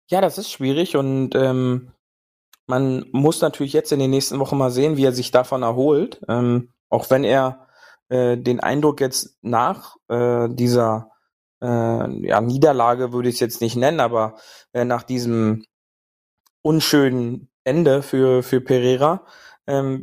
Ja, 0.07 0.21
das 0.21 0.37
ist 0.37 0.51
schwierig 0.51 0.95
und 0.95 1.33
ähm, 1.33 1.91
man 2.67 3.05
muss 3.11 3.41
natürlich 3.41 3.73
jetzt 3.73 3.91
in 3.91 3.99
den 3.99 4.11
nächsten 4.11 4.39
Wochen 4.39 4.57
mal 4.57 4.71
sehen, 4.71 4.97
wie 4.97 5.05
er 5.05 5.11
sich 5.11 5.31
davon 5.31 5.63
erholt. 5.63 6.21
Ähm, 6.27 6.69
auch 6.89 7.09
wenn 7.09 7.23
er 7.23 7.67
äh, 8.09 8.37
den 8.37 8.59
Eindruck 8.59 9.01
jetzt 9.01 9.37
nach 9.41 9.95
äh, 10.09 10.47
dieser 10.49 11.11
äh, 11.61 12.27
ja, 12.27 12.41
Niederlage 12.41 13.13
würde 13.13 13.29
ich 13.29 13.35
es 13.35 13.41
jetzt 13.41 13.61
nicht 13.61 13.75
nennen, 13.75 13.99
aber 13.99 14.35
äh, 14.73 14.85
nach 14.85 15.03
diesem 15.03 15.65
unschönen 16.61 17.49
Ende 17.63 18.03
für, 18.03 18.43
für 18.43 18.61
Pereira, 18.61 19.25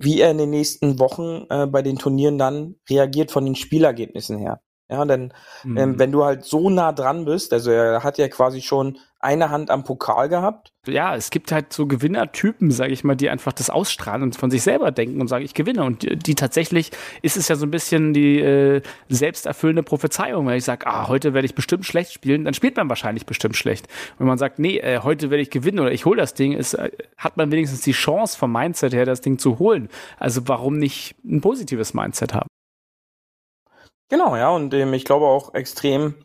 wie 0.01 0.21
er 0.21 0.31
in 0.31 0.39
den 0.39 0.51
nächsten 0.51 0.99
Wochen 0.99 1.47
äh, 1.51 1.67
bei 1.67 1.83
den 1.83 1.99
Turnieren 1.99 2.39
dann 2.39 2.77
reagiert 2.89 3.31
von 3.31 3.45
den 3.45 3.55
Spielergebnissen 3.55 4.39
her. 4.39 4.61
Ja, 4.91 5.05
denn 5.05 5.33
ähm, 5.65 5.71
mhm. 5.71 5.77
ähm, 5.79 5.99
wenn 5.99 6.13
du 6.13 6.25
halt 6.25 6.45
so 6.45 6.69
nah 6.69 6.93
dran 6.93 7.25
bist, 7.25 7.53
also 7.53 7.71
er 7.71 8.03
hat 8.03 8.19
ja 8.19 8.29
quasi 8.29 8.61
schon 8.61 8.99
eine 9.23 9.51
Hand 9.51 9.71
am 9.71 9.85
Pokal 9.85 10.29
gehabt. 10.29 10.73
Ja, 10.87 11.15
es 11.15 11.31
gibt 11.31 11.53
halt 11.53 11.73
so 11.73 11.87
Gewinnertypen, 11.87 12.73
sage 12.73 12.93
ich 12.93 13.05
mal, 13.05 13.15
die 13.15 13.31
einfach 13.31 13.53
das 13.53 13.71
ausstrahlen 13.71 14.25
und 14.25 14.37
von 14.37 14.51
sich 14.51 14.63
selber 14.63 14.91
denken 14.91 15.21
und 15.21 15.29
sagen, 15.29 15.45
ich 15.45 15.55
gewinne. 15.55 15.85
Und 15.85 16.03
die, 16.03 16.17
die 16.17 16.35
tatsächlich 16.35 16.91
ist 17.23 17.37
es 17.37 17.47
ja 17.47 17.55
so 17.55 17.65
ein 17.65 17.71
bisschen 17.71 18.13
die 18.15 18.41
äh, 18.41 18.83
selbsterfüllende 19.09 19.85
Prophezeiung. 19.85 20.47
Wenn 20.49 20.57
ich 20.57 20.65
sage, 20.65 20.89
ah, 20.89 21.07
heute 21.07 21.35
werde 21.35 21.47
ich 21.47 21.55
bestimmt 21.55 21.87
schlecht 21.87 22.13
spielen, 22.13 22.45
dann 22.45 22.53
spielt 22.53 22.77
man 22.77 22.89
wahrscheinlich 22.89 23.25
bestimmt 23.25 23.57
schlecht. 23.57 23.87
Wenn 24.19 24.27
man 24.27 24.39
sagt, 24.39 24.59
nee, 24.59 24.79
äh, 24.79 24.99
heute 25.05 25.31
werde 25.31 25.43
ich 25.43 25.51
gewinnen 25.51 25.79
oder 25.79 25.93
ich 25.93 26.05
hole 26.05 26.17
das 26.17 26.35
Ding, 26.35 26.53
ist, 26.53 26.75
äh, 26.75 26.91
hat 27.17 27.37
man 27.37 27.53
wenigstens 27.53 27.83
die 27.83 27.93
Chance 27.93 28.37
vom 28.37 28.51
Mindset 28.51 28.93
her, 28.93 29.07
das 29.07 29.21
Ding 29.21 29.39
zu 29.39 29.61
holen. 29.61 29.89
Also 30.19 30.49
warum 30.49 30.79
nicht 30.79 31.15
ein 31.25 31.41
positives 31.41 31.95
Mindset 31.95 32.35
haben? 32.35 32.49
Genau, 34.13 34.37
ja, 34.37 34.51
und 34.51 34.75
ähm, 34.75 34.93
ich 34.93 35.07
glaube 35.07 35.25
auch 35.25 35.55
extrem 35.55 36.17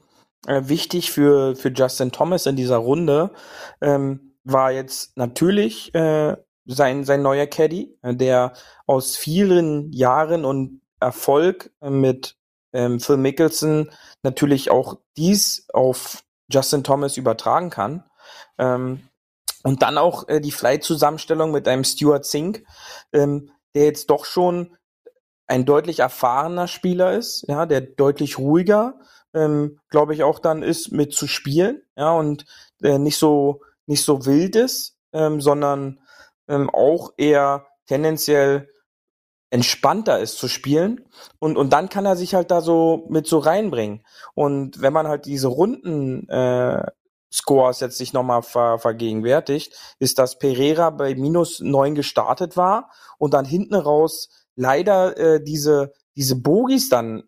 äh, 0.46 0.64
wichtig 0.66 1.10
für, 1.10 1.56
für 1.56 1.70
Justin 1.70 2.12
Thomas 2.12 2.46
in 2.46 2.58
dieser 2.58 2.76
Runde 2.76 3.32
ähm, 3.80 4.36
war 4.44 4.74
jetzt 4.74 5.16
natürlich 5.16 5.96
äh, 5.96 6.36
sein, 6.66 7.06
sein 7.06 7.22
neuer 7.22 7.46
Caddy, 7.46 7.98
äh, 8.02 8.14
der 8.14 8.52
aus 8.88 9.16
vielen 9.16 9.94
Jahren 9.94 10.44
und 10.44 10.82
Erfolg 11.00 11.72
mit 11.80 12.36
ähm, 12.74 13.00
Phil 13.00 13.16
Mickelson 13.16 13.90
natürlich 14.22 14.70
auch 14.70 15.00
dies 15.16 15.66
auf 15.74 16.26
Justin 16.52 16.84
Thomas 16.84 17.16
übertragen 17.16 17.70
kann. 17.70 18.04
Ähm, 18.58 19.08
und 19.64 19.82
dann 19.82 19.98
auch 19.98 20.28
äh, 20.28 20.42
die 20.42 20.52
Flight-Zusammenstellung 20.52 21.52
mit 21.52 21.70
einem 21.70 21.86
Stuart 21.86 22.26
Sink, 22.26 22.66
ähm, 23.14 23.50
der 23.76 23.86
jetzt 23.86 24.10
doch 24.10 24.26
schon 24.26 24.77
ein 25.48 25.66
deutlich 25.66 26.00
erfahrener 26.00 26.68
Spieler 26.68 27.14
ist, 27.14 27.46
ja, 27.48 27.66
der 27.66 27.82
deutlich 27.82 28.38
ruhiger, 28.38 29.00
ähm, 29.34 29.80
glaube 29.90 30.14
ich, 30.14 30.24
auch 30.24 30.40
dann 30.40 30.64
ist, 30.64 30.92
mit 30.92 31.14
zu 31.14 31.28
spielen, 31.28 31.82
ja, 31.96 32.12
und 32.12 32.46
äh, 32.84 33.00
nicht 33.00 33.18
so 33.18 33.62
nicht 33.86 34.04
so 34.04 34.26
wild 34.26 34.56
ist, 34.56 34.98
ähm, 35.14 35.42
sondern 35.42 36.00
ähm, 36.48 36.70
auch 36.70 37.14
eher 37.18 37.68
tendenziell 37.88 38.70
entspannter 39.50 40.20
ist 40.20 40.38
zu 40.38 40.50
spielen. 40.50 41.06
Und 41.40 41.58
und 41.58 41.72
dann 41.72 41.90
kann 41.90 42.06
er 42.06 42.18
sich 42.18 42.36
halt 42.36 42.52
da 42.52 42.62
so 42.62 43.06
mit 43.10 43.28
so 43.28 43.40
reinbringen. 43.40 44.06
Und 44.34 44.82
wenn 44.82 44.94
man 44.94 45.08
halt 45.08 45.26
diese 45.26 45.48
Runden 45.48 46.28
äh, 46.30 46.84
Scores 47.32 47.80
jetzt 47.82 47.98
sich 47.98 48.14
nochmal 48.14 48.42
ver 48.42 48.80
vergegenwärtigt, 48.80 49.74
ist, 50.00 50.20
dass 50.20 50.40
Pereira 50.40 50.90
bei 50.90 51.16
minus 51.16 51.60
neun 51.60 51.96
gestartet 51.96 52.58
war 52.58 52.90
und 53.18 53.34
dann 53.34 53.46
hinten 53.46 53.76
raus 53.76 54.30
leider 54.58 55.18
äh, 55.18 55.42
diese 55.42 55.94
diese 56.18 56.36
Bogies 56.36 56.90
dann 56.90 57.24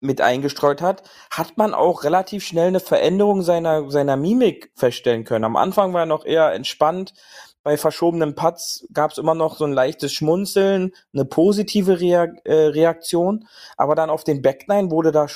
mit 0.00 0.20
eingestreut 0.20 0.80
hat, 0.80 1.02
hat 1.28 1.58
man 1.58 1.74
auch 1.74 2.04
relativ 2.04 2.44
schnell 2.44 2.68
eine 2.68 2.78
Veränderung 2.78 3.42
seiner 3.42 3.90
seiner 3.90 4.16
Mimik 4.16 4.70
feststellen 4.76 5.24
können. 5.24 5.44
Am 5.44 5.56
Anfang 5.56 5.92
war 5.92 6.02
er 6.02 6.06
noch 6.06 6.24
eher 6.24 6.52
entspannt, 6.52 7.14
bei 7.64 7.76
verschobenen 7.76 8.34
Putts 8.34 8.86
gab 8.92 9.10
es 9.10 9.18
immer 9.18 9.34
noch 9.34 9.56
so 9.56 9.64
ein 9.64 9.72
leichtes 9.72 10.12
Schmunzeln, 10.12 10.92
eine 11.12 11.24
positive 11.24 12.00
Rea 12.00 12.28
äh, 12.44 12.54
Reaktion, 12.68 13.46
aber 13.76 13.94
dann 13.94 14.10
auf 14.10 14.22
den 14.22 14.42
Backline 14.42 14.90
wurde 14.90 15.10
da 15.10 15.26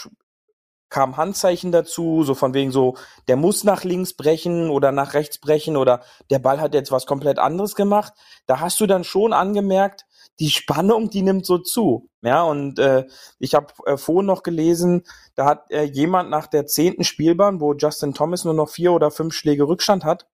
kam 0.88 1.16
Handzeichen 1.16 1.72
dazu, 1.72 2.22
so 2.22 2.34
von 2.34 2.54
wegen 2.54 2.70
so, 2.70 2.96
der 3.26 3.36
muss 3.36 3.64
nach 3.64 3.82
links 3.82 4.14
brechen 4.14 4.70
oder 4.70 4.92
nach 4.92 5.14
rechts 5.14 5.38
brechen 5.38 5.76
oder 5.76 6.02
der 6.30 6.38
Ball 6.38 6.60
hat 6.60 6.74
jetzt 6.74 6.92
was 6.92 7.06
komplett 7.06 7.38
anderes 7.38 7.74
gemacht. 7.74 8.12
Da 8.46 8.60
hast 8.60 8.78
du 8.78 8.86
dann 8.86 9.02
schon 9.02 9.32
angemerkt, 9.32 10.04
die 10.40 10.50
Spannung, 10.50 11.10
die 11.10 11.22
nimmt 11.22 11.46
so 11.46 11.58
zu. 11.58 12.08
Ja, 12.22 12.42
und 12.42 12.78
äh, 12.78 13.06
ich 13.38 13.54
habe 13.54 13.72
äh, 13.86 13.96
vorhin 13.96 14.26
noch 14.26 14.42
gelesen, 14.42 15.02
da 15.34 15.46
hat 15.46 15.70
äh, 15.70 15.82
jemand 15.82 16.30
nach 16.30 16.46
der 16.46 16.66
zehnten 16.66 17.04
Spielbahn, 17.04 17.60
wo 17.60 17.74
Justin 17.74 18.14
Thomas 18.14 18.44
nur 18.44 18.54
noch 18.54 18.68
vier 18.70 18.92
oder 18.92 19.10
fünf 19.10 19.34
Schläge 19.34 19.66
Rückstand 19.66 20.04
hat, 20.04 20.26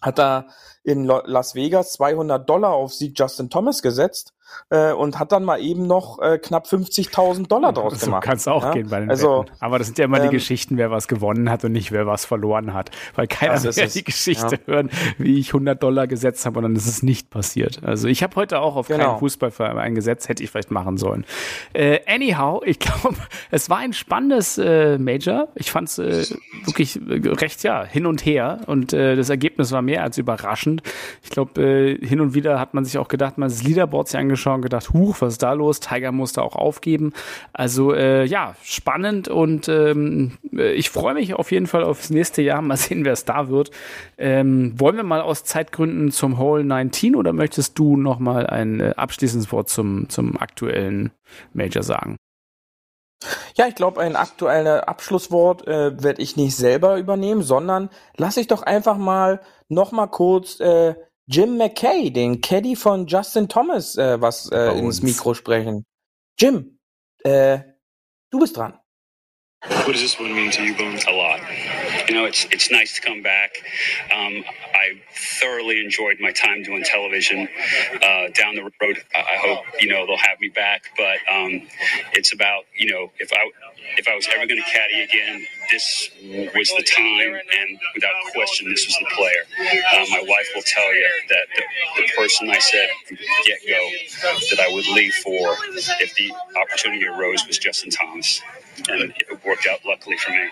hat 0.00 0.18
er 0.18 0.48
in 0.84 1.04
Las 1.04 1.54
Vegas 1.54 1.92
200 1.94 2.48
Dollar 2.48 2.72
auf 2.72 2.94
Sieg 2.94 3.18
Justin 3.18 3.50
Thomas 3.50 3.82
gesetzt 3.82 4.35
äh, 4.70 4.92
und 4.92 5.18
hat 5.18 5.32
dann 5.32 5.44
mal 5.44 5.60
eben 5.60 5.86
noch 5.86 6.20
äh, 6.20 6.38
knapp 6.38 6.66
50.000 6.66 7.48
Dollar 7.48 7.72
draus 7.72 8.00
so 8.00 8.06
gemacht. 8.06 8.24
kann 8.24 8.36
es 8.36 8.48
auch 8.48 8.64
ja? 8.64 8.72
gehen 8.72 8.88
bei 8.88 9.00
den 9.00 9.10
also, 9.10 9.40
Wetten. 9.40 9.52
Aber 9.60 9.78
das 9.78 9.86
sind 9.88 9.98
ja 9.98 10.04
immer 10.06 10.18
ähm, 10.18 10.30
die 10.30 10.36
Geschichten, 10.36 10.76
wer 10.76 10.90
was 10.90 11.08
gewonnen 11.08 11.50
hat 11.50 11.64
und 11.64 11.72
nicht 11.72 11.92
wer 11.92 12.06
was 12.06 12.24
verloren 12.24 12.74
hat. 12.74 12.90
Weil 13.14 13.26
keiner 13.26 13.62
will 13.62 13.72
die 13.72 14.04
Geschichte 14.04 14.56
ja. 14.56 14.72
hören, 14.72 14.90
wie 15.18 15.38
ich 15.38 15.48
100 15.48 15.82
Dollar 15.82 16.06
gesetzt 16.06 16.46
habe 16.46 16.58
und 16.58 16.64
dann 16.64 16.76
ist 16.76 16.86
es 16.86 17.02
nicht 17.02 17.30
passiert. 17.30 17.80
Also 17.84 18.08
ich 18.08 18.22
habe 18.22 18.36
heute 18.36 18.60
auch 18.60 18.76
auf 18.76 18.88
Genau. 18.88 19.04
keinen 19.04 19.18
Fußballverein 19.18 19.94
gesetzt, 19.94 20.28
hätte 20.28 20.42
ich 20.42 20.50
vielleicht 20.50 20.70
machen 20.70 20.96
sollen. 20.96 21.24
Äh, 21.72 22.00
anyhow, 22.06 22.62
ich 22.64 22.78
glaube, 22.80 23.16
es 23.50 23.70
war 23.70 23.78
ein 23.78 23.92
spannendes 23.92 24.58
äh, 24.58 24.98
Major. 24.98 25.48
Ich 25.54 25.70
fand 25.70 25.88
es 25.88 25.98
äh, 25.98 26.36
wirklich 26.64 26.96
äh, 26.96 27.28
recht, 27.28 27.62
ja, 27.62 27.84
hin 27.84 28.06
und 28.06 28.24
her 28.24 28.60
und 28.66 28.92
das 28.92 29.30
Ergebnis 29.30 29.72
war 29.72 29.82
mehr 29.82 30.02
als 30.02 30.18
überraschend. 30.18 30.82
Ich 31.22 31.30
glaube, 31.30 31.98
hin 32.00 32.20
und 32.20 32.34
wieder 32.34 32.60
hat 32.60 32.74
man 32.74 32.84
sich 32.84 32.98
auch 32.98 33.08
gedacht, 33.08 33.38
man 33.38 33.48
das 33.48 33.62
Leaderboard 33.62 34.08
sich 34.08 34.16
angeschaut 34.36 34.56
und 34.56 34.62
gedacht, 34.62 34.92
huch, 34.92 35.16
was 35.20 35.34
ist 35.34 35.42
da 35.42 35.52
los? 35.52 35.80
Tiger 35.80 36.12
musste 36.12 36.42
auch 36.42 36.54
aufgeben. 36.54 37.12
Also 37.52 37.92
äh, 37.92 38.24
ja, 38.24 38.54
spannend 38.62 39.28
und 39.28 39.68
ähm, 39.68 40.38
äh, 40.52 40.72
ich 40.72 40.90
freue 40.90 41.14
mich 41.14 41.34
auf 41.34 41.50
jeden 41.50 41.66
Fall 41.66 41.82
aufs 41.82 42.10
nächste 42.10 42.42
Jahr. 42.42 42.62
Mal 42.62 42.76
sehen, 42.76 43.04
wer 43.04 43.12
es 43.12 43.24
da 43.24 43.48
wird. 43.48 43.70
Ähm, 44.18 44.78
wollen 44.78 44.96
wir 44.96 45.04
mal 45.04 45.20
aus 45.20 45.44
Zeitgründen 45.44 46.10
zum 46.12 46.38
Hole 46.38 46.64
19 46.64 47.16
oder 47.16 47.32
möchtest 47.32 47.78
du 47.78 47.96
noch 47.96 48.18
mal 48.18 48.46
ein 48.46 48.80
äh, 48.80 48.94
abschließendes 48.96 49.50
Wort 49.52 49.68
zum, 49.68 50.08
zum 50.08 50.36
aktuellen 50.36 51.10
Major 51.52 51.82
sagen? 51.82 52.16
Ja, 53.56 53.66
ich 53.66 53.74
glaube, 53.74 54.02
ein 54.02 54.14
aktuelles 54.14 54.82
Abschlusswort 54.82 55.66
äh, 55.66 56.02
werde 56.02 56.20
ich 56.20 56.36
nicht 56.36 56.54
selber 56.54 56.98
übernehmen, 56.98 57.42
sondern 57.42 57.88
lass 58.16 58.36
ich 58.36 58.46
doch 58.46 58.62
einfach 58.62 58.98
mal 58.98 59.40
noch 59.68 59.90
mal 59.90 60.06
kurz 60.06 60.60
äh, 60.60 60.94
Jim 61.28 61.56
McKay, 61.56 62.10
den 62.10 62.40
Caddy 62.40 62.76
von 62.76 63.06
Justin 63.06 63.48
Thomas, 63.48 63.96
äh, 63.96 64.20
was 64.20 64.50
äh, 64.50 64.78
ins. 64.78 65.02
Mikro 65.02 65.34
sprechen. 65.34 65.84
Jim, 66.38 66.78
äh, 67.24 67.60
du 68.30 68.38
bist 68.38 68.56
dran. 68.56 68.78
What 69.68 69.92
does 69.92 70.00
this 70.02 70.18
one 70.18 70.34
mean 70.34 70.50
to 70.52 70.64
you, 70.64 70.76
Bones? 70.76 71.04
a 71.06 71.12
lot. 71.12 71.40
You 72.08 72.14
know, 72.14 72.24
it's 72.24 72.44
it's 72.46 72.70
nice 72.70 72.94
to 72.96 73.00
come 73.00 73.22
back. 73.22 73.50
Um, 74.12 74.44
I 74.74 75.00
thoroughly 75.40 75.80
enjoyed 75.80 76.18
my 76.20 76.32
time 76.32 76.62
doing 76.62 76.84
television. 76.84 77.48
Uh, 77.94 78.28
down 78.34 78.54
the 78.54 78.70
road, 78.80 79.02
I 79.14 79.36
hope 79.38 79.64
you 79.80 79.88
know 79.88 80.06
they'll 80.06 80.16
have 80.18 80.40
me 80.40 80.48
back. 80.48 80.82
But 80.96 81.18
um, 81.32 81.62
it's 82.12 82.32
about 82.32 82.64
you 82.76 82.90
know 82.92 83.10
if 83.18 83.32
I 83.32 83.50
if 83.98 84.08
I 84.08 84.14
was 84.14 84.28
ever 84.34 84.46
going 84.46 84.60
to 84.62 84.70
caddy 84.70 85.02
again, 85.02 85.46
this 85.70 86.10
was 86.54 86.72
the 86.76 86.84
time, 86.84 87.34
and 87.34 87.78
without 87.94 88.14
question, 88.34 88.68
this 88.70 88.86
was 88.86 88.96
the 88.98 89.06
player. 89.16 89.44
Uh, 89.94 90.04
my 90.10 90.22
wife 90.26 90.48
will 90.54 90.62
tell 90.62 90.94
you 90.94 91.08
that 91.28 91.46
the, 91.56 92.02
the 92.02 92.08
person 92.16 92.50
I 92.50 92.58
said 92.58 92.88
get 93.46 93.58
go 93.68 93.90
that 94.50 94.60
I 94.60 94.72
would 94.72 94.86
leave 94.88 95.14
for 95.14 95.56
if 96.00 96.14
the 96.14 96.32
opportunity 96.60 97.06
arose 97.06 97.46
was 97.46 97.58
Justin 97.58 97.90
Thomas, 97.90 98.40
and 98.88 99.12
it 99.16 99.44
worked 99.44 99.66
out 99.70 99.80
luckily 99.84 100.16
for 100.18 100.30
me. 100.32 100.48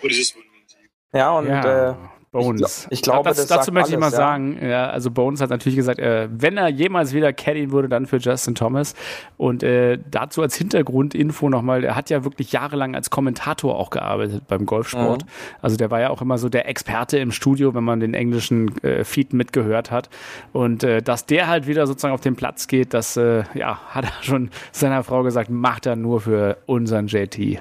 What 0.00 0.08
does 0.10 0.18
this 0.18 0.34
one 0.34 0.44
mean 0.52 0.64
to 0.68 0.76
you? 0.82 0.88
Ja, 1.18 1.30
und 1.38 1.46
Ja, 1.46 1.64
äh, 1.64 1.90
uh, 1.90 2.19
Bones. 2.32 2.86
ich 2.90 3.02
glaube, 3.02 3.28
das, 3.28 3.38
das 3.38 3.48
dazu 3.48 3.72
möchte 3.72 3.90
ich 3.90 3.98
mal 3.98 4.06
alles, 4.06 4.12
ja. 4.12 4.18
sagen, 4.18 4.58
ja, 4.64 4.88
also 4.88 5.10
Bones 5.10 5.40
hat 5.40 5.50
natürlich 5.50 5.76
gesagt, 5.76 5.98
äh, 5.98 6.28
wenn 6.30 6.56
er 6.56 6.68
jemals 6.68 7.12
wieder 7.12 7.32
caddien 7.32 7.72
würde, 7.72 7.88
dann 7.88 8.06
für 8.06 8.18
Justin 8.18 8.54
Thomas. 8.54 8.94
Und 9.36 9.64
äh, 9.64 9.98
dazu 10.08 10.40
als 10.42 10.54
Hintergrundinfo 10.54 11.48
nochmal, 11.48 11.82
er 11.82 11.96
hat 11.96 12.08
ja 12.08 12.22
wirklich 12.22 12.52
jahrelang 12.52 12.94
als 12.94 13.10
Kommentator 13.10 13.76
auch 13.76 13.90
gearbeitet 13.90 14.44
beim 14.46 14.64
Golfsport. 14.64 15.24
Mhm. 15.24 15.28
Also 15.60 15.76
der 15.76 15.90
war 15.90 16.00
ja 16.00 16.10
auch 16.10 16.22
immer 16.22 16.38
so 16.38 16.48
der 16.48 16.68
Experte 16.68 17.18
im 17.18 17.32
Studio, 17.32 17.74
wenn 17.74 17.84
man 17.84 17.98
den 17.98 18.14
englischen 18.14 18.78
äh, 18.84 19.02
Feed 19.02 19.32
mitgehört 19.32 19.90
hat. 19.90 20.08
Und 20.52 20.84
äh, 20.84 21.02
dass 21.02 21.26
der 21.26 21.48
halt 21.48 21.66
wieder 21.66 21.88
sozusagen 21.88 22.14
auf 22.14 22.20
den 22.20 22.36
Platz 22.36 22.68
geht, 22.68 22.94
das 22.94 23.16
äh, 23.16 23.42
ja, 23.54 23.80
hat 23.88 24.04
er 24.04 24.22
schon 24.22 24.50
seiner 24.70 25.02
Frau 25.02 25.24
gesagt, 25.24 25.50
macht 25.50 25.86
er 25.86 25.96
nur 25.96 26.20
für 26.20 26.58
unseren 26.66 27.08
JT. 27.08 27.60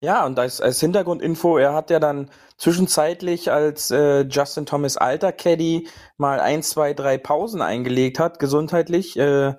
Ja, 0.00 0.24
und 0.24 0.38
als, 0.38 0.60
als 0.60 0.78
Hintergrundinfo, 0.78 1.58
er 1.58 1.74
hat 1.74 1.90
ja 1.90 1.98
dann 1.98 2.30
zwischenzeitlich 2.56 3.50
als 3.50 3.90
äh, 3.90 4.20
Justin 4.28 4.64
Thomas 4.64 4.96
alter 4.96 5.32
Caddy 5.32 5.88
mal 6.16 6.38
ein, 6.38 6.62
zwei, 6.62 6.94
drei 6.94 7.18
Pausen 7.18 7.60
eingelegt 7.62 8.20
hat, 8.20 8.38
gesundheitlich. 8.38 9.16
Äh, 9.16 9.54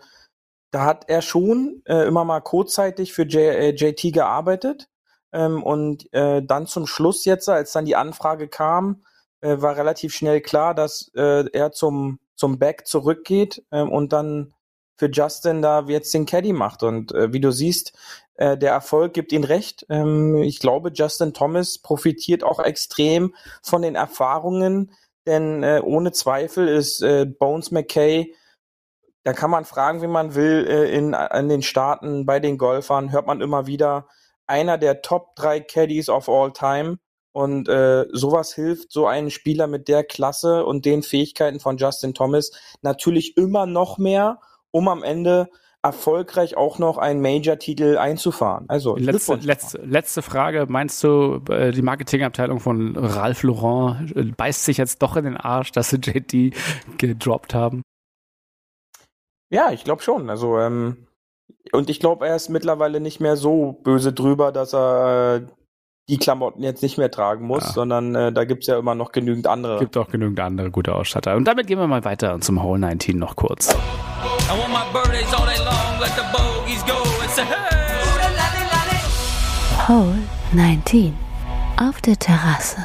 da 0.71 0.85
hat 0.85 1.09
er 1.09 1.21
schon 1.21 1.81
äh, 1.85 2.07
immer 2.07 2.23
mal 2.23 2.39
kurzzeitig 2.39 3.13
für 3.13 3.23
J, 3.23 3.35
äh, 3.35 3.69
JT 3.71 4.13
gearbeitet. 4.13 4.87
Ähm, 5.33 5.61
und 5.61 6.11
äh, 6.13 6.41
dann 6.41 6.67
zum 6.67 6.87
Schluss 6.87 7.25
jetzt, 7.25 7.49
als 7.49 7.73
dann 7.73 7.85
die 7.85 7.97
Anfrage 7.97 8.47
kam, 8.47 9.03
äh, 9.41 9.61
war 9.61 9.75
relativ 9.75 10.13
schnell 10.13 10.41
klar, 10.41 10.73
dass 10.73 11.11
äh, 11.15 11.49
er 11.51 11.71
zum, 11.71 12.19
zum 12.35 12.59
Back 12.59 12.87
zurückgeht 12.87 13.63
ähm, 13.71 13.91
und 13.91 14.13
dann 14.13 14.53
für 14.99 15.09
Justin 15.09 15.61
da 15.61 15.85
jetzt 15.87 16.13
den 16.13 16.25
Caddy 16.25 16.51
macht. 16.51 16.83
Und 16.83 17.13
äh, 17.13 17.31
wie 17.31 17.39
du 17.39 17.51
siehst, 17.51 17.93
äh, 18.35 18.57
der 18.57 18.71
Erfolg 18.71 19.13
gibt 19.13 19.31
ihm 19.31 19.45
recht. 19.45 19.85
Ähm, 19.89 20.35
ich 20.35 20.59
glaube, 20.59 20.91
Justin 20.93 21.33
Thomas 21.33 21.77
profitiert 21.77 22.43
auch 22.43 22.59
extrem 22.59 23.33
von 23.63 23.81
den 23.81 23.95
Erfahrungen, 23.95 24.91
denn 25.25 25.63
äh, 25.63 25.81
ohne 25.83 26.11
Zweifel 26.11 26.67
ist 26.67 27.01
äh, 27.01 27.25
Bones 27.25 27.71
McKay, 27.71 28.35
da 29.23 29.33
kann 29.33 29.51
man 29.51 29.65
fragen, 29.65 30.01
wie 30.01 30.07
man 30.07 30.35
will, 30.35 30.65
äh, 30.67 30.91
in, 30.91 31.13
in 31.13 31.49
den 31.49 31.61
Staaten 31.61 32.25
bei 32.25 32.39
den 32.39 32.57
Golfern 32.57 33.11
hört 33.11 33.25
man 33.27 33.41
immer 33.41 33.67
wieder 33.67 34.07
einer 34.47 34.77
der 34.77 35.01
Top 35.01 35.35
drei 35.35 35.59
Caddies 35.61 36.09
of 36.09 36.27
all 36.27 36.51
time. 36.51 36.97
Und 37.31 37.69
äh, 37.69 38.05
sowas 38.11 38.53
hilft 38.53 38.91
so 38.91 39.05
einen 39.05 39.29
Spieler 39.29 39.67
mit 39.67 39.87
der 39.87 40.03
Klasse 40.03 40.65
und 40.65 40.83
den 40.85 41.03
Fähigkeiten 41.03 41.59
von 41.59 41.77
Justin 41.77 42.13
Thomas 42.13 42.51
natürlich 42.81 43.37
immer 43.37 43.65
noch 43.65 43.97
mehr, 43.97 44.39
um 44.71 44.87
am 44.87 45.03
Ende 45.03 45.49
erfolgreich 45.81 46.57
auch 46.57 46.77
noch 46.77 46.97
einen 46.97 47.21
Major-Titel 47.21 47.97
einzufahren. 47.97 48.65
Also 48.67 48.97
Letzte, 48.97 49.35
letzte, 49.35 49.77
letzte 49.77 50.21
Frage. 50.21 50.65
Meinst 50.67 51.01
du, 51.03 51.41
äh, 51.49 51.71
die 51.71 51.81
Marketingabteilung 51.81 52.59
von 52.59 52.97
Ralph 52.97 53.43
Lauren 53.43 54.11
äh, 54.13 54.23
beißt 54.23 54.65
sich 54.65 54.77
jetzt 54.77 55.01
doch 55.01 55.15
in 55.15 55.23
den 55.23 55.37
Arsch, 55.37 55.71
dass 55.71 55.89
sie 55.89 55.97
JT 55.97 56.53
gedroppt 56.97 57.53
haben? 57.53 57.81
Ja, 59.49 59.71
ich 59.71 59.85
glaube 59.85 60.01
schon. 60.01 60.29
Also 60.29 60.59
ähm, 60.59 61.07
und 61.71 61.89
ich 61.89 61.99
glaube, 61.99 62.27
er 62.27 62.35
ist 62.35 62.49
mittlerweile 62.49 62.99
nicht 62.99 63.19
mehr 63.19 63.37
so 63.37 63.73
böse 63.83 64.11
drüber, 64.11 64.51
dass 64.51 64.73
er 64.73 65.47
die 66.09 66.17
Klamotten 66.17 66.63
jetzt 66.63 66.81
nicht 66.81 66.97
mehr 66.97 67.11
tragen 67.11 67.45
muss, 67.45 67.63
Ja. 67.63 67.71
sondern 67.71 68.15
äh, 68.15 68.31
da 68.33 68.43
gibt's 68.45 68.67
ja 68.67 68.77
immer 68.77 68.95
noch 68.95 69.11
genügend 69.11 69.47
andere. 69.47 69.79
Gibt 69.79 69.95
auch 69.95 70.09
genügend 70.09 70.39
andere 70.39 70.71
gute 70.71 70.93
Ausstatter. 70.95 71.35
Und 71.35 71.45
damit 71.45 71.67
gehen 71.67 71.79
wir 71.79 71.87
mal 71.87 72.03
weiter 72.03 72.41
zum 72.41 72.61
Hole 72.63 72.79
19 72.79 73.17
noch 73.17 73.35
kurz. 73.35 73.69
I 73.73 73.77
want 74.59 74.69
my 74.73 74.79
birthdays 74.91 75.31
all 75.33 75.45
day 75.45 75.57
long, 75.63 75.99
let 75.99 76.11
the 76.15 76.23
bogeys 76.33 76.83
go 76.85 76.97
and 77.21 77.29
say, 77.31 77.43
hey! 77.43 77.77
Hole 79.87 80.15
19. 80.53 81.13
Auf 81.79 82.01
der 82.01 82.17
Terrasse. 82.17 82.77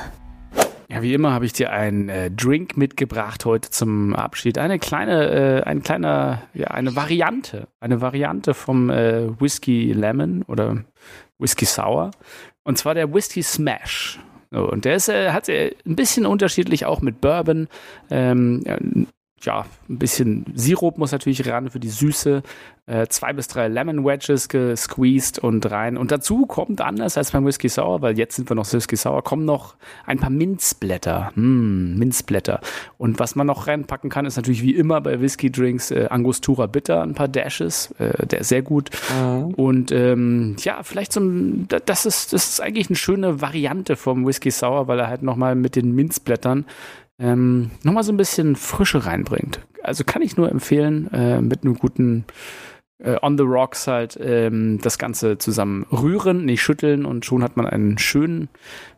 Ja, 0.89 1.03
wie 1.03 1.13
immer 1.13 1.33
habe 1.33 1.45
ich 1.45 1.53
dir 1.53 1.71
einen 1.71 2.09
äh, 2.09 2.31
Drink 2.31 2.77
mitgebracht 2.77 3.45
heute 3.45 3.71
zum 3.71 4.15
Abschied. 4.15 4.59
Eine 4.59 4.79
kleine, 4.79 5.31
äh, 5.31 5.63
ein 5.65 5.83
kleiner, 5.83 6.43
ja, 6.55 6.69
eine 6.69 6.95
Variante, 6.95 7.67
eine 7.81 8.01
Variante 8.01 8.55
vom 8.55 8.91
äh, 8.91 9.39
Whisky 9.41 9.93
Lemon 9.93 10.43
oder 10.47 10.85
Whisky 11.39 11.65
Sour. 11.65 12.13
Und 12.65 12.79
zwar 12.79 12.95
der 12.95 13.13
Whisky 13.13 13.43
Smash. 13.43 14.19
Und 14.51 14.85
der 14.85 14.97
ist, 14.97 15.09
äh, 15.09 15.31
hat 15.31 15.49
äh, 15.49 15.75
ein 15.85 15.97
bisschen 15.97 16.27
unterschiedlich 16.27 16.87
auch 16.87 17.01
mit 17.01 17.21
Bourbon. 17.21 17.69
Ähm, 18.11 19.07
ja, 19.45 19.67
ein 19.89 19.99
bisschen 19.99 20.45
Sirup 20.55 20.99
muss 20.99 21.13
natürlich 21.13 21.49
ran 21.49 21.71
für 21.71 21.81
die 21.81 21.89
Süße. 21.89 22.43
Äh, 22.87 23.07
zwei 23.09 23.33
bis 23.33 23.49
drei 23.49 23.69
Lemon 23.69 24.05
Wedges 24.05 24.51
gesqueezed 24.51 25.39
und 25.39 25.71
rein. 25.71 25.97
Und 25.97 26.11
dazu 26.11 26.45
kommt 26.45 26.83
anders 26.83 27.17
als 27.17 27.31
beim 27.31 27.47
Whisky 27.47 27.71
Sour, 27.71 28.03
weil 28.03 28.19
jetzt 28.19 28.37
sind 28.37 28.51
wir 28.51 28.55
noch 28.55 28.71
Whisky 28.71 28.97
Sour, 28.97 29.23
kommen 29.25 29.47
noch 29.47 29.77
ein 30.05 30.19
paar 30.19 30.29
Minzblätter. 30.29 31.33
Hm, 31.35 31.97
Minzblätter. 31.97 32.61
Und 32.99 33.19
was 33.19 33.37
man 33.37 33.47
noch 33.47 33.69
reinpacken 33.69 34.11
kann, 34.11 34.27
ist 34.27 34.37
natürlich 34.37 34.63
wie 34.63 34.75
immer 34.75 35.01
bei 35.01 35.19
Whisky 35.23 35.51
Drinks 35.51 35.93
äh, 35.93 36.09
Angostura 36.11 36.67
Bitter, 36.67 37.03
ein 37.03 37.15
paar 37.15 37.29
Dashes. 37.29 37.91
Äh, 37.99 38.27
der 38.27 38.41
ist 38.41 38.49
sehr 38.49 38.61
gut. 38.61 38.91
Mhm. 39.19 39.55
Und 39.55 39.91
ähm, 39.91 40.57
ja, 40.59 40.83
vielleicht 40.83 41.15
so 41.15 41.21
ein, 41.21 41.67
das 41.87 42.05
ist, 42.05 42.35
das 42.35 42.51
ist 42.51 42.61
eigentlich 42.61 42.91
eine 42.91 42.97
schöne 42.97 43.41
Variante 43.41 43.97
vom 43.97 44.27
Whisky 44.27 44.51
Sour, 44.51 44.89
weil 44.89 44.99
er 44.99 45.09
halt 45.09 45.23
nochmal 45.23 45.55
mit 45.55 45.75
den 45.75 45.95
Minzblättern 45.95 46.67
ähm, 47.19 47.71
nochmal 47.83 48.05
so 48.05 48.13
ein 48.13 48.17
bisschen 48.17 48.57
Frische 48.57 49.07
reinbringt. 49.07 49.61
Also 49.83 50.05
kann 50.05 50.23
ich 50.23 50.37
nur 50.37 50.51
empfehlen, 50.51 51.13
äh, 51.13 51.41
mit 51.41 51.63
einem 51.65 51.77
guten 51.79 52.25
äh, 52.99 53.17
On 53.23 53.37
the 53.37 53.45
Rocks 53.45 53.87
halt 53.87 54.17
ähm, 54.21 54.79
das 54.83 54.99
Ganze 54.99 55.39
zusammen 55.39 55.85
rühren, 55.93 56.45
nicht 56.45 56.63
schütteln 56.63 57.05
und 57.05 57.25
schon 57.25 57.43
hat 57.43 57.57
man 57.57 57.67
einen 57.67 57.99
schönen 57.99 58.49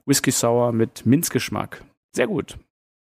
Whisky 0.07 0.31
Sour 0.31 0.73
mit 0.73 1.05
Minzgeschmack. 1.07 1.83
Sehr 2.14 2.27
gut. 2.27 2.59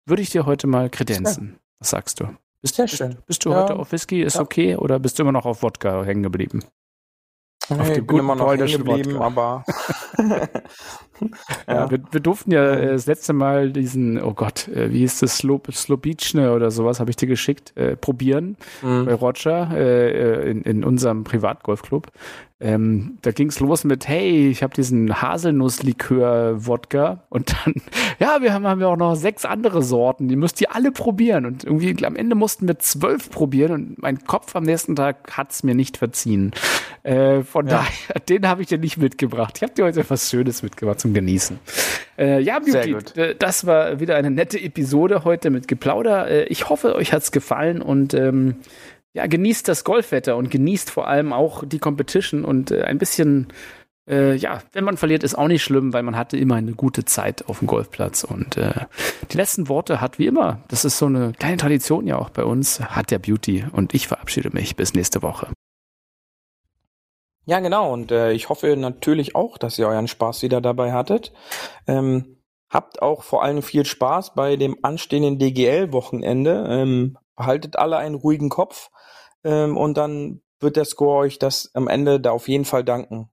Würde 0.08 0.22
ich 0.22 0.30
dir 0.30 0.46
heute 0.46 0.68
mal 0.68 0.90
kredenzen. 0.90 1.58
Was 1.80 1.92
sagst 1.92 2.20
du? 2.20 2.28
Bist, 2.62 2.76
Sehr 2.76 2.88
schön. 2.88 3.10
Bist, 3.10 3.26
bist 3.28 3.46
du 3.46 3.52
Ja. 3.52 3.62
heute 3.64 3.76
auf 3.76 3.92
Whisky? 3.92 4.22
Ist 4.24 4.36
Ja. 4.36 4.42
okay? 4.42 4.76
Oder 4.76 5.00
bist 5.00 5.20
du 5.20 5.24
immer 5.24 5.32
noch 5.32 5.46
auf 5.46 5.62
Wodka 5.62 6.04
hängen 6.04 6.24
geblieben? 6.24 6.64
Auf 7.70 7.78
Nee, 7.78 7.94
dem 7.96 8.02
ich 8.04 8.08
bin 8.08 8.18
immer 8.18 8.36
noch 8.36 8.52
hängen 8.52 8.68
geblieben, 8.68 9.18
aber 9.22 9.64
Ja, 11.68 11.90
wir, 11.92 12.00
wir 12.12 12.20
durften 12.20 12.52
ja 12.52 12.64
äh, 12.76 12.88
das 12.94 13.06
letzte 13.08 13.34
Mal 13.34 13.72
diesen, 13.72 14.22
oh 14.22 14.34
Gott, 14.34 14.68
äh, 14.70 14.92
wie 14.92 15.00
hieß 15.00 15.20
das, 15.20 15.38
Slob, 15.38 15.68
Slobitschne 15.74 16.54
oder 16.54 16.72
sowas, 16.72 17.00
habe 17.00 17.10
ich 17.10 17.16
dir 17.16 17.28
geschickt, 17.28 17.74
äh, 17.76 17.96
probieren 17.96 18.56
bei 18.82 18.88
Mhm. 18.88 19.08
Roger 19.10 19.70
äh, 19.74 20.12
äh, 20.12 20.52
in, 20.52 20.62
in 20.64 20.84
unserem 20.84 21.24
Privatgolfclub. 21.24 22.08
Ähm, 22.60 23.20
da 23.22 23.32
ging's 23.32 23.60
los 23.60 23.84
mit, 23.84 24.08
hey, 24.08 24.50
ich 24.50 24.64
habe 24.64 24.74
diesen 24.74 25.22
Haselnusslikör-Wodka 26.08 27.24
und 27.30 27.54
dann, 27.54 27.76
ja, 28.20 28.42
wir 28.42 28.54
haben, 28.54 28.66
haben 28.66 28.82
ja 28.82 28.88
auch 28.88 28.98
noch 28.98 29.16
sechs 29.16 29.46
andere 29.46 29.84
Sorten, 29.84 30.28
die 30.28 30.36
müsst 30.36 30.60
ihr 30.62 30.74
alle 30.76 30.92
probieren 30.92 31.46
und 31.46 31.64
irgendwie 31.64 32.04
am 32.06 32.16
Ende 32.16 32.36
mussten 32.36 32.68
wir 32.68 32.80
zwölf 32.80 33.30
probieren 33.30 33.72
und 33.74 34.02
mein 34.02 34.24
Kopf 34.26 34.56
am 34.56 34.64
nächsten 34.64 34.96
Tag 34.96 35.38
hat's 35.38 35.62
mir 35.64 35.76
nicht 35.76 35.98
verziehen. 35.98 36.52
Äh, 37.04 37.44
von 37.44 37.68
Ja. 37.68 37.78
daher, 37.78 38.20
den 38.30 38.48
habe 38.48 38.62
ich 38.64 38.68
dir 38.70 38.80
nicht 38.80 38.98
mitgebracht. 38.98 39.54
Ich 39.58 39.64
habe 39.64 39.74
dir 39.74 39.86
heute 39.86 40.10
was 40.10 40.30
Schönes 40.30 40.64
mitgebracht 40.64 41.00
zum 41.08 41.14
Genießen. 41.14 41.60
Äh, 42.18 42.42
ja, 42.42 42.60
Beauty, 42.60 43.20
äh, 43.20 43.36
das 43.38 43.66
war 43.66 44.00
wieder 44.00 44.16
eine 44.16 44.32
nette 44.32 44.60
Episode 44.60 45.24
heute 45.24 45.50
mit 45.50 45.68
Geplauder. 45.68 46.28
Äh, 46.30 46.44
ich 46.46 46.70
hoffe, 46.70 46.96
euch 46.96 47.14
hat's 47.14 47.32
gefallen 47.32 47.82
und 47.82 48.14
ähm, 48.14 48.56
ja, 49.14 49.26
genießt 49.26 49.68
das 49.68 49.84
Golfwetter 49.84 50.36
und 50.36 50.52
genießt 50.52 50.90
vor 50.90 51.08
allem 51.08 51.34
auch 51.34 51.64
die 51.66 51.80
Competition 51.80 52.44
und 52.44 52.72
äh, 52.72 52.84
ein 52.84 52.98
bisschen, 52.98 53.48
äh, 54.10 54.36
ja, 54.36 54.62
wenn 54.74 54.84
man 54.84 54.98
verliert, 54.98 55.24
ist 55.24 55.38
auch 55.38 55.48
nicht 55.48 55.64
schlimm, 55.64 55.94
weil 55.94 56.04
man 56.04 56.18
hatte 56.18 56.38
immer 56.38 56.56
eine 56.56 56.74
gute 56.74 57.06
Zeit 57.06 57.48
auf 57.48 57.60
dem 57.60 57.68
Golfplatz 57.68 58.24
und 58.24 58.58
die 58.58 59.38
letzten 59.38 59.70
Worte 59.70 60.02
hat 60.02 60.20
wie 60.20 60.28
immer, 60.28 60.62
das 60.68 60.86
ist 60.86 60.98
so 60.98 61.06
eine 61.06 61.32
kleine 61.38 61.58
Tradition 61.58 62.06
ja 62.06 62.18
auch 62.18 62.30
bei 62.30 62.44
uns, 62.44 62.80
hat 62.80 63.12
der 63.12 63.20
Beauty 63.20 63.66
und 63.72 63.94
ich 63.94 64.08
verabschiede 64.08 64.50
mich 64.52 64.76
bis 64.76 64.94
nächste 64.94 65.22
Woche. 65.22 65.48
Ja, 67.48 67.62
genau. 67.62 67.94
Und 67.94 68.12
äh, 68.12 68.34
ich 68.34 68.50
hoffe 68.50 68.76
natürlich 68.76 69.34
auch, 69.34 69.58
dass 69.58 69.80
ihr 69.80 69.88
euren 69.88 70.10
Spaß 70.10 70.42
wieder 70.42 70.60
dabei 70.60 70.92
hattet. 70.92 71.32
Ähm, 71.88 72.44
habt 72.70 73.02
auch 73.02 73.24
vor 73.24 73.42
allem 73.42 73.62
viel 73.62 73.86
Spaß 73.86 74.34
bei 74.36 74.58
dem 74.58 74.78
anstehenden 74.84 75.40
DGL-Wochenende. 75.40 76.68
Ähm, 76.70 77.18
behaltet 77.38 77.78
alle 77.78 77.98
einen 77.98 78.16
ruhigen 78.16 78.50
Kopf 78.50 78.90
ähm, 79.46 79.78
und 79.78 79.98
dann 79.98 80.42
wird 80.60 80.76
der 80.76 80.84
Score 80.84 81.20
euch 81.20 81.40
das 81.40 81.72
am 81.74 81.88
Ende 81.88 82.20
da 82.20 82.32
auf 82.32 82.50
jeden 82.50 82.66
Fall 82.66 82.84
danken. 82.84 83.30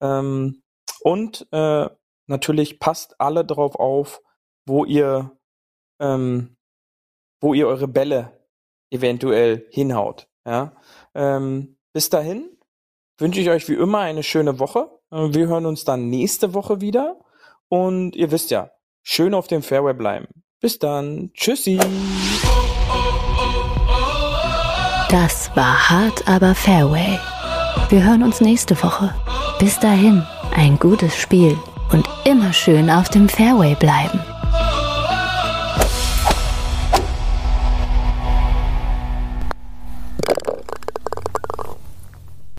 Ähm, 0.00 0.62
und 1.02 1.46
äh, 1.52 1.86
natürlich 2.28 2.80
passt 2.80 3.20
alle 3.20 3.44
drauf 3.44 3.74
auf, 3.74 4.22
wo 4.64 4.86
ihr 4.86 5.36
ähm, 6.00 6.56
wo 7.42 7.52
ihr 7.52 7.68
eure 7.68 7.88
Bälle 7.88 8.40
eventuell 8.90 9.66
hinhaut. 9.70 10.28
Ja? 10.46 10.72
Ähm, 11.14 11.76
bis 11.92 12.08
dahin 12.08 12.56
wünsche 13.20 13.40
ich 13.40 13.50
euch 13.50 13.68
wie 13.68 13.74
immer 13.74 13.98
eine 13.98 14.22
schöne 14.22 14.58
Woche. 14.58 14.90
Äh, 15.10 15.32
Wir 15.32 15.46
hören 15.48 15.66
uns 15.66 15.84
dann 15.84 16.08
nächste 16.08 16.54
Woche 16.54 16.80
wieder. 16.80 17.16
Und 17.68 18.16
ihr 18.16 18.30
wisst 18.30 18.50
ja, 18.50 18.70
schön 19.02 19.34
auf 19.34 19.46
dem 19.46 19.62
Fairway 19.62 19.94
bleiben. 19.94 20.26
Bis 20.60 20.78
dann. 20.78 21.30
Tschüssi. 21.34 21.78
Das 25.10 25.50
war 25.56 25.90
hart, 25.90 26.28
aber 26.28 26.54
Fairway. 26.54 27.18
Wir 27.88 28.04
hören 28.04 28.22
uns 28.22 28.40
nächste 28.40 28.80
Woche. 28.82 29.14
Bis 29.58 29.78
dahin, 29.80 30.24
ein 30.54 30.78
gutes 30.78 31.16
Spiel 31.16 31.56
und 31.92 32.08
immer 32.24 32.52
schön 32.52 32.88
auf 32.90 33.08
dem 33.08 33.28
Fairway 33.28 33.74
bleiben. 33.74 34.20